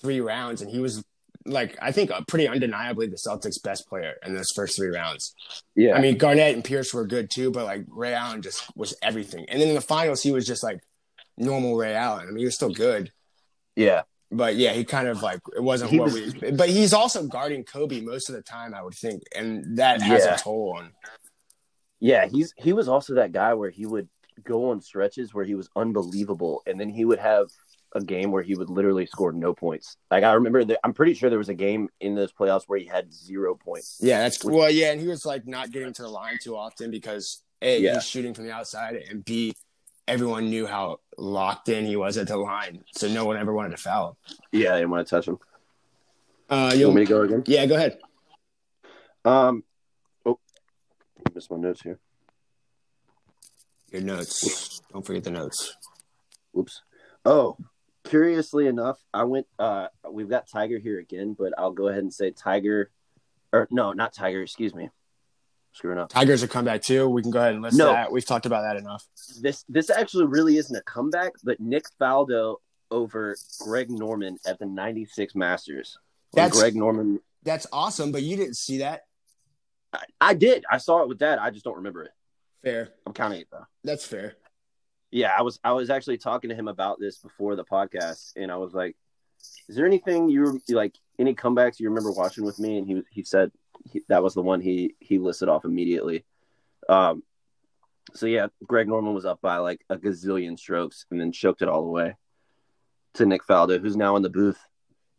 three 0.01 0.19
rounds, 0.19 0.61
and 0.61 0.71
he 0.71 0.79
was 0.79 1.03
like, 1.47 1.77
I 1.81 1.91
think, 1.91 2.11
uh, 2.11 2.21
pretty 2.27 2.47
undeniably 2.47 3.07
the 3.07 3.17
Celtics' 3.17 3.61
best 3.63 3.87
player 3.87 4.15
in 4.25 4.35
those 4.35 4.51
first 4.55 4.75
three 4.77 4.89
rounds. 4.89 5.33
Yeah, 5.75 5.95
I 5.95 6.01
mean, 6.01 6.17
Garnett 6.17 6.53
and 6.55 6.63
Pierce 6.63 6.93
were 6.93 7.05
good 7.07 7.29
too, 7.29 7.51
but 7.51 7.65
like 7.65 7.85
Ray 7.87 8.13
Allen 8.13 8.41
just 8.41 8.65
was 8.75 8.95
everything. 9.01 9.45
And 9.49 9.59
then 9.61 9.69
in 9.69 9.75
the 9.75 9.81
finals, 9.81 10.21
he 10.21 10.31
was 10.31 10.45
just 10.45 10.63
like 10.63 10.79
normal 11.37 11.75
Ray 11.75 11.93
Allen. 11.95 12.23
I 12.27 12.31
mean, 12.31 12.37
he 12.39 12.45
was 12.45 12.55
still 12.55 12.71
good, 12.73 13.11
yeah, 13.75 14.03
but 14.31 14.55
yeah, 14.55 14.73
he 14.73 14.83
kind 14.83 15.07
of 15.07 15.21
like 15.23 15.39
it 15.55 15.63
wasn't 15.63 15.91
He 15.91 15.99
what 15.99 16.11
was- 16.11 16.35
we. 16.35 16.51
But 16.51 16.69
he's 16.69 16.93
also 16.93 17.25
guarding 17.27 17.63
Kobe 17.63 18.01
most 18.01 18.29
of 18.29 18.35
the 18.35 18.41
time, 18.41 18.73
I 18.73 18.81
would 18.83 18.95
think, 18.95 19.23
and 19.35 19.77
that 19.77 20.01
has 20.01 20.25
Yeah. 20.25 20.35
a 20.35 20.37
toll 20.37 20.75
on. 20.77 20.91
yeah. 21.99 22.27
He's 22.27 22.53
he 22.57 22.73
was 22.73 22.87
also 22.87 23.15
that 23.15 23.31
guy 23.31 23.53
where 23.53 23.69
he 23.69 23.85
would 23.85 24.09
go 24.43 24.69
on 24.71 24.81
stretches 24.81 25.33
where 25.33 25.45
he 25.45 25.55
was 25.55 25.69
unbelievable, 25.75 26.61
and 26.67 26.79
then 26.79 26.89
he 26.89 27.05
would 27.05 27.19
have 27.19 27.47
a 27.97 28.05
game 28.05 28.31
where 28.31 28.43
he 28.43 28.55
would 28.55 28.69
literally 28.69 29.05
score 29.05 29.31
no 29.31 29.53
points. 29.53 29.97
Like 30.09 30.23
I 30.23 30.33
remember, 30.33 30.63
that, 30.65 30.79
I'm 30.83 30.93
pretty 30.93 31.13
sure 31.13 31.29
there 31.29 31.37
was 31.39 31.49
a 31.49 31.53
game 31.53 31.89
in 31.99 32.15
those 32.15 32.31
playoffs 32.31 32.63
where 32.67 32.79
he 32.79 32.85
had 32.85 33.13
zero 33.13 33.55
points. 33.55 33.97
Yeah, 34.01 34.19
that's 34.19 34.43
well, 34.43 34.69
yeah, 34.69 34.91
and 34.91 35.01
he 35.01 35.07
was 35.07 35.25
like 35.25 35.47
not 35.47 35.71
getting 35.71 35.93
to 35.93 36.01
the 36.03 36.09
line 36.09 36.37
too 36.41 36.55
often 36.55 36.91
because 36.91 37.43
a 37.61 37.79
Yeah. 37.79 37.95
he's 37.95 38.05
shooting 38.07 38.33
from 38.33 38.45
the 38.45 38.51
outside, 38.51 38.95
and 39.09 39.25
b 39.25 39.53
everyone 40.07 40.49
knew 40.49 40.65
how 40.65 40.99
locked 41.17 41.67
in 41.69 41.85
he 41.85 41.95
was 41.97 42.17
at 42.17 42.27
the 42.27 42.37
line, 42.37 42.83
so 42.95 43.07
no 43.07 43.25
one 43.25 43.35
ever 43.37 43.53
wanted 43.53 43.71
to 43.71 43.77
foul 43.77 44.09
him. 44.09 44.15
Yeah, 44.53 44.73
I 44.73 44.77
didn't 44.77 44.91
want 44.91 45.05
to 45.07 45.09
touch 45.15 45.27
him. 45.27 45.37
Uh, 46.49 46.71
You 46.75 46.85
want 46.85 46.95
me 46.95 47.05
to 47.05 47.09
go 47.09 47.21
again? 47.23 47.43
yeah, 47.45 47.65
go 47.65 47.75
ahead. 47.75 47.99
Um, 49.25 49.63
oh, 50.25 50.39
I 51.19 51.29
missed 51.35 51.51
my 51.51 51.57
notes 51.57 51.81
here. 51.81 51.99
Your 53.91 54.01
notes. 54.01 54.81
Don't 54.93 55.05
forget 55.05 55.23
the 55.23 55.31
notes. 55.31 55.75
Whoops. 56.53 56.81
Oh, 57.25 57.57
curiously 58.09 58.67
enough, 58.67 58.97
I 59.13 59.23
went. 59.23 59.47
Uh, 59.59 59.87
we've 60.09 60.29
got 60.29 60.47
Tiger 60.49 60.79
here 60.79 60.99
again, 60.99 61.35
but 61.37 61.53
I'll 61.57 61.71
go 61.71 61.87
ahead 61.87 62.03
and 62.03 62.13
say 62.13 62.31
Tiger, 62.31 62.91
or 63.53 63.67
no, 63.71 63.93
not 63.93 64.13
Tiger. 64.13 64.41
Excuse 64.41 64.73
me. 64.75 64.89
Screwing 65.73 65.99
up. 65.99 66.09
Tigers 66.09 66.41
are 66.43 66.47
comeback 66.47 66.81
too. 66.81 67.07
We 67.07 67.21
can 67.21 67.29
go 67.31 67.39
ahead 67.39 67.53
and 67.53 67.61
list 67.61 67.77
No. 67.77 67.91
that. 67.91 68.11
We've 68.11 68.25
talked 68.25 68.45
about 68.47 68.61
that 68.63 68.77
enough. 68.77 69.05
This 69.41 69.63
this 69.69 69.89
actually 69.89 70.25
really 70.25 70.57
isn't 70.57 70.75
a 70.75 70.81
comeback, 70.81 71.33
but 71.43 71.59
Nick 71.59 71.83
Faldo 72.01 72.57
over 72.89 73.35
Greg 73.59 73.91
Norman 73.91 74.37
at 74.45 74.57
the 74.59 74.65
'96 74.65 75.35
Masters. 75.35 75.97
That's- 76.33 76.59
Greg 76.59 76.75
Norman. 76.75 77.19
That's 77.43 77.67
awesome, 77.71 78.11
but 78.11 78.23
you 78.23 78.35
didn't 78.35 78.57
see 78.57 78.79
that. 78.79 79.03
I, 79.93 80.03
I 80.19 80.33
did. 80.33 80.65
I 80.69 80.79
saw 80.79 81.03
it 81.03 81.07
with 81.09 81.17
Dad. 81.19 81.39
I 81.39 81.49
just 81.51 81.63
don't 81.63 81.77
remember 81.77 82.03
it. 82.03 82.11
Fair. 82.63 82.89
I'm 83.05 83.13
counting 83.13 83.41
it 83.41 83.47
though. 83.51 83.65
That's 83.83 84.05
fair. 84.05 84.35
Yeah, 85.11 85.33
I 85.37 85.41
was 85.41 85.59
I 85.63 85.71
was 85.71 85.89
actually 85.89 86.17
talking 86.17 86.49
to 86.49 86.55
him 86.55 86.67
about 86.67 86.99
this 86.99 87.17
before 87.17 87.55
the 87.55 87.63
podcast, 87.63 88.33
and 88.35 88.51
I 88.51 88.57
was 88.57 88.73
like, 88.73 88.95
"Is 89.69 89.75
there 89.75 89.85
anything 89.85 90.29
you 90.29 90.61
like 90.69 90.95
any 91.17 91.33
comebacks 91.33 91.79
you 91.79 91.89
remember 91.89 92.11
watching 92.11 92.43
with 92.43 92.59
me?" 92.59 92.77
And 92.77 92.87
he 92.87 93.01
he 93.09 93.23
said 93.23 93.51
he, 93.85 94.03
that 94.09 94.23
was 94.23 94.33
the 94.33 94.41
one 94.41 94.61
he 94.61 94.95
he 94.99 95.17
listed 95.19 95.49
off 95.49 95.65
immediately. 95.65 96.25
Um, 96.89 97.23
so 98.13 98.25
yeah, 98.25 98.47
Greg 98.65 98.87
Norman 98.87 99.13
was 99.13 99.25
up 99.25 99.41
by 99.41 99.57
like 99.57 99.81
a 99.89 99.97
gazillion 99.97 100.57
strokes, 100.57 101.05
and 101.09 101.19
then 101.19 101.31
choked 101.31 101.61
it 101.61 101.69
all 101.69 101.83
the 101.83 101.91
way 101.91 102.15
to 103.15 103.25
Nick 103.25 103.45
Faldo, 103.45 103.79
who's 103.79 103.95
now 103.95 104.15
in 104.15 104.23
the 104.23 104.29
booth. 104.29 104.59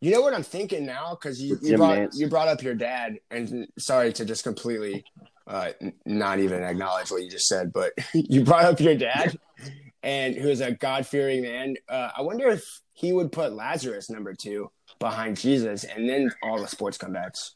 You 0.01 0.11
know 0.11 0.21
what 0.21 0.33
I'm 0.33 0.43
thinking 0.43 0.85
now 0.85 1.11
because 1.11 1.41
you, 1.41 1.57
you 1.61 1.75
brought 1.75 1.97
Nance. 1.97 2.17
you 2.17 2.27
brought 2.29 2.47
up 2.47 2.63
your 2.63 2.73
dad, 2.75 3.19
and 3.29 3.67
sorry 3.77 4.13
to 4.13 4.25
just 4.25 4.43
completely 4.43 5.03
uh, 5.49 5.71
not 6.05 6.39
even 6.39 6.63
acknowledge 6.63 7.09
what 7.11 7.21
you 7.23 7.29
just 7.29 7.47
said, 7.47 7.73
but 7.73 7.91
you 8.13 8.43
brought 8.43 8.63
up 8.65 8.79
your 8.79 8.95
dad, 8.95 9.37
and 10.03 10.35
who's 10.35 10.61
a 10.61 10.71
God 10.71 11.05
fearing 11.05 11.41
man. 11.41 11.75
Uh, 11.89 12.11
I 12.15 12.21
wonder 12.21 12.47
if 12.49 12.63
he 12.93 13.11
would 13.11 13.31
put 13.31 13.51
Lazarus 13.53 14.09
number 14.09 14.33
two 14.33 14.69
behind 14.99 15.37
Jesus, 15.37 15.83
and 15.83 16.07
then 16.07 16.31
all 16.43 16.61
the 16.61 16.67
sports 16.67 16.97
comebacks. 16.97 17.51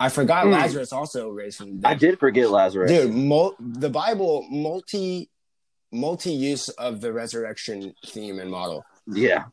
I 0.00 0.08
forgot 0.08 0.44
Hmm. 0.46 0.52
Lazarus 0.52 0.92
also 0.92 1.28
raised 1.28 1.58
from 1.58 1.76
the 1.76 1.82
dead. 1.82 1.88
I 1.90 1.94
did 1.94 2.18
forget 2.18 2.50
Lazarus. 2.50 2.90
Dude, 2.90 3.14
mul- 3.14 3.54
the 3.60 3.90
Bible 3.90 4.46
multi 4.50 5.30
multi 5.92 6.32
use 6.32 6.68
of 6.70 7.00
the 7.00 7.12
resurrection 7.12 7.94
theme 8.06 8.40
and 8.40 8.50
model. 8.50 8.84
Yeah, 9.06 9.44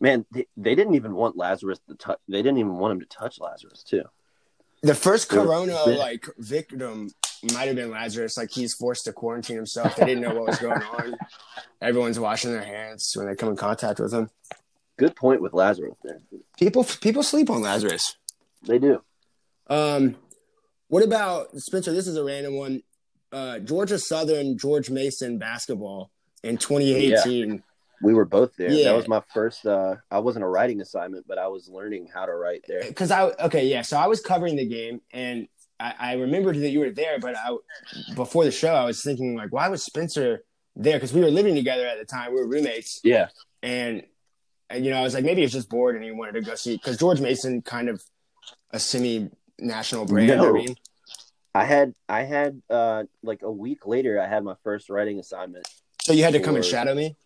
man, 0.00 0.24
they, 0.30 0.46
they 0.56 0.74
didn't 0.76 0.94
even 0.94 1.14
want 1.14 1.36
Lazarus 1.36 1.80
to 1.88 1.96
touch. 1.96 2.18
They 2.28 2.42
didn't 2.42 2.58
even 2.58 2.76
want 2.76 2.92
him 2.92 3.00
to 3.00 3.06
touch 3.06 3.40
Lazarus 3.40 3.82
too. 3.82 4.04
The 4.82 4.94
first 4.94 5.28
corona 5.28 5.80
like 5.84 6.26
victim 6.38 7.10
might 7.52 7.66
have 7.66 7.76
been 7.76 7.90
Lazarus. 7.90 8.36
Like 8.36 8.50
he's 8.50 8.74
forced 8.74 9.04
to 9.04 9.12
quarantine 9.12 9.56
himself. 9.56 9.94
They 9.96 10.06
didn't 10.06 10.22
know 10.22 10.34
what 10.34 10.48
was 10.48 10.58
going 10.58 10.82
on. 10.82 11.14
Everyone's 11.80 12.18
washing 12.18 12.52
their 12.52 12.64
hands 12.64 13.12
when 13.16 13.26
they 13.26 13.36
come 13.36 13.50
in 13.50 13.56
contact 13.56 14.00
with 14.00 14.12
him. 14.12 14.28
Good 14.98 15.14
point 15.16 15.40
with 15.40 15.52
Lazarus. 15.52 15.94
There, 16.02 16.20
People 16.58 16.84
people 16.84 17.22
sleep 17.22 17.48
on 17.50 17.62
Lazarus. 17.62 18.16
they 18.66 18.78
do. 18.78 19.02
Um, 19.68 20.16
what 20.88 21.02
about 21.02 21.56
Spencer? 21.58 21.92
This 21.92 22.06
is 22.06 22.16
a 22.16 22.24
random 22.24 22.54
one. 22.56 22.82
Uh, 23.30 23.60
Georgia 23.60 23.98
Southern 23.98 24.58
George 24.58 24.90
Mason 24.90 25.38
basketball 25.38 26.10
in 26.42 26.58
2018. 26.58 27.62
We 28.02 28.14
were 28.14 28.24
both 28.24 28.56
there. 28.56 28.70
Yeah. 28.70 28.84
That 28.90 28.96
was 28.96 29.08
my 29.08 29.22
first. 29.32 29.64
uh 29.66 29.96
I 30.10 30.18
wasn't 30.18 30.44
a 30.44 30.48
writing 30.48 30.80
assignment, 30.80 31.26
but 31.28 31.38
I 31.38 31.46
was 31.48 31.68
learning 31.68 32.08
how 32.12 32.26
to 32.26 32.34
write 32.34 32.64
there. 32.66 32.82
Because 32.82 33.10
I 33.10 33.30
okay, 33.46 33.66
yeah. 33.66 33.82
So 33.82 33.96
I 33.96 34.06
was 34.06 34.20
covering 34.20 34.56
the 34.56 34.66
game, 34.66 35.00
and 35.12 35.46
I, 35.78 35.94
I 35.98 36.12
remembered 36.14 36.56
that 36.56 36.70
you 36.70 36.80
were 36.80 36.90
there. 36.90 37.18
But 37.20 37.36
I 37.36 37.56
before 38.14 38.44
the 38.44 38.50
show, 38.50 38.74
I 38.74 38.84
was 38.84 39.02
thinking 39.02 39.36
like, 39.36 39.52
why 39.52 39.68
was 39.68 39.82
Spencer 39.82 40.44
there? 40.76 40.96
Because 40.96 41.12
we 41.12 41.20
were 41.20 41.30
living 41.30 41.54
together 41.54 41.86
at 41.86 41.98
the 41.98 42.04
time. 42.04 42.32
We 42.32 42.40
were 42.40 42.48
roommates, 42.48 43.00
Yeah, 43.04 43.28
and, 43.62 44.02
and 44.70 44.84
you 44.84 44.90
know, 44.90 44.98
I 44.98 45.02
was 45.02 45.14
like, 45.14 45.24
maybe 45.24 45.42
he's 45.42 45.52
just 45.52 45.68
bored 45.68 45.94
and 45.96 46.04
he 46.04 46.10
wanted 46.10 46.32
to 46.32 46.40
go 46.42 46.54
see. 46.54 46.74
Because 46.76 46.96
George 46.96 47.20
Mason 47.20 47.62
kind 47.62 47.88
of 47.88 48.02
a 48.70 48.78
semi 48.78 49.30
national 49.58 50.06
brand. 50.06 50.28
No. 50.28 50.48
I 50.48 50.52
mean, 50.52 50.74
I 51.54 51.64
had. 51.64 51.94
I 52.08 52.22
had 52.22 52.62
uh 52.70 53.04
like 53.22 53.42
a 53.42 53.50
week 53.52 53.86
later. 53.86 54.20
I 54.20 54.26
had 54.26 54.42
my 54.42 54.54
first 54.64 54.88
writing 54.90 55.18
assignment. 55.18 55.68
so 56.02 56.12
you 56.12 56.24
had 56.24 56.32
to 56.32 56.40
come 56.40 56.56
and 56.56 56.64
shadow 56.64 56.94
me. 56.94 57.16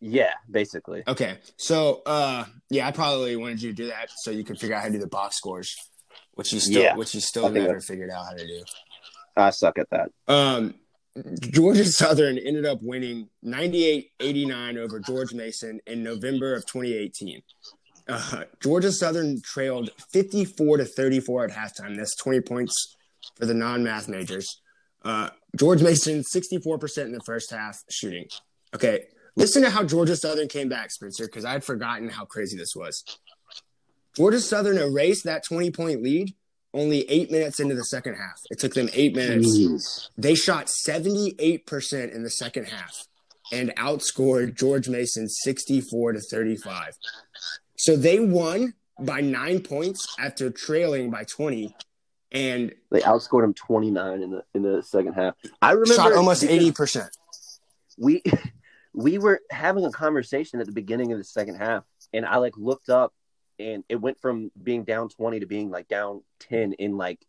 Yeah, 0.00 0.32
basically. 0.50 1.02
Okay. 1.08 1.38
So 1.56 2.02
uh 2.06 2.44
yeah, 2.70 2.86
I 2.86 2.92
probably 2.92 3.34
wanted 3.36 3.62
you 3.62 3.70
to 3.70 3.74
do 3.74 3.86
that 3.88 4.10
so 4.18 4.30
you 4.30 4.44
could 4.44 4.58
figure 4.58 4.76
out 4.76 4.82
how 4.82 4.86
to 4.88 4.92
do 4.92 4.98
the 5.00 5.06
box 5.08 5.36
scores. 5.36 5.74
Which 6.34 6.52
you 6.52 6.60
still 6.60 6.82
Yeah. 6.82 6.94
which 6.96 7.14
you 7.14 7.20
still 7.20 7.48
never 7.48 7.66
that's- 7.66 7.86
figured 7.86 8.10
out 8.10 8.24
how 8.26 8.32
to 8.34 8.46
do. 8.46 8.62
I 9.36 9.50
suck 9.50 9.78
at 9.78 9.88
that. 9.90 10.10
Um 10.28 10.74
Georgia 11.50 11.84
Southern 11.84 12.38
ended 12.38 12.64
up 12.64 12.78
winning 12.80 13.28
98-89 13.44 14.78
over 14.78 15.00
George 15.00 15.32
Mason 15.34 15.80
in 15.86 16.04
November 16.04 16.54
of 16.54 16.64
2018. 16.66 17.42
Uh, 18.06 18.44
Georgia 18.62 18.92
Southern 18.92 19.40
trailed 19.42 19.90
54 20.12 20.76
to 20.78 20.84
34 20.84 21.46
at 21.46 21.50
halftime. 21.50 21.96
That's 21.96 22.14
20 22.16 22.40
points 22.42 22.96
for 23.34 23.46
the 23.46 23.54
non-math 23.54 24.08
majors. 24.08 24.60
Uh, 25.04 25.30
George 25.56 25.82
Mason 25.82 26.22
64% 26.22 27.06
in 27.06 27.12
the 27.12 27.20
first 27.26 27.50
half 27.50 27.76
shooting. 27.90 28.26
Okay, 28.74 29.06
listen 29.38 29.62
to 29.62 29.70
how 29.70 29.84
Georgia 29.84 30.16
Southern 30.16 30.48
came 30.48 30.68
back, 30.68 30.90
Spencer, 30.90 31.26
because 31.26 31.44
I 31.44 31.52
had 31.52 31.64
forgotten 31.64 32.08
how 32.08 32.24
crazy 32.24 32.56
this 32.56 32.74
was. 32.74 33.04
Georgia 34.16 34.40
Southern 34.40 34.78
erased 34.78 35.24
that 35.24 35.44
20 35.44 35.70
point 35.70 36.02
lead 36.02 36.34
only 36.74 37.08
eight 37.08 37.30
minutes 37.30 37.60
into 37.60 37.74
the 37.74 37.84
second 37.84 38.14
half. 38.14 38.40
It 38.50 38.58
took 38.58 38.74
them 38.74 38.90
eight 38.92 39.14
minutes. 39.14 39.56
Jeez. 39.56 40.08
They 40.18 40.34
shot 40.34 40.66
78% 40.66 42.14
in 42.14 42.22
the 42.22 42.30
second 42.30 42.66
half 42.66 43.06
and 43.52 43.74
outscored 43.76 44.54
George 44.54 44.88
Mason 44.88 45.28
64 45.28 46.12
to 46.12 46.20
35. 46.20 46.94
So 47.76 47.96
they 47.96 48.20
won 48.20 48.74
by 49.00 49.20
nine 49.20 49.60
points 49.60 50.06
after 50.18 50.50
trailing 50.50 51.10
by 51.10 51.24
20 51.24 51.74
and 52.30 52.74
They 52.90 53.00
outscored 53.00 53.44
him 53.44 53.54
twenty 53.54 53.90
nine 53.90 54.22
in 54.22 54.30
the 54.30 54.44
in 54.54 54.62
the 54.62 54.82
second 54.82 55.14
half. 55.14 55.34
I 55.62 55.72
remember 55.72 55.94
shot 55.94 56.12
almost 56.12 56.42
80%. 56.42 57.08
We 57.96 58.22
we 58.98 59.16
were 59.16 59.40
having 59.48 59.84
a 59.84 59.92
conversation 59.92 60.58
at 60.58 60.66
the 60.66 60.72
beginning 60.72 61.12
of 61.12 61.18
the 61.18 61.24
second 61.24 61.54
half, 61.54 61.84
and 62.12 62.26
I 62.26 62.38
like 62.38 62.56
looked 62.56 62.88
up, 62.88 63.14
and 63.56 63.84
it 63.88 63.94
went 63.94 64.20
from 64.20 64.50
being 64.60 64.82
down 64.82 65.08
twenty 65.08 65.38
to 65.38 65.46
being 65.46 65.70
like 65.70 65.86
down 65.86 66.22
ten 66.40 66.72
in 66.72 66.96
like 66.96 67.24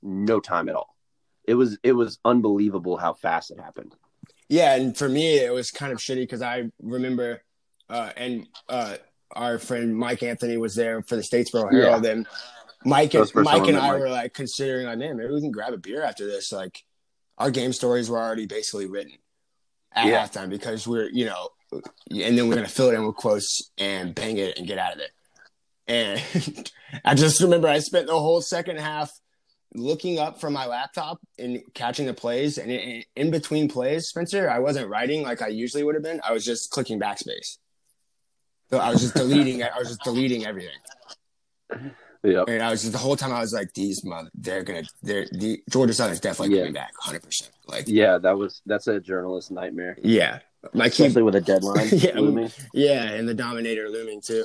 no 0.00 0.38
time 0.38 0.68
at 0.68 0.76
all. 0.76 0.94
It 1.42 1.54
was 1.54 1.76
it 1.82 1.90
was 1.90 2.20
unbelievable 2.24 2.96
how 2.96 3.14
fast 3.14 3.50
it 3.50 3.58
happened. 3.58 3.96
Yeah, 4.48 4.76
and 4.76 4.96
for 4.96 5.08
me, 5.08 5.38
it 5.38 5.52
was 5.52 5.72
kind 5.72 5.92
of 5.92 5.98
shitty 5.98 6.22
because 6.22 6.40
I 6.40 6.70
remember, 6.80 7.42
uh, 7.90 8.12
and 8.16 8.46
uh, 8.68 8.98
our 9.32 9.58
friend 9.58 9.96
Mike 9.96 10.22
Anthony 10.22 10.56
was 10.56 10.76
there 10.76 11.02
for 11.02 11.16
the 11.16 11.22
Statesboro 11.22 11.72
Herald, 11.72 12.06
and 12.06 12.28
Mike 12.84 13.14
and 13.14 13.24
the 13.24 13.26
first 13.26 13.50
time 13.50 13.58
Mike 13.58 13.68
and 13.68 13.76
I 13.76 13.90
Mike. 13.90 14.00
were 14.00 14.08
like 14.08 14.34
considering, 14.34 14.86
like, 14.86 14.98
man, 14.98 15.16
maybe 15.16 15.34
we 15.34 15.40
can 15.40 15.50
grab 15.50 15.72
a 15.72 15.78
beer 15.78 16.04
after 16.04 16.26
this. 16.26 16.52
Like, 16.52 16.84
our 17.38 17.50
game 17.50 17.72
stories 17.72 18.08
were 18.08 18.18
already 18.18 18.46
basically 18.46 18.86
written 18.86 19.14
at 19.92 20.06
Yeah. 20.06 20.26
halftime 20.26 20.48
because 20.50 20.86
we're, 20.86 21.08
you 21.10 21.26
know, 21.26 21.48
and 21.72 22.36
then 22.38 22.48
we're 22.48 22.54
gonna 22.54 22.68
fill 22.68 22.90
it 22.90 22.94
in 22.94 23.06
with 23.06 23.16
quotes 23.16 23.70
and 23.78 24.14
bang 24.14 24.38
it 24.38 24.58
and 24.58 24.66
get 24.66 24.78
out 24.78 24.94
of 24.94 25.00
it. 25.00 25.10
And 25.86 26.70
I 27.04 27.14
just 27.14 27.40
remember 27.40 27.68
I 27.68 27.78
spent 27.80 28.06
the 28.06 28.18
whole 28.18 28.40
second 28.40 28.78
half 28.78 29.10
looking 29.74 30.18
up 30.18 30.40
from 30.40 30.54
my 30.54 30.66
laptop 30.66 31.18
and 31.38 31.60
catching 31.74 32.06
the 32.06 32.14
plays. 32.14 32.56
And 32.58 32.70
in, 32.70 33.02
in 33.16 33.30
between 33.30 33.68
plays, 33.68 34.08
Spencer, 34.08 34.48
I 34.50 34.58
wasn't 34.60 34.88
writing 34.88 35.22
like 35.22 35.42
I 35.42 35.48
usually 35.48 35.82
would 35.82 35.94
have 35.94 36.02
been. 36.04 36.20
I 36.24 36.32
was 36.32 36.44
just 36.44 36.70
clicking 36.70 36.98
backspace. 36.98 37.58
So 38.70 38.78
I 38.78 38.90
was 38.90 39.00
just 39.00 39.14
deleting. 39.22 39.62
I 39.62 39.78
was 39.78 39.88
just 39.88 40.02
deleting 40.04 40.46
everything. 40.46 40.70
Yeah, 42.24 42.44
And 42.48 42.62
I 42.62 42.70
was 42.70 42.80
just 42.80 42.92
the 42.92 42.98
whole 42.98 43.16
time 43.16 43.32
I 43.32 43.40
was 43.40 43.52
like, 43.52 43.72
these 43.74 44.04
mother, 44.04 44.28
they're 44.34 44.64
gonna, 44.64 44.82
they're 45.02 45.26
the 45.30 45.62
Georgia 45.70 45.94
Southern's 45.94 46.18
definitely 46.20 46.56
Yeah. 46.56 46.62
coming 46.62 46.74
back, 46.74 46.92
hundred 46.98 47.22
percent. 47.22 47.52
Like, 47.66 47.84
yeah, 47.86 48.18
that 48.18 48.36
was 48.36 48.60
that's 48.66 48.86
a 48.88 48.98
journalist 48.98 49.50
nightmare, 49.52 49.96
yeah, 50.02 50.40
like 50.74 50.92
he, 50.94 51.04
especially 51.04 51.22
with 51.22 51.36
a 51.36 51.40
deadline 51.40 51.88
Yeah. 51.92 52.18
looming. 52.18 52.50
yeah, 52.74 53.04
and 53.12 53.28
the 53.28 53.34
Dominator 53.34 53.88
looming 53.88 54.20
too. 54.20 54.44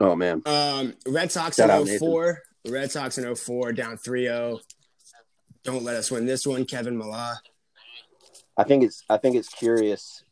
Oh 0.00 0.16
man, 0.16 0.42
Um, 0.44 0.94
Red 1.06 1.30
Sox 1.30 1.56
Shout 1.56 1.70
out, 1.70 1.82
in 1.82 1.86
Nathan. 1.86 1.98
04. 2.08 2.42
Red 2.68 2.90
Sox 2.90 3.16
in 3.16 3.32
04, 3.34 3.72
down 3.72 3.96
3-0. 3.96 4.58
Don't 5.62 5.84
let 5.84 5.94
us 5.94 6.10
win 6.10 6.26
this 6.26 6.44
one, 6.46 6.64
Kevin 6.64 6.98
Millar. 6.98 7.34
I 8.56 8.64
think 8.64 8.82
it's 8.84 9.04
I 9.08 9.18
think 9.18 9.36
it's 9.36 9.48
curious 9.48 10.24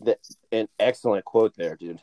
that 0.00 0.18
an 0.52 0.68
excellent 0.78 1.24
quote 1.24 1.54
there, 1.56 1.76
dude. 1.76 2.00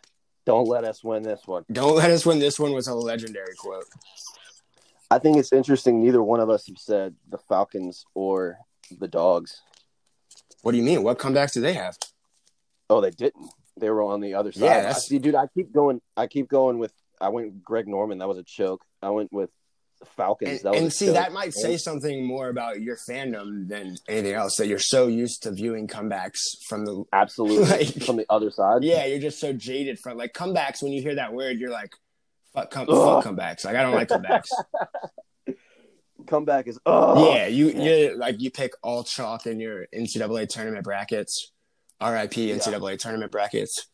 Don't 0.47 0.69
let 0.69 0.85
us 0.85 1.03
win 1.03 1.23
this 1.23 1.41
one. 1.45 1.65
Don't 1.69 1.97
let 1.97 2.09
us 2.09 2.25
win 2.25 2.39
this 2.39 2.57
one 2.57 2.71
was 2.71 2.87
a 2.87 2.95
legendary 2.95 3.53
quote. 3.57 3.83
I 5.11 5.19
think 5.19 5.35
it's 5.35 5.51
interesting. 5.51 6.01
Neither 6.01 6.23
one 6.23 6.39
of 6.39 6.49
us 6.49 6.67
have 6.67 6.77
said 6.77 7.15
the 7.27 7.37
Falcons 7.37 8.05
or 8.13 8.57
the 8.97 9.09
Dogs. 9.09 9.61
What 10.61 10.71
do 10.71 10.77
you 10.77 10.85
mean? 10.85 11.03
What 11.03 11.19
comebacks 11.19 11.51
do 11.51 11.59
they 11.59 11.73
have? 11.73 11.97
Oh, 12.89 13.01
they 13.01 13.11
didn't. 13.11 13.51
They 13.75 13.89
were 13.89 14.03
on 14.03 14.21
the 14.21 14.35
other 14.35 14.53
side. 14.53 14.63
Yeah, 14.63 14.89
I 14.89 14.93
see, 14.93 15.19
dude. 15.19 15.35
I 15.35 15.47
keep 15.53 15.73
going. 15.73 15.99
I 16.15 16.27
keep 16.27 16.47
going 16.47 16.79
with. 16.79 16.93
I 17.19 17.27
went 17.27 17.47
with 17.47 17.61
Greg 17.61 17.89
Norman. 17.89 18.19
That 18.19 18.29
was 18.29 18.37
a 18.37 18.43
choke. 18.43 18.85
I 19.01 19.09
went 19.09 19.33
with 19.33 19.49
Falcons. 20.15 20.63
And, 20.63 20.75
and 20.75 20.93
see, 20.93 21.09
that 21.09 21.33
might 21.33 21.53
say 21.53 21.77
something 21.77 22.25
more 22.25 22.49
about 22.49 22.81
your 22.81 22.97
fandom 23.09 23.67
than 23.67 23.95
anything 24.07 24.33
else. 24.33 24.55
That 24.57 24.67
you're 24.67 24.79
so 24.79 25.07
used 25.07 25.43
to 25.43 25.51
viewing 25.51 25.87
comebacks 25.87 26.39
from 26.67 26.85
the 26.85 27.03
absolutely 27.13 27.65
like- 27.65 28.03
from 28.03 28.17
the 28.17 28.25
other 28.29 28.51
side. 28.51 28.83
yeah, 28.83 29.05
you're 29.05 29.19
just 29.19 29.39
so 29.39 29.53
jaded 29.53 29.99
from 29.99 30.17
like 30.17 30.33
comebacks. 30.33 30.81
When 30.83 30.91
you 30.91 31.01
hear 31.01 31.15
that 31.15 31.33
word, 31.33 31.57
you're 31.57 31.71
like, 31.71 31.91
fuck, 32.53 32.69
come, 32.71 32.87
fuck 32.87 33.25
comebacks. 33.25 33.65
Like 33.65 33.75
I 33.75 33.81
don't 33.81 33.95
like 33.95 34.09
comebacks. 34.09 34.49
Comeback 36.25 36.67
is. 36.67 36.79
Oh 36.85 37.33
yeah, 37.33 37.47
you 37.47 37.69
you 37.69 38.17
like 38.17 38.41
you 38.41 38.49
pick 38.51 38.73
all 38.81 39.03
chalk 39.03 39.45
in 39.45 39.59
your 39.59 39.85
NCAA 39.95 40.49
tournament 40.49 40.83
brackets. 40.83 41.51
RIP 42.01 42.33
NCAA 42.33 42.97
tournament 42.99 43.31
brackets. 43.31 43.87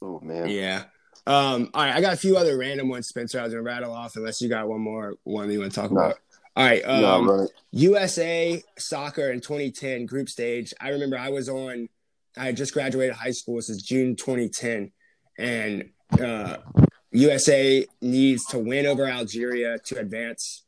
Oh 0.00 0.20
man. 0.20 0.48
Yeah. 0.48 0.84
Um, 1.26 1.70
all 1.72 1.84
right, 1.84 1.94
I 1.94 2.00
got 2.00 2.12
a 2.14 2.16
few 2.16 2.36
other 2.36 2.58
random 2.58 2.88
ones, 2.88 3.08
Spencer. 3.08 3.38
I 3.38 3.44
was 3.44 3.52
gonna 3.52 3.62
rattle 3.62 3.92
off 3.92 4.16
unless 4.16 4.40
you 4.40 4.48
got 4.48 4.68
one 4.68 4.80
more 4.80 5.14
one 5.24 5.46
that 5.46 5.52
you 5.52 5.60
want 5.60 5.72
to 5.72 5.80
talk 5.80 5.90
No. 5.92 6.00
about. 6.00 6.18
All 6.56 6.64
right. 6.66 6.82
Um, 6.84 7.26
no, 7.26 7.42
it. 7.44 7.50
USA 7.70 8.62
soccer 8.76 9.30
in 9.30 9.40
2010 9.40 10.04
group 10.06 10.28
stage. 10.28 10.74
I 10.80 10.90
remember 10.90 11.16
I 11.16 11.30
was 11.30 11.48
on. 11.48 11.88
I 12.36 12.46
had 12.46 12.56
just 12.56 12.74
graduated 12.74 13.14
high 13.14 13.30
school. 13.30 13.56
This 13.56 13.70
is 13.70 13.82
June 13.82 14.16
2010, 14.16 14.90
and 15.38 15.90
uh, 16.20 16.56
USA 17.12 17.86
needs 18.00 18.44
to 18.46 18.58
win 18.58 18.86
over 18.86 19.06
Algeria 19.06 19.78
to 19.86 19.98
advance 19.98 20.64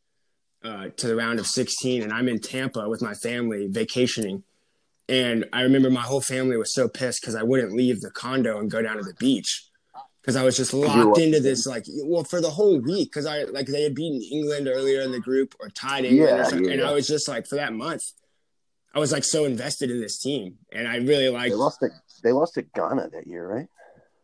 uh, 0.63 0.89
to 0.97 1.07
the 1.09 1.17
round 1.17 1.39
of 1.39 1.47
16. 1.47 2.03
And 2.03 2.13
I'm 2.13 2.29
in 2.29 2.39
Tampa 2.39 2.89
with 2.89 3.03
my 3.03 3.15
family 3.15 3.67
vacationing. 3.69 4.45
And 5.09 5.47
I 5.53 5.63
remember 5.63 5.91
my 5.91 6.01
whole 6.03 6.21
family 6.23 6.57
was 6.57 6.75
so 6.75 6.89
pissed 6.89 7.21
because 7.21 7.35
I 7.35 7.43
wouldn't 7.43 7.73
leave 7.73 8.01
the 8.01 8.11
condo 8.11 8.59
and 8.59 8.71
go 8.71 8.81
down 8.81 8.97
to 8.97 9.03
the 9.03 9.15
beach 9.19 9.67
because 10.25 10.37
I 10.37 10.43
was 10.43 10.57
just 10.57 10.73
locked 10.73 11.19
into 11.19 11.39
this 11.39 11.67
like 11.67 11.85
well 12.05 12.25
for 12.25 12.41
the 12.41 12.49
whole 12.51 12.79
week 12.81 13.11
because 13.11 13.27
I 13.27 13.43
like 13.45 13.67
they 13.67 13.83
had 13.83 13.95
beaten 13.95 14.23
England 14.23 14.69
earlier 14.69 15.03
in 15.03 15.13
the 15.13 15.21
group 15.21 15.55
or 15.61 15.69
tied 15.69 16.07
England 16.07 16.39
or 16.39 16.63
Yeah, 16.63 16.73
and 16.73 16.81
yeah. 16.81 16.89
I 16.89 16.93
was 16.95 17.07
just 17.07 17.29
like 17.29 17.47
for 17.47 17.57
that 17.57 17.75
month 17.75 18.05
I 18.95 19.01
was 19.01 19.13
like 19.13 19.25
so 19.25 19.45
invested 19.45 19.91
in 19.91 20.01
this 20.01 20.19
team 20.19 20.57
and 20.73 20.89
I 20.89 20.97
really 20.97 21.25
They 21.25 21.29
like 21.29 21.53
lost 21.53 21.81
to 21.81 21.91
they 22.23 22.33
lost 22.33 22.55
to 22.55 22.63
Ghana 22.63 23.11
that 23.13 23.27
year, 23.27 23.47
right? 23.47 23.69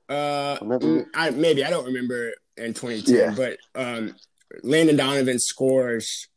Uh, 0.08 0.58
Remember? 0.62 0.86
mm, 0.86 1.06
I, 1.14 1.30
maybe 1.30 1.62
I 1.64 1.70
don't 1.70 1.84
remember 1.84 2.32
in 2.56 2.72
2010, 2.72 3.14
Yeah. 3.14 3.34
but 3.36 3.58
um, 3.80 4.16
Landon 4.62 4.96
Donovan 4.96 5.38
scores 5.38 6.28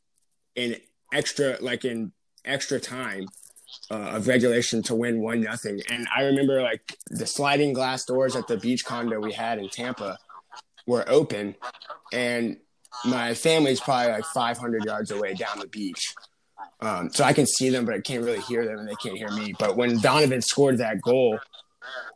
in 0.55 0.75
extra, 1.11 1.57
like 1.61 1.85
in 1.85 2.11
extra 2.45 2.79
time 2.79 3.27
uh, 3.91 3.95
of 3.95 4.27
regulation 4.27 4.81
to 4.83 4.95
win 4.95 5.21
one 5.21 5.41
nothing. 5.41 5.81
And 5.89 6.07
I 6.15 6.23
remember 6.23 6.61
like 6.61 6.97
the 7.09 7.25
sliding 7.27 7.73
glass 7.73 8.05
doors 8.05 8.35
at 8.35 8.47
the 8.47 8.57
beach 8.57 8.85
condo 8.85 9.19
we 9.19 9.33
had 9.33 9.59
in 9.59 9.69
Tampa 9.69 10.17
were 10.87 11.05
open, 11.07 11.55
and 12.11 12.57
my 13.05 13.33
family's 13.33 13.79
probably 13.79 14.11
like 14.11 14.25
500 14.25 14.85
yards 14.85 15.11
away 15.11 15.33
down 15.33 15.59
the 15.59 15.67
beach. 15.67 16.13
Um, 16.81 17.09
so 17.11 17.23
I 17.23 17.33
can 17.33 17.45
see 17.45 17.69
them, 17.69 17.85
but 17.85 17.95
I 17.95 18.01
can't 18.01 18.23
really 18.23 18.41
hear 18.41 18.65
them, 18.65 18.79
and 18.79 18.87
they 18.87 18.95
can't 18.95 19.17
hear 19.17 19.31
me. 19.31 19.53
But 19.57 19.77
when 19.77 19.99
Donovan 19.99 20.41
scored 20.41 20.77
that 20.79 21.01
goal, 21.01 21.39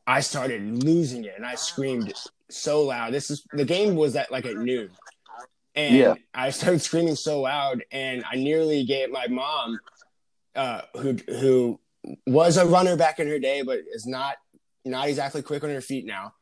I 0.06 0.22
started 0.22 0.84
losing 0.84 1.26
it, 1.26 1.34
and 1.36 1.46
I 1.46 1.56
screamed 1.56 2.14
so 2.50 2.84
loud. 2.84 3.14
This 3.14 3.30
is 3.30 3.44
the 3.54 3.66
game 3.66 3.96
was 3.96 4.16
at 4.16 4.32
like 4.32 4.46
at 4.46 4.56
noon, 4.58 4.90
and 5.76 5.96
Yeah. 5.96 6.14
I 6.34 6.50
started 6.50 6.82
screaming 6.82 7.16
so 7.16 7.42
loud, 7.42 7.84
and 7.92 8.24
I 8.30 8.36
nearly 8.36 8.84
gave 8.86 9.12
my 9.12 9.28
mom, 9.28 9.80
uh, 10.58 10.82
who 10.96 11.18
who 11.28 11.80
was 12.26 12.58
a 12.58 12.66
runner 12.66 12.96
back 12.96 13.20
in 13.20 13.28
her 13.28 13.40
day, 13.40 13.62
but 13.62 13.80
is 13.94 14.06
not 14.06 14.36
not 14.86 15.08
exactly 15.08 15.42
quick 15.42 15.64
on 15.64 15.70
her 15.70 15.82
feet 15.82 16.06
now, 16.06 16.34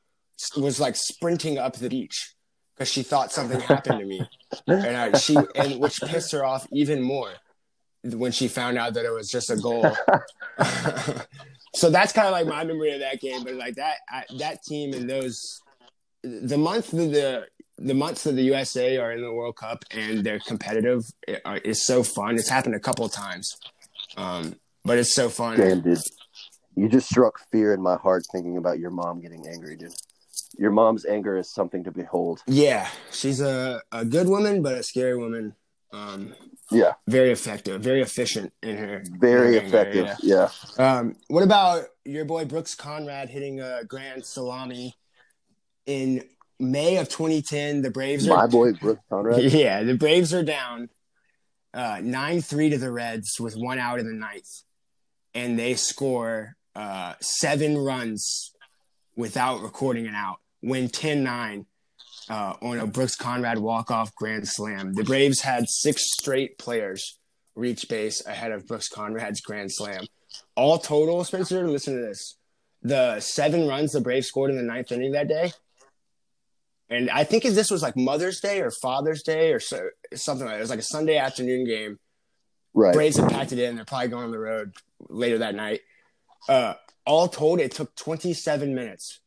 was 0.58 0.80
like 0.80 0.95
sprinting 0.95 1.58
up 1.58 1.75
the 1.75 1.89
beach 1.89 2.34
because 2.75 2.91
she 2.91 3.04
thought 3.04 3.32
something 3.32 3.60
happened 3.60 3.99
to 3.99 4.06
me, 4.06 4.21
and 4.67 4.97
I, 4.97 5.17
she 5.17 5.36
and 5.56 5.80
which 5.80 6.01
pissed 6.01 6.32
her 6.32 6.43
off 6.43 6.67
even 6.71 7.01
more 7.01 7.32
when 8.04 8.32
she 8.32 8.47
found 8.47 8.78
out 8.78 8.93
that 8.93 9.06
it 9.06 9.12
was 9.12 9.30
just 9.30 9.49
a 9.49 9.56
goal. 9.56 9.89
so 11.75 11.89
that's 11.89 12.13
kind 12.13 12.28
of 12.28 12.34
like 12.34 12.47
my 12.47 12.63
memory 12.63 12.93
of 12.93 12.99
that 12.99 13.19
game. 13.19 13.43
But 13.43 13.56
like 13.56 13.75
that 13.75 13.97
I, 14.10 14.23
that 14.38 14.63
team 14.63 14.93
and 14.93 15.10
those 15.10 15.62
the 16.23 16.58
month 16.58 16.91
that 16.91 17.12
the 17.12 17.47
the 17.78 17.93
months 17.93 18.23
that 18.23 18.34
the 18.34 18.43
USA 18.43 18.97
are 18.97 19.12
in 19.12 19.21
the 19.21 19.32
World 19.32 19.58
Cup 19.58 19.84
and 19.91 20.23
they're 20.23 20.39
competitive 20.39 21.04
it, 21.28 21.41
uh, 21.43 21.60
is 21.65 21.86
so 21.86 22.04
fun. 22.04 22.36
It's 22.36 22.49
happened 22.49 22.75
a 22.75 22.80
couple 22.80 23.06
of 23.06 23.12
times, 23.12 23.58
um, 24.17 24.56
but 24.84 24.97
it's 24.97 25.13
so 25.15 25.30
fun. 25.30 25.58
Damn, 25.58 25.82
dude. 25.82 25.99
You 26.75 26.89
just 26.89 27.08
struck 27.10 27.39
fear 27.51 27.73
in 27.73 27.82
my 27.82 27.95
heart 27.95 28.23
thinking 28.32 28.58
about 28.58 28.80
your 28.80 28.91
mom 28.91 29.21
getting 29.21 29.47
angry, 29.47 29.78
dude. 29.78 29.93
Your 30.58 30.71
mom's 30.71 31.06
anger 31.06 31.38
is 31.38 31.51
something 31.54 31.84
to 31.86 31.91
behold. 31.91 32.41
Yeah, 32.47 32.88
she's 33.12 33.39
a, 33.41 33.82
a 33.91 34.04
good 34.06 34.28
woman, 34.28 34.62
but 34.62 34.78
a 34.78 34.84
scary 34.84 35.17
woman. 35.17 35.56
Um, 35.93 36.34
Yeah, 36.71 36.93
very 37.08 37.32
effective, 37.32 37.82
very 37.82 38.01
efficient 38.01 38.51
in 38.62 38.78
her. 38.78 39.04
very 39.19 39.58
in 39.58 39.69
her 39.71 39.78
anger, 39.80 39.89
effective. 40.01 40.17
Yeah. 40.21 40.49
yeah. 40.78 40.97
Um, 40.97 41.15
what 41.28 41.43
about 41.43 41.86
your 42.04 42.25
boy 42.25 42.45
Brooks 42.45 42.75
Conrad 42.75 43.30
hitting 43.30 43.60
a 43.62 43.84
grand 43.86 44.25
salami 44.25 44.95
in 45.86 46.23
May 46.60 46.97
of 46.97 47.08
2010? 47.08 47.82
The 47.82 47.91
Braves 47.91 48.28
are 48.28 48.36
My 48.36 48.47
boy 48.47 48.73
Brooks 48.73 49.01
Conrad. 49.10 49.41
Yeah, 49.51 49.84
the 49.84 49.95
Braves 49.95 50.34
are 50.34 50.43
down 50.43 50.89
uh, 51.76 52.00
nine 52.02 52.42
three 52.42 52.70
to 52.70 52.78
the 52.78 52.92
Reds 52.92 53.36
with 53.40 53.56
one 53.56 53.78
out 53.78 54.00
in 54.00 54.08
the 54.08 54.14
ninth, 54.14 54.64
and 55.34 55.60
they 55.60 55.74
score 55.76 56.56
uh, 56.74 57.14
seven 57.20 57.78
runs 57.78 58.54
without 59.16 59.62
recording 59.62 60.08
an 60.08 60.16
out. 60.16 60.38
Win 60.62 60.88
10-9 60.88 61.66
uh, 62.30 62.54
on 62.62 62.80
a 62.80 62.88
Brooks 62.88 63.16
Conrad 63.16 63.60
walk 63.60 63.92
off 63.92 64.16
grand 64.16 64.48
slam. 64.48 64.94
The 64.94 65.04
Braves 65.04 65.42
had 65.42 65.70
six 65.70 66.02
straight 66.14 66.58
players 66.58 67.20
reach 67.56 67.88
base 67.88 68.26
ahead 68.26 68.52
of 68.52 68.68
Brooks 68.68 68.90
Conrad's 68.90 69.42
grand 69.42 69.72
slam. 69.72 70.06
All 70.56 70.80
total, 70.80 71.24
Spencer, 71.24 71.68
listen 71.68 71.96
to 71.96 72.02
this: 72.02 72.38
the 72.82 73.20
seven 73.20 73.68
runs 73.68 73.92
the 73.92 74.02
Braves 74.02 74.28
scored 74.28 74.50
in 74.50 74.58
the 74.58 74.64
ninth 74.64 74.92
inning 74.92 75.12
that 75.12 75.28
day 75.28 75.52
and 76.89 77.10
I 77.10 77.24
think 77.24 77.45
if 77.45 77.54
this 77.56 77.71
was 77.71 77.82
like 77.82 77.95
Mother's 77.98 78.39
Day 78.39 78.62
or 78.62 78.71
Father's 78.71 79.24
Day 79.24 79.52
or 79.54 79.60
so, 79.60 79.89
something 80.13 80.45
like 80.45 80.56
that. 80.56 80.60
It 80.60 80.62
was 80.62 80.69
like 80.69 80.80
a 80.80 80.84
Sunday 80.84 81.17
afternoon 81.17 81.65
game. 81.65 82.00
Right. 82.74 82.93
Braves 82.93 83.17
had 83.17 83.30
packed 83.30 83.52
it 83.54 83.60
in. 83.60 83.76
They're 83.76 83.86
probably 83.86 84.10
going 84.10 84.26
on 84.26 84.32
the 84.32 84.39
road 84.39 84.74
later 85.10 85.39
that 85.39 85.56
night. 85.56 85.82
Uh, 86.48 86.74
all 87.06 87.28
told, 87.28 87.60
it 87.60 87.71
took 87.71 87.95
27 87.95 88.76
minutes 88.76 89.19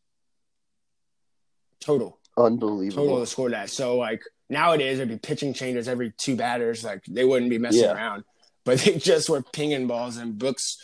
total, 1.81 2.19
Unbelievable. 2.37 3.05
total 3.05 3.21
to 3.21 3.27
score 3.27 3.51
that. 3.51 3.71
So 3.71 3.97
like 3.97 4.23
nowadays, 4.49 4.99
there'd 4.99 5.09
be 5.09 5.17
pitching 5.19 5.55
changes 5.55 5.89
every 5.89 6.13
two 6.17 6.37
batters. 6.37 6.85
Like 6.85 7.05
they 7.09 7.25
wouldn't 7.25 7.51
be 7.51 7.59
messing 7.59 7.83
Yeah. 7.83 7.95
around, 7.95 8.25
but 8.65 8.79
they 8.81 8.95
just 8.99 9.29
were 9.29 9.43
pinging 9.43 9.87
balls. 9.87 10.17
And 10.17 10.39
Brooks 10.39 10.77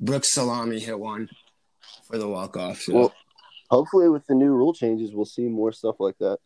Brooks 0.00 0.32
Salami 0.32 0.78
hit 0.80 0.98
one 0.98 1.28
for 2.08 2.18
the 2.18 2.28
walk 2.28 2.56
off. 2.56 2.80
So. 2.80 2.94
Well, 2.94 3.14
hopefully, 3.72 4.08
with 4.10 4.26
the 4.26 4.34
new 4.34 4.50
rule 4.52 4.74
changes, 4.74 5.14
we'll 5.14 5.24
see 5.24 5.48
more 5.48 5.72
stuff 5.72 5.96
like 5.98 6.18
that. 6.18 6.38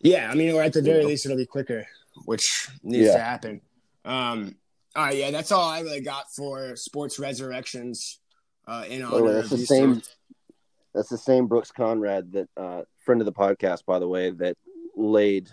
Yeah, 0.00 0.28
I 0.28 0.34
mean, 0.34 0.52
or 0.52 0.62
at 0.62 0.72
the 0.72 0.82
very 0.82 1.02
Yeah. 1.02 1.06
least, 1.06 1.24
it'll 1.24 1.38
be 1.38 1.46
quicker, 1.46 1.86
which 2.24 2.68
needs 2.82 3.06
Yeah. 3.06 3.12
to 3.18 3.20
happen. 3.20 3.60
Um, 4.04 4.56
all 4.96 5.04
right, 5.04 5.16
yeah, 5.16 5.30
that's 5.30 5.52
all 5.52 5.62
I 5.68 5.80
really 5.80 6.00
got 6.00 6.24
for 6.36 6.74
sports 6.76 7.18
resurrections. 7.20 8.18
Uh, 8.66 8.84
in 8.88 9.00
way, 9.02 9.06
honor 9.06 9.28
Oh, 9.28 9.32
that's 9.32 9.52
of 9.52 9.58
the 9.60 9.66
same. 9.66 10.02
That's 10.94 11.08
the 11.08 11.18
same 11.18 11.46
Brooks 11.46 11.70
Conrad 11.70 12.32
that 12.32 12.48
uh, 12.56 12.82
friend 13.04 13.20
of 13.20 13.24
the 13.26 13.32
podcast, 13.32 13.84
by 13.86 13.98
the 13.98 14.08
way, 14.08 14.30
that 14.30 14.56
laid 14.96 15.48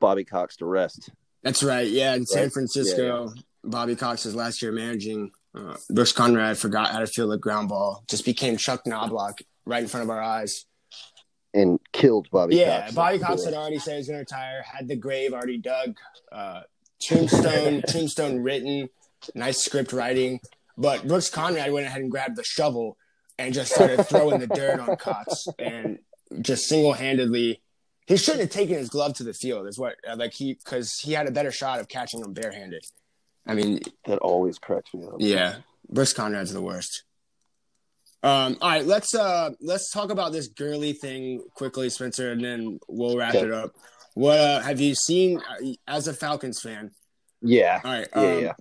Bobby 0.00 0.24
Cox 0.24 0.56
to 0.56 0.66
rest. 0.66 1.10
That's 1.42 1.62
right. 1.62 1.86
Yeah, 1.86 2.14
in 2.14 2.26
San 2.26 2.44
Right. 2.44 2.52
Francisco, 2.52 3.32
Bobby 3.62 3.94
Cox 3.96 4.22
Cox's 4.24 4.34
last 4.34 4.62
year 4.62 4.72
managing. 4.72 5.30
Uh, 5.54 5.76
Brooks 5.90 6.12
Conrad 6.12 6.58
forgot 6.58 6.90
how 6.90 6.98
to 7.00 7.06
field 7.06 7.32
a 7.32 7.38
ground 7.38 7.68
ball. 7.68 8.02
Just 8.08 8.24
became 8.24 8.56
Chuck 8.56 8.86
Knobloch 8.86 9.38
right 9.66 9.82
in 9.82 9.88
front 9.88 10.04
of 10.04 10.10
our 10.10 10.20
eyes. 10.22 10.66
and 11.52 11.78
killed 11.92 12.28
Bobby 12.30 12.56
yeah, 12.56 12.82
Cox. 12.82 12.94
Bobby 12.94 13.18
Cox 13.18 13.44
had 13.44 13.54
already 13.54 13.78
said 13.78 13.92
he 13.92 13.96
was 13.98 14.08
going 14.08 14.16
to 14.16 14.20
retire. 14.20 14.62
Had 14.62 14.88
the 14.88 14.96
grave 14.96 15.32
already 15.32 15.58
dug. 15.58 15.96
Uh, 16.32 16.62
tombstone, 17.00 17.82
tombstone 17.88 18.40
written. 18.40 18.88
Nice 19.34 19.64
script 19.64 19.92
writing. 19.92 20.40
But 20.76 21.06
Brooks 21.06 21.30
Conrad 21.30 21.72
went 21.72 21.86
ahead 21.86 22.00
and 22.02 22.10
grabbed 22.10 22.36
the 22.36 22.44
shovel 22.44 22.96
and 23.38 23.54
just 23.54 23.72
started 23.72 24.04
throwing 24.06 24.40
the 24.40 24.46
dirt 24.48 24.80
on 24.80 24.96
Cox 24.96 25.46
and 25.58 25.98
just 26.40 26.64
single 26.64 26.92
handedly. 26.92 27.62
He 28.06 28.16
shouldn't 28.16 28.42
have 28.42 28.50
taken 28.50 28.76
his 28.76 28.88
glove 28.88 29.14
to 29.14 29.24
the 29.24 29.32
field. 29.32 29.66
Is 29.66 29.78
what 29.78 29.94
uh, 30.08 30.16
like 30.16 30.34
he 30.34 30.54
because 30.54 30.98
he 31.00 31.12
had 31.12 31.26
a 31.26 31.30
better 31.30 31.50
shot 31.52 31.80
of 31.80 31.88
catching 31.88 32.20
him 32.20 32.32
barehanded. 32.32 32.84
I 33.46 33.54
mean, 33.54 33.80
That 34.06 34.18
always 34.18 34.58
cracks 34.58 34.92
me 34.92 35.04
up. 35.06 35.14
yeah, 35.20 35.56
Brooks 35.88 36.12
Conrad's 36.12 36.52
the 36.52 36.60
worst. 36.60 37.04
Um, 38.24 38.56
all 38.62 38.70
right, 38.70 38.86
let's 38.86 39.14
uh 39.14 39.50
let's 39.60 39.90
talk 39.90 40.10
about 40.10 40.32
this 40.32 40.48
Gurley 40.48 40.94
thing 40.94 41.44
quickly, 41.54 41.90
Spencer, 41.90 42.32
and 42.32 42.42
then 42.42 42.78
we'll 42.88 43.18
wrap 43.18 43.34
Okay. 43.34 43.44
it 43.44 43.52
up. 43.52 43.72
What 44.14 44.38
uh, 44.38 44.60
have 44.60 44.80
you 44.80 44.94
seen 44.94 45.38
uh, 45.40 45.72
as 45.86 46.08
a 46.08 46.14
Falcons 46.14 46.58
fan? 46.62 46.90
Yeah. 47.42 47.82
All 47.84 47.92
right, 47.92 48.08
Yeah, 48.16 48.34
um, 48.36 48.42
yeah. 48.42 48.52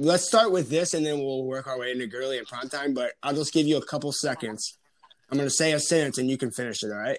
Let's 0.00 0.26
start 0.26 0.50
with 0.50 0.68
this, 0.68 0.94
and 0.94 1.06
then 1.06 1.18
we'll 1.18 1.44
work 1.44 1.68
our 1.68 1.78
way 1.78 1.92
into 1.92 2.08
Gurley 2.08 2.38
and 2.38 2.46
prime 2.48 2.68
time. 2.68 2.92
But 2.92 3.12
I'll 3.22 3.36
just 3.36 3.52
give 3.52 3.68
you 3.68 3.76
a 3.76 3.86
couple 3.86 4.10
seconds. 4.10 4.76
I'm 5.30 5.38
going 5.38 5.48
to 5.48 5.54
say 5.54 5.70
a 5.70 5.78
sentence, 5.78 6.18
and 6.18 6.28
you 6.28 6.36
can 6.36 6.50
finish 6.50 6.82
it. 6.82 6.90
All 6.90 6.98
right. 6.98 7.18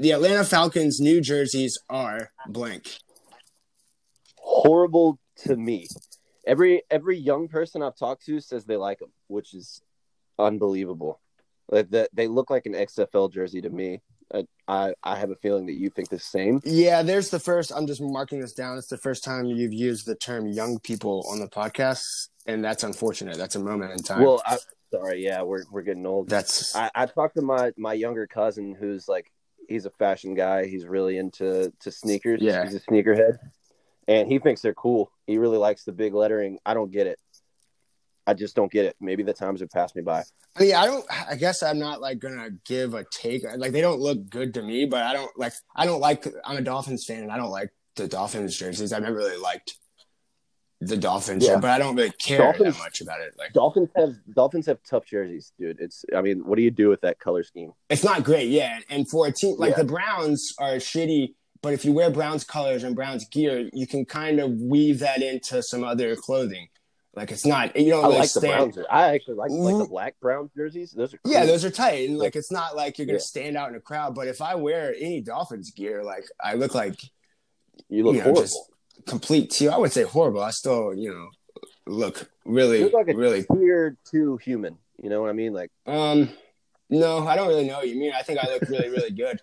The 0.00 0.10
Atlanta 0.10 0.44
Falcons' 0.44 0.98
new 0.98 1.20
jerseys 1.20 1.78
are 1.88 2.32
blank. 2.48 2.98
Horrible 4.38 5.20
to 5.44 5.56
me. 5.56 5.86
Every 6.44 6.82
every 6.90 7.18
young 7.18 7.46
person 7.46 7.82
I've 7.82 7.96
talked 7.96 8.24
to 8.24 8.40
says 8.40 8.64
they 8.64 8.76
like 8.76 8.98
them, 8.98 9.12
which 9.28 9.54
is 9.54 9.80
unbelievable. 10.44 11.20
Like 11.68 11.90
that 11.90 12.10
they 12.12 12.26
look 12.26 12.50
like 12.50 12.66
an 12.66 12.74
XFL 12.74 13.32
jersey 13.32 13.60
to 13.60 13.70
me. 13.70 14.00
I, 14.32 14.44
I 14.66 14.94
I 15.02 15.16
have 15.16 15.30
a 15.30 15.36
feeling 15.36 15.66
that 15.66 15.74
you 15.74 15.90
think 15.90 16.08
the 16.08 16.18
same. 16.18 16.60
Yeah, 16.64 17.02
there's 17.02 17.30
the 17.30 17.40
first. 17.40 17.72
I'm 17.74 17.86
just 17.86 18.00
marking 18.00 18.40
this 18.40 18.52
down. 18.52 18.78
It's 18.78 18.88
the 18.88 18.98
first 18.98 19.24
time 19.24 19.46
you've 19.46 19.72
used 19.72 20.06
the 20.06 20.16
term 20.16 20.46
"young 20.48 20.78
people" 20.80 21.24
on 21.30 21.38
the 21.40 21.48
podcast, 21.48 22.28
and 22.46 22.64
that's 22.64 22.84
unfortunate. 22.84 23.36
That's 23.36 23.56
a 23.56 23.60
moment 23.60 23.92
in 23.92 23.98
time. 23.98 24.22
Well, 24.22 24.42
I, 24.46 24.58
sorry, 24.92 25.24
yeah, 25.24 25.42
we're 25.42 25.64
we're 25.70 25.82
getting 25.82 26.06
old. 26.06 26.28
that's 26.28 26.74
I, 26.74 26.90
I 26.94 27.06
talked 27.06 27.36
to 27.36 27.42
my 27.42 27.72
my 27.76 27.92
younger 27.92 28.26
cousin 28.26 28.74
who's 28.74 29.08
like 29.08 29.30
he's 29.68 29.86
a 29.86 29.90
fashion 29.90 30.34
guy. 30.34 30.66
He's 30.66 30.86
really 30.86 31.16
into 31.16 31.72
to 31.80 31.90
sneakers. 31.90 32.40
Yeah. 32.42 32.64
he's 32.64 32.74
a 32.74 32.80
sneakerhead, 32.80 33.38
and 34.08 34.28
he 34.28 34.38
thinks 34.38 34.60
they're 34.60 34.74
cool. 34.74 35.10
He 35.26 35.38
really 35.38 35.58
likes 35.58 35.84
the 35.84 35.92
big 35.92 36.14
lettering. 36.14 36.58
I 36.66 36.74
don't 36.74 36.90
get 36.90 37.06
it. 37.06 37.18
I 38.26 38.34
just 38.34 38.54
don't 38.54 38.70
get 38.70 38.84
it. 38.84 38.96
Maybe 39.00 39.22
the 39.22 39.32
times 39.32 39.60
have 39.60 39.70
passed 39.70 39.96
me 39.96 40.02
by. 40.02 40.22
I 40.56 40.60
mean, 40.62 40.74
I 40.74 40.86
don't. 40.86 41.04
I 41.28 41.36
guess 41.36 41.62
I'm 41.62 41.78
not 41.78 42.00
like 42.00 42.18
gonna 42.18 42.50
give 42.64 42.94
a 42.94 43.04
take. 43.12 43.42
Like 43.56 43.72
they 43.72 43.80
don't 43.80 44.00
look 44.00 44.28
good 44.28 44.54
to 44.54 44.62
me, 44.62 44.84
but 44.86 45.02
I 45.04 45.12
don't 45.12 45.30
like. 45.38 45.52
I 45.74 45.86
don't 45.86 46.00
like. 46.00 46.26
I'm 46.44 46.56
a 46.56 46.60
Dolphins 46.62 47.04
fan, 47.04 47.22
and 47.22 47.32
I 47.32 47.36
don't 47.36 47.50
like 47.50 47.70
the 47.96 48.06
Dolphins 48.08 48.56
jerseys. 48.56 48.92
I've 48.92 49.02
never 49.02 49.16
really 49.16 49.36
liked 49.40 49.74
the 50.82 50.96
Dolphins, 50.96 51.44
Yeah. 51.46 51.58
but 51.58 51.70
I 51.70 51.78
don't 51.78 51.94
really 51.94 52.10
care 52.12 52.38
Dolphins- 52.38 52.76
that 52.76 52.82
much 52.82 53.00
about 53.02 53.20
it. 53.20 53.34
Like 53.38 53.52
Dolphins 53.52 53.90
have 53.96 54.14
Dolphins 54.34 54.66
have 54.66 54.78
tough 54.88 55.04
jerseys, 55.04 55.52
dude. 55.58 55.78
It's 55.80 56.04
I 56.16 56.22
mean, 56.22 56.40
what 56.46 56.56
do 56.56 56.62
you 56.62 56.70
do 56.70 56.88
with 56.88 57.02
that 57.02 57.18
color 57.18 57.42
scheme? 57.42 57.72
it's 57.90 58.04
not 58.04 58.24
great, 58.24 58.48
yeah. 58.48 58.78
And 58.88 59.08
for 59.08 59.26
a 59.26 59.32
team 59.32 59.56
like 59.58 59.72
Yeah. 59.72 59.82
the 59.82 59.84
Browns 59.84 60.54
are 60.58 60.76
shitty, 60.76 61.34
but 61.62 61.74
if 61.74 61.84
you 61.84 61.92
wear 61.92 62.10
Browns 62.10 62.44
colors 62.44 62.82
and 62.82 62.96
Browns 62.96 63.26
gear, 63.28 63.68
you 63.74 63.86
can 63.86 64.06
kind 64.06 64.40
of 64.40 64.52
weave 64.52 65.00
that 65.00 65.22
into 65.22 65.62
some 65.62 65.84
other 65.84 66.16
clothing. 66.16 66.68
Like 67.14 67.32
it's 67.32 67.44
not 67.44 67.76
you 67.76 67.90
don't 67.90 68.04
I 68.04 68.08
like 68.08 68.22
the 68.32 68.40
stand. 68.40 68.72
Browns. 68.72 68.74
jer- 68.76 68.86
I 68.90 69.14
actually 69.14 69.34
like 69.34 69.50
like 69.50 69.74
the 69.78 69.84
Mhm. 69.84 69.88
black 69.88 70.20
brown 70.20 70.48
jerseys. 70.56 70.92
Those 70.92 71.12
are 71.14 71.18
cool. 71.18 71.32
Yeah, 71.32 71.44
those 71.44 71.64
are 71.64 71.70
tight, 71.70 72.08
and 72.08 72.16
like 72.18 72.36
it's 72.36 72.52
not 72.52 72.76
like 72.76 72.98
you're 72.98 73.06
gonna 73.06 73.18
Yeah. 73.18 73.22
stand 73.24 73.56
out 73.56 73.68
in 73.70 73.74
a 73.74 73.80
crowd. 73.80 74.14
But 74.14 74.28
if 74.28 74.40
I 74.40 74.54
wear 74.54 74.94
any 74.96 75.20
Dolphins 75.20 75.70
gear, 75.72 76.04
like 76.04 76.24
I 76.42 76.54
look 76.54 76.74
like 76.74 77.00
you 77.88 78.04
look 78.04 78.14
you 78.14 78.18
know, 78.20 78.24
horrible. 78.24 78.42
just 78.42 78.58
complete 79.06 79.50
teal. 79.50 79.72
I 79.72 79.78
would 79.78 79.92
say 79.92 80.04
horrible. 80.04 80.40
I 80.42 80.50
still 80.52 80.94
you 80.94 81.10
know 81.12 81.30
look 81.86 82.30
really 82.44 82.88
like 82.88 83.08
really. 83.08 83.44
weird 83.48 83.96
too 84.08 84.36
human. 84.36 84.78
You 85.02 85.10
know 85.10 85.20
what 85.20 85.30
I 85.30 85.32
mean? 85.32 85.52
Like 85.52 85.72
Um, 85.86 86.30
no, 86.88 87.26
I 87.26 87.34
don't 87.34 87.48
really 87.48 87.66
know 87.66 87.78
what 87.78 87.88
you 87.88 87.96
mean. 87.96 88.12
I 88.14 88.22
think 88.22 88.38
I 88.38 88.46
look 88.52 88.62
really 88.68 88.88
really 88.88 89.10
good 89.10 89.40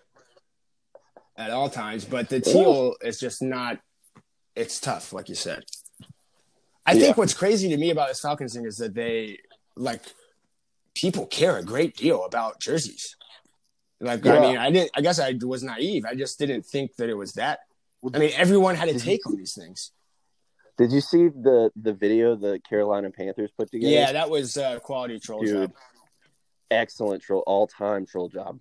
at 1.36 1.50
all 1.50 1.68
times, 1.68 2.06
but 2.06 2.30
the 2.30 2.40
teal 2.52 2.96
is 3.02 3.20
just 3.20 3.42
not. 3.42 3.78
It's 4.56 4.80
tough, 4.80 5.12
like 5.12 5.28
you 5.28 5.34
said. 5.34 5.64
I 6.88 6.92
Yeah. 6.92 7.00
think 7.02 7.16
what's 7.18 7.34
crazy 7.34 7.68
to 7.68 7.76
me 7.76 7.90
about 7.90 8.08
this 8.08 8.20
Falcons 8.20 8.54
thing 8.54 8.64
is 8.64 8.78
that 8.78 8.94
they 8.94 9.38
like 9.76 10.00
people 10.94 11.26
care 11.26 11.56
a 11.58 11.62
great 11.62 11.96
deal 11.96 12.24
about 12.24 12.60
jerseys. 12.60 13.14
Like 14.00 14.24
I 14.26 14.40
mean, 14.40 14.56
I 14.56 14.70
didn't. 14.70 14.90
I 14.94 15.00
guess 15.02 15.18
I 15.18 15.34
was 15.42 15.62
naive. 15.62 16.04
I 16.04 16.14
just 16.14 16.38
didn't 16.38 16.64
think 16.64 16.96
that 16.96 17.08
it 17.10 17.14
was 17.14 17.32
that. 17.34 17.58
I 18.14 18.18
mean, 18.18 18.30
everyone 18.36 18.74
had 18.76 18.88
a 18.88 18.98
take 18.98 19.26
on 19.26 19.36
these 19.36 19.54
things. 19.54 19.90
Did 20.78 20.92
you 20.92 21.00
see 21.00 21.28
the 21.28 21.70
the 21.74 21.92
video 21.92 22.36
the 22.36 22.60
Carolina 22.60 23.10
Panthers 23.10 23.50
put 23.58 23.70
together? 23.70 23.92
Yeah, 23.92 24.12
that 24.12 24.30
was 24.30 24.56
uh, 24.56 24.78
quality 24.78 25.18
troll 25.18 25.42
dude, 25.42 25.70
job. 25.70 25.72
excellent 26.70 27.22
troll, 27.22 27.42
all 27.46 27.66
time 27.66 28.06
troll 28.06 28.28
job. 28.28 28.60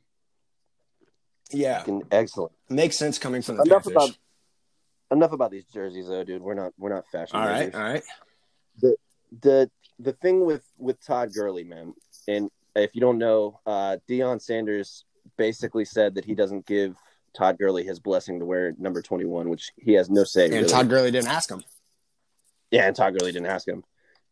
Yeah, 1.52 1.80
Fucking 1.80 2.04
excellent. 2.12 2.52
makes 2.70 2.98
sense 2.98 3.18
coming 3.20 3.42
from 3.42 3.56
the 3.58 3.64
Enough 3.64 3.84
Panthers. 3.84 3.92
about 4.04 4.18
enough 5.12 5.32
about 5.32 5.52
these 5.52 5.66
jerseys 5.66 6.08
though, 6.08 6.24
dude. 6.24 6.42
We're 6.42 6.54
not 6.54 6.74
we're 6.78 6.94
not 6.94 7.06
fashion. 7.12 7.38
all 7.38 7.46
right, 7.46 7.74
all 7.74 7.82
right. 7.82 8.04
The 9.42 9.70
the 10.00 10.14
thing 10.14 10.46
with 10.46 10.64
with 10.78 11.04
Todd 11.06 11.32
Gurley, 11.34 11.64
man, 11.64 11.94
and 12.28 12.50
if 12.76 12.94
you 12.94 13.02
don't 13.02 13.18
know, 13.18 13.60
uh 13.66 13.98
Deion 14.10 14.42
Sanders 14.42 15.06
basically 15.38 15.86
said 15.86 16.16
that 16.16 16.26
he 16.26 16.36
doesn't 16.36 16.66
give 16.66 16.96
Todd 17.36 17.58
Gurley 17.60 17.84
his 17.84 18.00
blessing 18.00 18.40
to 18.40 18.46
wear 18.46 18.74
number 18.78 19.02
twenty 19.02 19.26
one, 19.26 19.50
which 19.50 19.72
he 19.78 19.94
has 19.94 20.10
no 20.10 20.24
say. 20.24 20.46
And 20.46 20.54
really. 20.54 20.68
Todd 20.70 20.90
Gurley 20.90 21.12
didn't 21.12 21.30
ask 21.30 21.50
him. 21.52 21.64
Yeah, 22.72 22.88
and 22.88 22.96
Todd 22.96 23.18
Gurley 23.18 23.32
didn't 23.32 23.48
ask 23.48 23.68
him. 23.68 23.84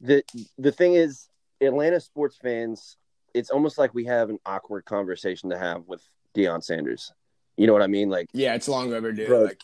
the 0.02 0.24
The 0.58 0.72
thing 0.72 0.94
is, 0.94 1.30
Atlanta 1.62 2.00
sports 2.00 2.38
fans, 2.42 2.98
it's 3.34 3.50
almost 3.50 3.78
like 3.78 3.94
we 3.94 4.06
have 4.06 4.30
an 4.30 4.40
awkward 4.46 4.86
conversation 4.86 5.50
to 5.50 5.58
have 5.58 5.88
with 5.88 6.02
Deion 6.36 6.64
Sanders. 6.64 7.12
You 7.58 7.68
know 7.68 7.74
what 7.74 7.82
I 7.82 7.88
mean? 7.88 8.10
Like, 8.10 8.28
Yeah, 8.34 8.56
it's 8.56 8.68
long 8.68 8.94
overdue. 8.94 9.28
Bro. 9.28 9.44
Like, 9.44 9.64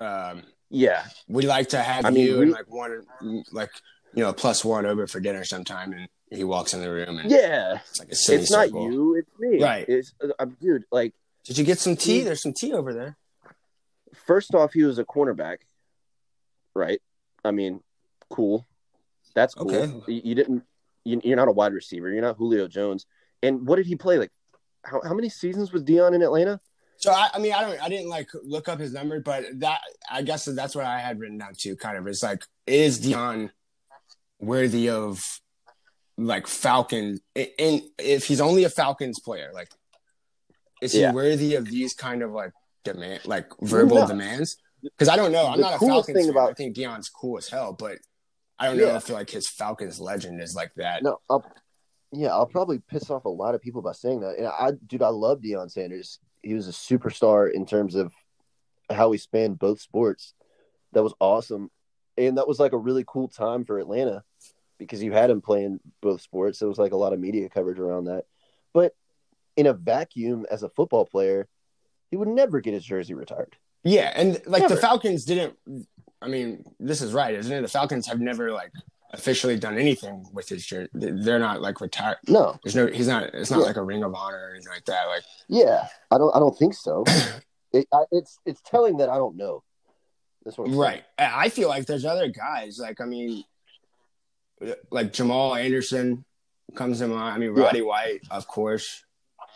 um, 0.00 0.42
yeah, 0.70 1.04
we 1.28 1.46
like 1.46 1.70
to 1.70 1.78
have 1.82 2.04
I 2.04 2.10
mean, 2.10 2.26
you 2.26 2.36
we- 2.38 2.42
and 2.44 2.52
like 2.52 2.70
one, 2.70 3.04
like 3.52 3.70
you 4.14 4.22
know, 4.24 4.32
plus 4.32 4.64
one 4.64 4.86
over 4.86 5.06
for 5.06 5.20
dinner 5.20 5.44
sometime, 5.44 5.92
and 5.92 6.08
he 6.30 6.44
walks 6.44 6.74
in 6.74 6.80
the 6.80 6.90
room 6.90 7.18
and 7.18 7.30
yeah. 7.30 7.78
it's 7.88 7.98
like 7.98 8.08
a 8.08 8.12
It's 8.12 8.50
not 8.50 8.70
you, 8.72 9.16
it's 9.16 9.30
me. 9.38 9.62
Right. 9.62 9.84
It's 9.88 10.14
uh, 10.38 10.46
dude. 10.60 10.84
Like, 10.92 11.12
Did 11.44 11.58
you 11.58 11.64
get 11.64 11.78
some 11.78 11.96
tea? 11.96 12.18
He- 12.18 12.24
There's 12.24 12.42
some 12.42 12.52
tea 12.52 12.72
over 12.72 12.92
there. 12.94 13.16
first 14.26 14.54
off, 14.54 14.72
he 14.72 14.82
was 14.84 14.98
a 14.98 15.04
cornerback, 15.04 15.58
right? 16.74 17.00
I 17.44 17.50
mean, 17.50 17.80
cool. 18.30 18.66
That's 19.34 19.54
cool. 19.54 19.74
Okay. 19.74 19.92
You, 20.12 20.20
you 20.24 20.34
didn't. 20.34 20.64
You, 21.04 21.20
you're 21.24 21.36
not 21.36 21.48
a 21.48 21.52
wide 21.52 21.72
receiver. 21.72 22.10
You're 22.10 22.22
not 22.22 22.36
Julio 22.36 22.68
Jones. 22.68 23.06
And 23.42 23.66
what 23.66 23.76
did 23.76 23.86
he 23.86 23.96
play? 23.96 24.18
Like, 24.18 24.30
how 24.84 25.00
how 25.02 25.14
many 25.14 25.28
seasons 25.28 25.72
was 25.72 25.82
Deion 25.82 26.14
in 26.14 26.22
Atlanta? 26.22 26.60
So 27.00 27.10
I, 27.12 27.30
I 27.32 27.38
mean, 27.38 27.52
I 27.54 27.62
don't, 27.62 27.82
I 27.82 27.88
didn't 27.88 28.10
like 28.10 28.28
look 28.44 28.68
up 28.68 28.78
his 28.78 28.92
number, 28.92 29.20
but 29.20 29.44
that 29.60 29.80
I 30.10 30.20
guess 30.22 30.44
that's 30.44 30.74
what 30.74 30.84
I 30.84 31.00
had 31.00 31.18
written 31.18 31.38
down 31.38 31.54
too. 31.56 31.74
Kind 31.76 31.96
of, 31.96 32.06
it's 32.06 32.22
like, 32.22 32.44
is 32.66 33.00
Deion 33.00 33.50
worthy 34.38 34.90
of 34.90 35.40
like 36.18 36.46
Falcon? 36.46 37.18
And 37.34 37.82
if 37.98 38.26
he's 38.26 38.40
only 38.40 38.64
a 38.64 38.70
Falcons 38.70 39.18
player, 39.18 39.50
like, 39.54 39.70
is 40.82 40.92
he 40.92 41.00
Yeah. 41.00 41.12
worthy 41.12 41.54
of 41.54 41.64
these 41.66 41.94
kind 41.94 42.22
of 42.22 42.32
like 42.32 42.52
demand, 42.84 43.22
like 43.24 43.48
verbal 43.62 44.06
demands? 44.06 44.58
Because 44.82 45.08
I 45.08 45.16
don't 45.16 45.32
know. 45.32 45.46
I'm 45.46 45.56
The 45.56 45.62
not 45.62 45.74
a 45.76 45.78
Falcons 45.78 46.06
thing 46.14 46.24
fan. 46.26 46.30
about- 46.30 46.50
I 46.50 46.54
think 46.54 46.76
Deion's 46.76 47.08
cool 47.08 47.38
as 47.38 47.48
hell, 47.48 47.72
but 47.72 47.98
I 48.58 48.66
don't 48.66 48.76
know 48.76 48.94
if 48.96 49.08
like 49.08 49.30
his 49.30 49.48
Falcons 49.48 49.98
legend 50.00 50.42
is 50.42 50.54
like 50.54 50.74
that. 50.76 51.02
No, 51.02 51.18
I'll, 51.30 51.44
yeah, 52.12 52.28
I'll 52.28 52.46
probably 52.46 52.78
piss 52.78 53.08
off 53.10 53.24
a 53.24 53.28
lot 53.30 53.54
of 53.54 53.62
people 53.62 53.80
by 53.80 53.92
saying 53.92 54.20
that. 54.20 54.36
And 54.36 54.46
I, 54.46 54.72
dude, 54.86 55.00
I 55.02 55.08
love 55.08 55.40
Deion 55.40 55.70
Sanders. 55.70 56.18
He 56.42 56.54
was 56.54 56.68
a 56.68 56.72
superstar 56.72 57.50
in 57.52 57.66
terms 57.66 57.94
of 57.94 58.12
how 58.90 59.12
he 59.12 59.18
spanned 59.18 59.58
both 59.58 59.80
sports. 59.80 60.34
That 60.92 61.02
was 61.02 61.14
awesome, 61.20 61.70
and 62.16 62.38
that 62.38 62.48
was 62.48 62.58
like 62.58 62.72
a 62.72 62.78
really 62.78 63.04
cool 63.06 63.28
time 63.28 63.64
for 63.64 63.78
Atlanta 63.78 64.24
because 64.78 65.02
you 65.02 65.12
had 65.12 65.30
him 65.30 65.40
playing 65.40 65.78
both 66.00 66.20
sports. 66.20 66.58
There 66.58 66.68
was 66.68 66.78
like 66.78 66.92
a 66.92 66.96
lot 66.96 67.12
of 67.12 67.20
media 67.20 67.48
coverage 67.48 67.78
around 67.78 68.06
that. 68.06 68.24
But 68.72 68.94
in 69.56 69.66
a 69.66 69.72
vacuum, 69.72 70.46
as 70.50 70.62
a 70.62 70.68
football 70.70 71.04
player, 71.04 71.46
he 72.10 72.16
would 72.16 72.28
never 72.28 72.60
get 72.60 72.74
his 72.74 72.84
jersey 72.84 73.14
retired. 73.14 73.56
Yeah, 73.84 74.12
and 74.14 74.40
like 74.46 74.68
the 74.68 74.76
Falcons 74.76 75.24
didn't. 75.24 75.56
I 76.22 76.28
mean, 76.28 76.64
this 76.78 77.00
is 77.00 77.12
right, 77.12 77.34
isn't 77.34 77.52
it? 77.52 77.62
The 77.62 77.68
Falcons 77.68 78.06
have 78.06 78.20
never 78.20 78.52
like 78.52 78.72
officially 79.12 79.58
done 79.58 79.76
anything 79.78 80.24
with 80.32 80.48
his 80.48 80.64
jersey. 80.64 80.88
They're 80.94 81.38
not 81.38 81.60
like 81.62 81.80
retired. 81.80 82.18
No, 82.28 82.58
There's 82.62 82.76
no. 82.76 82.86
He's 82.86 83.08
not. 83.08 83.24
It's 83.34 83.50
not 83.50 83.60
Yeah. 83.60 83.66
like 83.66 83.76
a 83.76 83.82
Ring 83.82 84.04
of 84.04 84.14
Honor 84.14 84.48
or 84.48 84.50
anything 84.54 84.72
like 84.72 84.84
that. 84.86 85.06
Like 85.06 85.22
yeah, 85.48 85.86
I 86.10 86.18
don't, 86.18 86.34
I 86.34 86.38
don't 86.38 86.56
think 86.56 86.74
so. 86.74 87.04
it, 87.72 87.86
I, 87.92 88.04
it's, 88.12 88.38
it's 88.46 88.60
telling 88.62 88.98
that 88.98 89.08
I 89.08 89.16
don't 89.16 89.36
know. 89.36 89.62
That's 90.44 90.56
what 90.56 90.64
I'm 90.66 90.70
saying. 90.70 90.80
right. 90.80 91.04
I 91.18 91.46
I 91.46 91.48
feel 91.48 91.68
like 91.68 91.86
there's 91.86 92.04
other 92.04 92.28
guys. 92.28 92.78
Like 92.78 93.00
I 93.00 93.04
mean, 93.04 93.44
like 94.90 95.12
Jamal 95.12 95.54
Anderson 95.54 96.24
comes 96.74 96.98
to 96.98 97.08
mind. 97.08 97.34
I 97.34 97.38
mean, 97.38 97.56
Yeah. 97.56 97.64
Roddy 97.64 97.82
White, 97.82 98.20
of 98.30 98.46
course. 98.46 99.04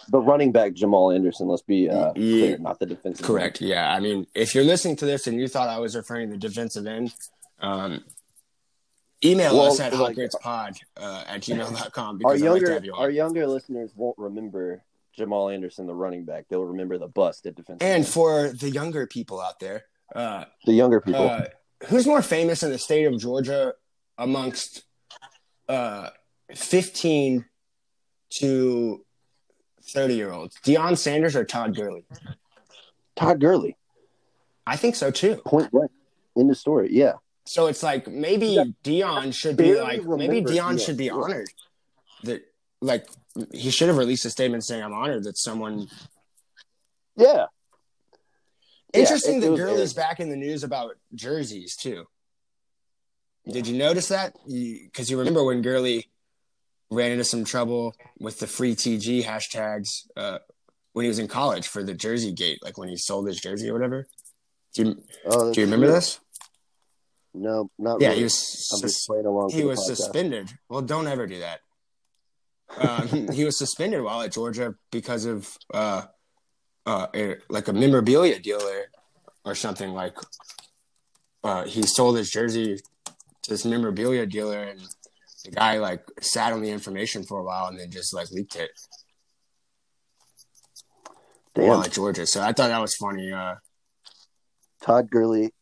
The 0.08 0.18
running 0.18 0.50
back 0.52 0.72
Jamal 0.74 1.12
Anderson. 1.12 1.46
Let's 1.48 1.62
be 1.62 1.88
uh, 1.88 2.06
Yeah. 2.08 2.12
clear, 2.14 2.58
not 2.58 2.78
the 2.80 2.86
defensive. 2.86 3.24
Correct. 3.24 3.60
Yeah. 3.60 3.92
I 3.94 4.00
mean, 4.00 4.26
if 4.34 4.54
you're 4.54 4.64
listening 4.64 4.96
to 4.96 5.06
this 5.06 5.26
and 5.26 5.38
you 5.38 5.46
thought 5.48 5.68
I 5.68 5.78
was 5.78 5.94
referring 5.94 6.30
to 6.30 6.36
defensive 6.36 6.86
end, 6.86 7.14
um, 7.60 8.02
email 9.24 9.54
Well, 9.56 9.66
us 9.72 9.80
at 9.80 9.94
like- 9.94 10.16
hotgritspod 10.16 10.78
uh, 10.96 11.24
at 11.26 11.40
gmail.com 11.42 12.20
Our 12.24 12.34
because 12.34 12.42
I'd 12.42 12.48
like 12.50 12.64
to 12.64 12.72
have 12.72 12.84
you 12.84 12.92
on. 12.94 13.00
our 13.00 13.10
younger 13.10 13.46
listeners 13.46 13.90
won't 13.96 14.18
remember 14.18 14.82
Jamal 15.16 15.48
Anderson, 15.48 15.86
the 15.86 15.94
running 15.94 16.24
back. 16.24 16.46
They'll 16.48 16.64
remember 16.64 16.98
the 16.98 17.06
bust 17.08 17.46
at 17.46 17.54
defense. 17.54 17.78
And 17.80 18.04
end. 18.04 18.06
for 18.08 18.48
the 18.48 18.68
younger 18.70 19.06
people 19.06 19.40
out 19.40 19.60
there, 19.60 19.84
uh, 20.14 20.44
the 20.66 20.72
younger 20.72 21.00
people. 21.00 21.28
uh, 21.28 21.44
who's 21.86 22.06
more 22.06 22.20
famous 22.22 22.62
in 22.64 22.70
the 22.70 22.78
state 22.78 23.04
of 23.04 23.18
Georgia 23.20 23.74
amongst 24.18 24.82
uh, 25.68 26.08
15 26.54 27.44
to 28.30 29.04
30 29.92 30.14
year 30.14 30.32
olds? 30.32 30.56
Deion 30.64 30.98
Sanders 30.98 31.36
or 31.36 31.44
Todd 31.44 31.76
Gurley? 31.76 32.04
Todd 33.14 33.40
Gurley, 33.40 33.76
I 34.66 34.76
think 34.76 34.96
so 34.96 35.10
too. 35.12 35.36
point 35.46 35.70
blank. 35.70 35.92
In 36.36 36.48
the 36.48 36.54
story, 36.56 36.88
yeah. 36.90 37.12
So 37.46 37.66
it's 37.66 37.82
like 37.82 38.08
maybe 38.08 38.46
Yeah. 38.48 38.64
Deion 38.82 39.34
should 39.34 39.56
be 39.56 39.78
like 39.78 40.04
maybe 40.04 40.42
Deion 40.42 40.82
should 40.84 40.96
be 40.96 41.10
honored 41.10 41.48
that 42.22 42.42
like 42.80 43.06
he 43.52 43.70
should 43.70 43.88
have 43.88 43.98
released 43.98 44.24
a 44.24 44.30
statement 44.30 44.64
saying 44.64 44.82
I'm 44.82 44.94
honored 44.94 45.24
that 45.24 45.36
someone 45.36 45.88
Yeah. 47.16 47.46
Yeah, 48.92 49.00
Interesting 49.00 49.38
it 49.38 49.40
that 49.40 49.56
Gurley's 49.56 49.92
back 49.92 50.20
in 50.20 50.30
the 50.30 50.36
news 50.36 50.62
about 50.62 50.96
jerseys 51.14 51.74
too. 51.76 52.06
Did 53.46 53.66
you 53.66 53.76
notice 53.76 54.08
that? 54.08 54.36
Because 54.46 55.10
you, 55.10 55.18
remember 55.18 55.44
when 55.44 55.60
Gurley 55.62 56.08
ran 56.90 57.10
into 57.10 57.24
some 57.24 57.44
trouble 57.44 57.94
with 58.18 58.38
the 58.38 58.46
free 58.46 58.74
TG 58.74 59.24
hashtags 59.24 60.06
uh, 60.16 60.38
when 60.92 61.04
he 61.04 61.08
was 61.08 61.18
in 61.18 61.28
college 61.28 61.66
for 61.66 61.82
the 61.82 61.92
Jersey 61.92 62.32
Gate, 62.32 62.60
like 62.62 62.78
when 62.78 62.88
he 62.88 62.96
sold 62.96 63.26
his 63.26 63.40
jersey 63.40 63.68
or 63.68 63.74
whatever. 63.74 64.06
Do 64.74 64.82
you, 64.84 65.02
Oh, 65.26 65.52
do 65.52 65.60
you 65.60 65.66
remember 65.66 65.88
this? 65.88 66.20
No, 67.34 67.68
not 67.78 68.00
Yeah, 68.00 68.08
really. 68.08 68.18
he 68.18 68.24
was 68.24 68.70
I'm 68.72 68.80
just 68.80 69.06
playing 69.06 69.26
along. 69.26 69.50
he 69.50 69.64
was 69.64 69.80
podcast. 69.80 69.96
suspended. 69.96 70.52
Well, 70.68 70.82
don't 70.82 71.08
ever 71.08 71.26
do 71.26 71.40
that. 71.40 71.60
Um, 72.78 73.28
he 73.32 73.44
was 73.44 73.58
suspended 73.58 74.02
while 74.02 74.22
at 74.22 74.32
Georgia 74.32 74.74
because 74.92 75.24
of 75.24 75.56
uh, 75.72 76.02
uh, 76.86 77.08
a, 77.14 77.36
like 77.48 77.66
a 77.68 77.72
memorabilia 77.72 78.38
dealer 78.38 78.84
or 79.44 79.54
something. 79.56 79.90
Like 79.92 80.16
uh, 81.42 81.64
he 81.64 81.82
sold 81.82 82.16
his 82.16 82.30
jersey 82.30 82.76
to 83.42 83.50
this 83.50 83.64
memorabilia 83.64 84.26
dealer, 84.26 84.62
and 84.62 84.80
the 85.44 85.50
guy 85.50 85.78
like 85.78 86.04
sat 86.20 86.52
on 86.52 86.62
the 86.62 86.70
information 86.70 87.24
for 87.24 87.40
a 87.40 87.42
while 87.42 87.66
and 87.66 87.78
then 87.78 87.90
just 87.90 88.14
like 88.14 88.30
leaked 88.30 88.56
it 88.56 88.70
Damn. 91.54 91.68
while 91.68 91.82
at 91.82 91.92
Georgia. 91.92 92.26
So 92.26 92.40
I 92.40 92.52
thought 92.52 92.68
that 92.68 92.80
was 92.80 92.94
funny. 92.94 93.32
Uh, 93.32 93.56
Todd 94.82 95.10
Gurley, 95.10 95.52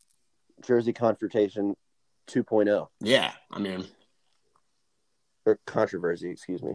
Jersey 0.62 0.92
confrontation 0.92 1.74
2.0 2.28 2.88
yeah, 3.00 3.32
I 3.50 3.58
mean, 3.58 3.84
or 5.44 5.58
controversy, 5.66 6.30
excuse 6.30 6.62
me. 6.62 6.74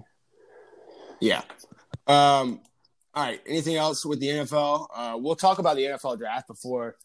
Yeah. 1.20 1.42
Um, 2.06 2.62
all 3.14 3.24
right. 3.24 3.42
Anything 3.48 3.76
else 3.78 4.06
with 4.06 4.20
the 4.20 4.28
NFL? 4.28 4.88
Uh, 4.94 5.18
we'll 5.18 5.36
talk 5.36 5.58
about 5.58 5.76
the 5.78 5.84
NFL 5.84 6.18
draft 6.20 6.48
before 6.48 6.96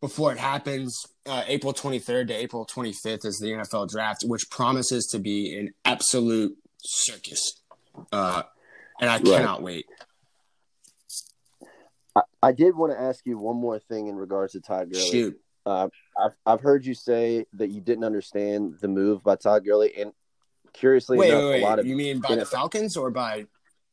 before 0.00 0.32
it 0.32 0.38
happens. 0.38 0.96
Uh, 1.26 1.42
April 1.46 1.74
23rd 1.74 2.28
to 2.28 2.34
April 2.34 2.64
25th 2.64 3.26
is 3.26 3.38
the 3.38 3.48
NFL 3.48 3.88
draft, 3.90 4.22
which 4.26 4.48
promises 4.48 5.06
to 5.06 5.18
be 5.18 5.58
an 5.58 5.74
absolute 5.84 6.56
circus. 6.78 7.60
Uh, 8.12 8.44
and 9.00 9.10
I 9.10 9.16
Right. 9.16 9.24
cannot 9.24 9.62
wait. 9.62 9.86
I, 12.16 12.22
I 12.42 12.52
did 12.52 12.76
want 12.76 12.92
to 12.92 12.98
ask 13.00 13.26
you 13.26 13.38
one 13.38 13.56
more 13.56 13.78
thing 13.78 14.06
in 14.06 14.16
regards 14.16 14.52
to 14.52 14.60
Todd 14.60 14.92
Gurley. 14.92 15.10
Shoot. 15.10 15.40
Uh, 15.68 15.88
I've 16.18 16.32
I've 16.46 16.60
heard 16.62 16.86
you 16.86 16.94
say 16.94 17.44
that 17.52 17.68
you 17.68 17.82
didn't 17.82 18.04
understand 18.04 18.78
the 18.80 18.88
move 18.88 19.22
by 19.22 19.36
Todd 19.36 19.66
Gurley, 19.66 19.92
and 20.00 20.12
curiously 20.72 21.18
Wait, 21.18 21.30
enough, 21.30 21.50
wait, 21.50 21.62
a 21.62 21.64
lot 21.66 21.78
of 21.78 21.86
You 21.86 21.94
mean 21.94 22.20
by 22.20 22.36
the 22.36 22.46
Falcons 22.46 22.96
or 22.96 23.10
by? 23.10 23.44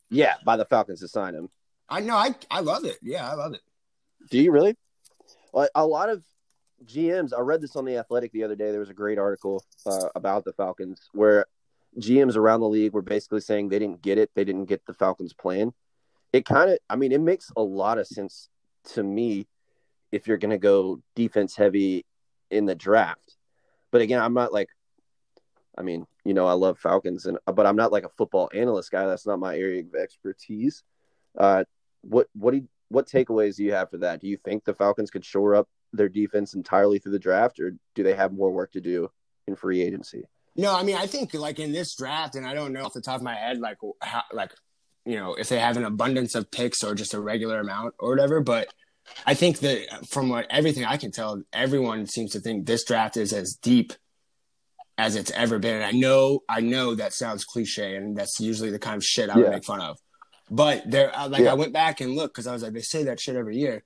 yeah 0.10 0.36
by 0.46 0.56
the 0.56 0.66
Falcons 0.66 1.02
to 1.02 1.08
sign 1.10 1.36
him. 1.36 1.50
I 1.90 2.00
know. 2.00 2.16
I 2.16 2.34
I 2.50 2.62
love 2.62 2.86
it. 2.86 2.98
Yeah, 3.02 3.30
I 3.30 3.34
love 3.34 3.54
it. 3.54 3.62
Do 4.32 4.40
you 4.40 4.52
really? 4.52 4.76
Well, 5.52 5.68
a 5.76 5.86
lot 5.86 6.10
of 6.10 6.24
GMs. 6.86 7.34
I 7.38 7.42
read 7.42 7.62
this 7.62 7.76
on 7.76 7.84
the 7.84 7.98
Athletic 7.98 8.32
the 8.32 8.46
other 8.46 8.56
day. 8.56 8.72
There 8.72 8.80
was 8.80 8.90
a 8.90 8.94
great 8.94 9.20
article 9.20 9.62
uh, 9.86 10.08
about 10.16 10.46
the 10.46 10.54
Falcons 10.54 11.10
where 11.12 11.46
GMs 12.00 12.38
around 12.38 12.62
the 12.62 12.70
league 12.70 12.94
were 12.94 13.02
basically 13.02 13.42
saying 13.42 13.68
they 13.68 13.80
didn't 13.80 14.02
get 14.02 14.18
it. 14.18 14.32
They 14.34 14.46
didn't 14.46 14.66
get 14.66 14.86
the 14.86 14.94
Falcons' 14.94 15.34
plan. 15.34 15.74
It 16.32 16.46
kind 16.46 16.72
of. 16.72 16.80
I 16.90 16.96
mean, 16.96 17.12
it 17.12 17.22
makes 17.22 17.52
a 17.58 17.62
lot 17.62 17.98
of 17.98 18.08
sense 18.08 18.48
to 18.94 19.04
me 19.04 19.48
if 20.16 20.28
you're 20.28 20.38
going 20.38 20.52
to 20.52 20.58
go 20.58 21.02
defense 21.14 21.58
heavy 21.58 22.06
in 22.50 22.66
the 22.66 22.74
draft. 22.74 23.36
But 23.92 24.02
again, 24.02 24.22
I'm 24.22 24.34
not 24.34 24.54
like. 24.54 24.70
I 25.78 25.82
mean, 25.82 26.08
you 26.24 26.34
know, 26.34 26.48
I 26.48 26.54
love 26.54 26.80
Falcons, 26.80 27.26
and 27.26 27.38
but 27.46 27.66
I'm 27.66 27.76
not 27.76 27.92
like 27.92 28.06
a 28.06 28.10
football 28.18 28.50
analyst 28.54 28.92
guy. 28.92 29.06
That's 29.06 29.28
not 29.28 29.40
my 29.40 29.58
area 29.58 29.82
of 29.82 29.94
expertise. 29.94 30.84
Uh, 31.38 31.66
what 32.02 32.28
what 32.34 32.52
do 32.52 32.58
you, 32.58 32.68
what 32.88 33.08
takeaways 33.08 33.58
do 33.58 33.66
you 33.66 33.74
have 33.74 33.90
for 33.90 33.98
that? 33.98 34.22
Do 34.22 34.28
you 34.28 34.38
think 34.38 34.64
the 34.64 34.74
Falcons 34.74 35.12
could 35.12 35.26
shore 35.26 35.54
up 35.54 35.68
their 35.92 36.08
defense 36.08 36.54
entirely 36.54 36.98
through 36.98 37.12
the 37.12 37.20
draft, 37.20 37.60
or 37.60 37.76
do 37.94 38.04
they 38.04 38.16
have 38.16 38.32
more 38.32 38.52
work 38.52 38.72
to 38.72 38.82
do 38.82 39.10
in 39.48 39.56
free 39.58 39.82
agency? 39.82 40.24
No, 40.56 40.74
I 40.74 40.84
mean, 40.84 40.96
I 40.96 41.08
think 41.08 41.34
like 41.34 41.60
in 41.60 41.74
this 41.74 41.94
draft, 41.94 42.36
and 42.36 42.48
I 42.48 42.54
don't 42.54 42.72
know 42.72 42.86
off 42.86 42.94
the 42.94 43.02
top 43.02 43.18
of 43.18 43.24
my 43.24 43.36
head, 43.36 43.60
like 43.60 43.80
how, 44.02 44.24
like 44.32 44.54
you 45.06 45.18
know, 45.18 45.36
if 45.36 45.50
they 45.50 45.60
have 45.60 45.76
an 45.76 45.84
abundance 45.84 46.36
of 46.36 46.50
picks 46.50 46.86
or 46.86 46.96
just 46.96 47.14
a 47.14 47.20
regular 47.20 47.60
amount 47.60 47.96
or 48.00 48.12
whatever. 48.12 48.40
But 48.40 48.74
I 49.26 49.34
think 49.34 49.60
that 49.60 50.08
from 50.10 50.30
what 50.30 50.48
everything 50.50 50.86
I 50.86 50.98
can 50.98 51.12
tell, 51.12 51.42
everyone 51.54 52.06
seems 52.08 52.32
to 52.32 52.40
think 52.40 52.66
this 52.66 52.84
draft 52.84 53.18
is 53.18 53.34
as 53.34 53.58
deep 53.62 53.94
as 54.98 55.16
it's 55.16 55.32
ever 55.32 55.60
been. 55.60 55.76
And 55.76 55.84
I 55.84 55.92
know, 55.92 56.42
I 56.48 56.62
know 56.62 56.96
that 56.96 57.14
sounds 57.14 57.44
cliche, 57.44 57.96
and 57.96 58.16
that's 58.18 58.40
usually 58.40 58.72
the 58.72 58.80
kind 58.80 58.96
of 58.98 59.04
shit 59.04 59.30
I 59.30 59.36
would 59.38 59.50
make 59.52 59.66
fun 59.66 59.82
of. 59.82 59.98
But 60.50 60.90
there, 60.90 61.12
like, 61.28 61.42
Yeah. 61.42 61.52
I 61.52 61.56
went 61.56 61.74
back 61.74 62.02
and 62.02 62.16
looked 62.16 62.36
because 62.36 62.48
I 62.48 62.54
was 62.54 62.64
like, 62.64 62.74
they 62.74 62.82
say 62.82 63.04
that 63.04 63.20
shit 63.20 63.36
every 63.36 63.58
year. 63.58 63.84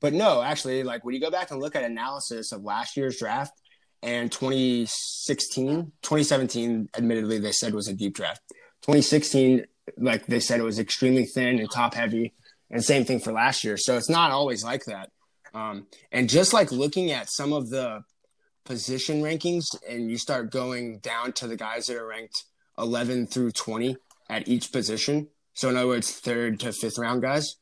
But 0.00 0.12
no, 0.12 0.42
actually, 0.42 0.82
like 0.82 1.04
when 1.04 1.14
you 1.14 1.20
go 1.20 1.30
back 1.30 1.50
and 1.50 1.60
look 1.60 1.74
at 1.74 1.82
analysis 1.82 2.52
of 2.52 2.62
last 2.62 2.96
year's 2.96 3.18
draft 3.18 3.60
and 4.02 4.30
2016, 4.30 5.92
2017, 6.02 6.90
admittedly, 6.96 7.38
they 7.38 7.52
said 7.52 7.74
was 7.74 7.88
a 7.88 7.94
deep 7.94 8.14
draft. 8.14 8.42
2016, 8.82 9.64
like 9.98 10.26
they 10.26 10.38
said, 10.40 10.60
it 10.60 10.64
was 10.64 10.78
extremely 10.78 11.24
thin 11.24 11.58
and 11.58 11.70
top 11.70 11.94
heavy. 11.94 12.34
And 12.70 12.84
same 12.84 13.04
thing 13.04 13.20
for 13.20 13.32
last 13.32 13.62
year. 13.64 13.76
So 13.76 13.96
it's 13.96 14.10
not 14.10 14.30
always 14.32 14.64
like 14.64 14.84
that. 14.86 15.10
Um, 15.54 15.86
and 16.12 16.28
just 16.28 16.52
like 16.52 16.72
looking 16.72 17.10
at 17.12 17.30
some 17.30 17.52
of 17.52 17.70
the 17.70 18.02
position 18.64 19.22
rankings 19.22 19.64
and 19.88 20.10
you 20.10 20.18
start 20.18 20.50
going 20.50 20.98
down 20.98 21.32
to 21.34 21.46
the 21.46 21.56
guys 21.56 21.86
that 21.86 21.96
are 21.96 22.06
ranked 22.06 22.44
11 22.78 23.28
through 23.28 23.52
20 23.52 23.96
at 24.28 24.48
each 24.48 24.72
position. 24.72 25.28
So 25.54 25.68
in 25.70 25.76
other 25.76 25.86
words, 25.86 26.10
third 26.12 26.60
to 26.60 26.72
fifth 26.72 26.98
round 26.98 27.22
guys. 27.22 27.56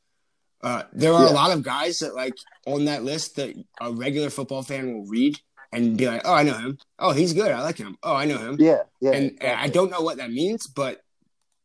Uh, 0.63 0.85
there 0.93 1.13
are 1.13 1.27
Yeah. 1.27 1.31
a 1.33 1.35
lot 1.35 1.51
of 1.51 1.63
guys 1.63 1.99
that 1.99 2.15
like 2.15 2.35
on 2.67 2.87
that 2.87 3.05
list 3.05 3.37
that 3.37 3.55
a 3.81 3.93
regular 3.93 4.31
football 4.31 4.63
fan 4.63 4.95
will 4.95 5.05
read 5.07 5.39
and 5.73 5.97
be 5.99 6.07
like, 6.07 6.23
"Oh, 6.25 6.33
I 6.33 6.43
know 6.43 6.57
him. 6.57 6.79
Oh, 6.99 7.13
he's 7.13 7.35
good. 7.35 7.51
I 7.51 7.61
like 7.61 7.77
him. 7.77 7.99
Oh, 8.03 8.15
I 8.15 8.25
know 8.25 8.39
him." 8.39 8.57
Yeah, 8.59 8.85
yeah. 9.01 9.11
and 9.13 9.37
and 9.43 9.61
I 9.61 9.69
don't 9.69 9.91
know 9.91 10.01
what 10.01 10.17
that 10.17 10.31
means, 10.31 10.67
but 10.67 11.03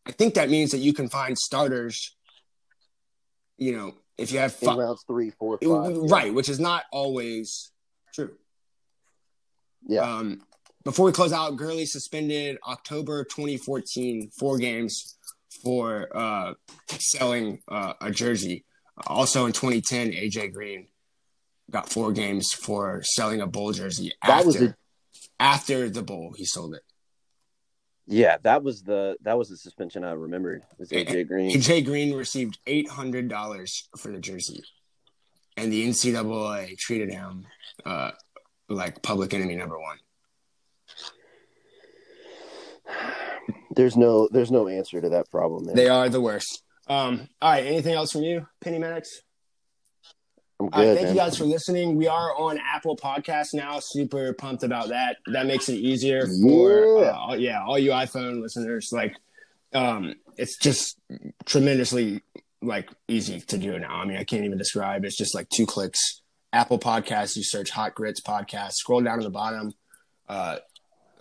I 0.05 0.11
think 0.11 0.33
that 0.33 0.49
means 0.49 0.71
that 0.71 0.79
you 0.79 0.93
can 0.93 1.07
find 1.07 1.37
starters. 1.37 2.17
You 3.59 3.75
know, 3.75 3.93
if 4.17 4.31
you 4.31 4.39
have 4.39 4.55
in 4.61 4.75
rounds 4.75 5.03
three, 5.05 5.29
four, 5.31 5.57
five. 5.57 5.91
yeah. 5.91 6.01
right, 6.07 6.33
which 6.33 6.49
is 6.49 6.59
not 6.59 6.83
always 6.91 7.71
true. 8.13 8.31
Yeah. 9.87 10.01
Um, 10.01 10.41
before 10.83 11.05
we 11.05 11.11
close 11.11 11.33
out, 11.33 11.55
Gurley 11.57 11.85
suspended 11.85 12.57
October 12.67 13.23
2014, 13.25 14.31
four 14.39 14.57
games 14.57 15.17
for 15.61 16.07
uh, 16.15 16.53
selling 16.87 17.61
uh, 17.67 17.93
a 18.01 18.11
jersey. 18.11 18.65
Also 19.07 19.45
in 19.45 19.51
2010, 19.51 20.11
AJ 20.11 20.53
Green 20.53 20.87
got 21.69 21.89
four 21.89 22.11
games 22.11 22.49
for 22.53 23.01
selling 23.03 23.41
a 23.41 23.47
bowl 23.47 23.71
jersey 23.71 24.13
That 24.23 24.31
after 24.39 24.47
was 24.47 24.61
a- 24.61 24.75
after 25.39 25.89
the 25.89 26.01
bowl. 26.01 26.33
He 26.35 26.45
sold 26.45 26.75
it. 26.75 26.81
Yeah, 28.11 28.37
that 28.41 28.63
was 28.63 28.81
the 28.81 29.17
that 29.21 29.37
was 29.37 29.49
the 29.49 29.57
suspension 29.57 30.03
I 30.03 30.13
remembered. 30.13 30.63
Was 30.79 30.89
AJ 30.89 31.27
Green? 31.27 31.55
AJ 31.55 31.85
Green 31.85 32.15
received 32.15 32.57
eight 32.65 32.89
hundred 32.89 33.27
dollars 33.27 33.87
for 33.97 34.11
the 34.11 34.17
jersey, 34.19 34.63
and 35.55 35.71
the 35.71 35.87
NCAA 35.87 36.75
treated 36.79 37.11
him 37.11 37.45
uh, 37.85 38.11
like 38.67 39.03
public 39.03 39.35
enemy 39.35 39.55
number 39.55 39.77
one. 39.79 39.97
There's 43.75 43.95
no 43.95 44.27
there's 44.31 44.51
no 44.51 44.67
answer 44.67 44.99
to 44.99 45.09
that 45.09 45.29
problem. 45.29 45.67
Man. 45.67 45.75
They 45.75 45.87
are 45.87 46.09
the 46.09 46.19
worst. 46.19 46.63
Um, 46.87 47.29
all 47.39 47.51
right. 47.51 47.65
Anything 47.65 47.93
else 47.93 48.11
from 48.11 48.23
you, 48.23 48.47
Penny 48.61 48.79
Maddox? 48.79 49.21
I'm 50.59 50.65
right, 50.67 50.71
good, 50.85 50.95
thank 50.95 51.07
man. 51.07 51.15
you 51.15 51.21
guys 51.21 51.37
for 51.37 51.45
listening. 51.45 51.95
We 51.95 52.07
are 52.07 52.35
on 52.37 52.59
Apple 52.59 52.97
Podcasts 52.97 53.53
now. 53.53 53.79
Super 53.79 54.33
pumped 54.33 54.63
about 54.63 54.89
that. 54.89 55.17
That 55.27 55.45
makes 55.45 55.69
it 55.69 55.75
easier 55.75 56.27
for 56.27 57.01
Yeah. 57.01 57.09
uh, 57.11 57.15
all- 57.17 57.35
yeah, 57.37 57.63
all 57.63 57.79
you 57.79 57.91
iPhone 57.91 58.41
listeners. 58.41 58.89
Like, 58.91 59.15
um, 59.73 60.15
it's 60.37 60.57
just 60.57 60.97
tremendously 61.45 62.21
like 62.61 62.89
easy 63.07 63.39
to 63.39 63.57
do 63.57 63.79
now. 63.79 63.95
I 63.95 64.05
mean, 64.05 64.17
I 64.17 64.23
can't 64.25 64.43
even 64.43 64.57
describe. 64.57 65.05
It's 65.05 65.15
just 65.17 65.33
like 65.33 65.47
two 65.49 65.65
clicks. 65.65 66.21
Apple 66.51 66.79
Podcasts. 66.79 67.37
You 67.37 67.43
search 67.43 67.69
Hot 67.69 67.95
Grits 67.95 68.19
Podcast. 68.21 68.73
Scroll 68.73 69.01
down 69.01 69.19
to 69.19 69.23
the 69.23 69.29
bottom. 69.29 69.71
Uh, 70.27 70.57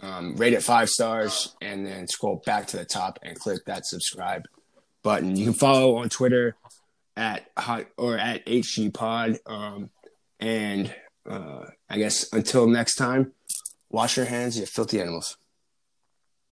um, 0.00 0.34
rate 0.36 0.52
it 0.52 0.62
five 0.62 0.88
stars, 0.88 1.54
and 1.60 1.86
then 1.86 2.06
scroll 2.08 2.42
back 2.46 2.66
to 2.68 2.76
the 2.76 2.84
top 2.84 3.18
and 3.22 3.38
click 3.38 3.64
that 3.66 3.84
subscribe 3.86 4.42
button. 5.02 5.36
You 5.36 5.44
can 5.46 5.54
follow 5.54 5.96
on 5.96 6.08
Twitter 6.08 6.56
at 7.18 7.50
hot 7.58 7.86
or 7.98 8.16
at 8.16 8.46
HG 8.46 8.94
Pod. 8.94 9.38
Um, 9.44 9.90
and 10.40 10.94
uh, 11.28 11.64
I 11.90 11.98
guess 11.98 12.32
until 12.32 12.66
next 12.68 12.94
time, 12.94 13.32
wash 13.90 14.16
your 14.16 14.26
hands, 14.26 14.58
you 14.58 14.64
filthy 14.64 15.00
animals. 15.00 15.36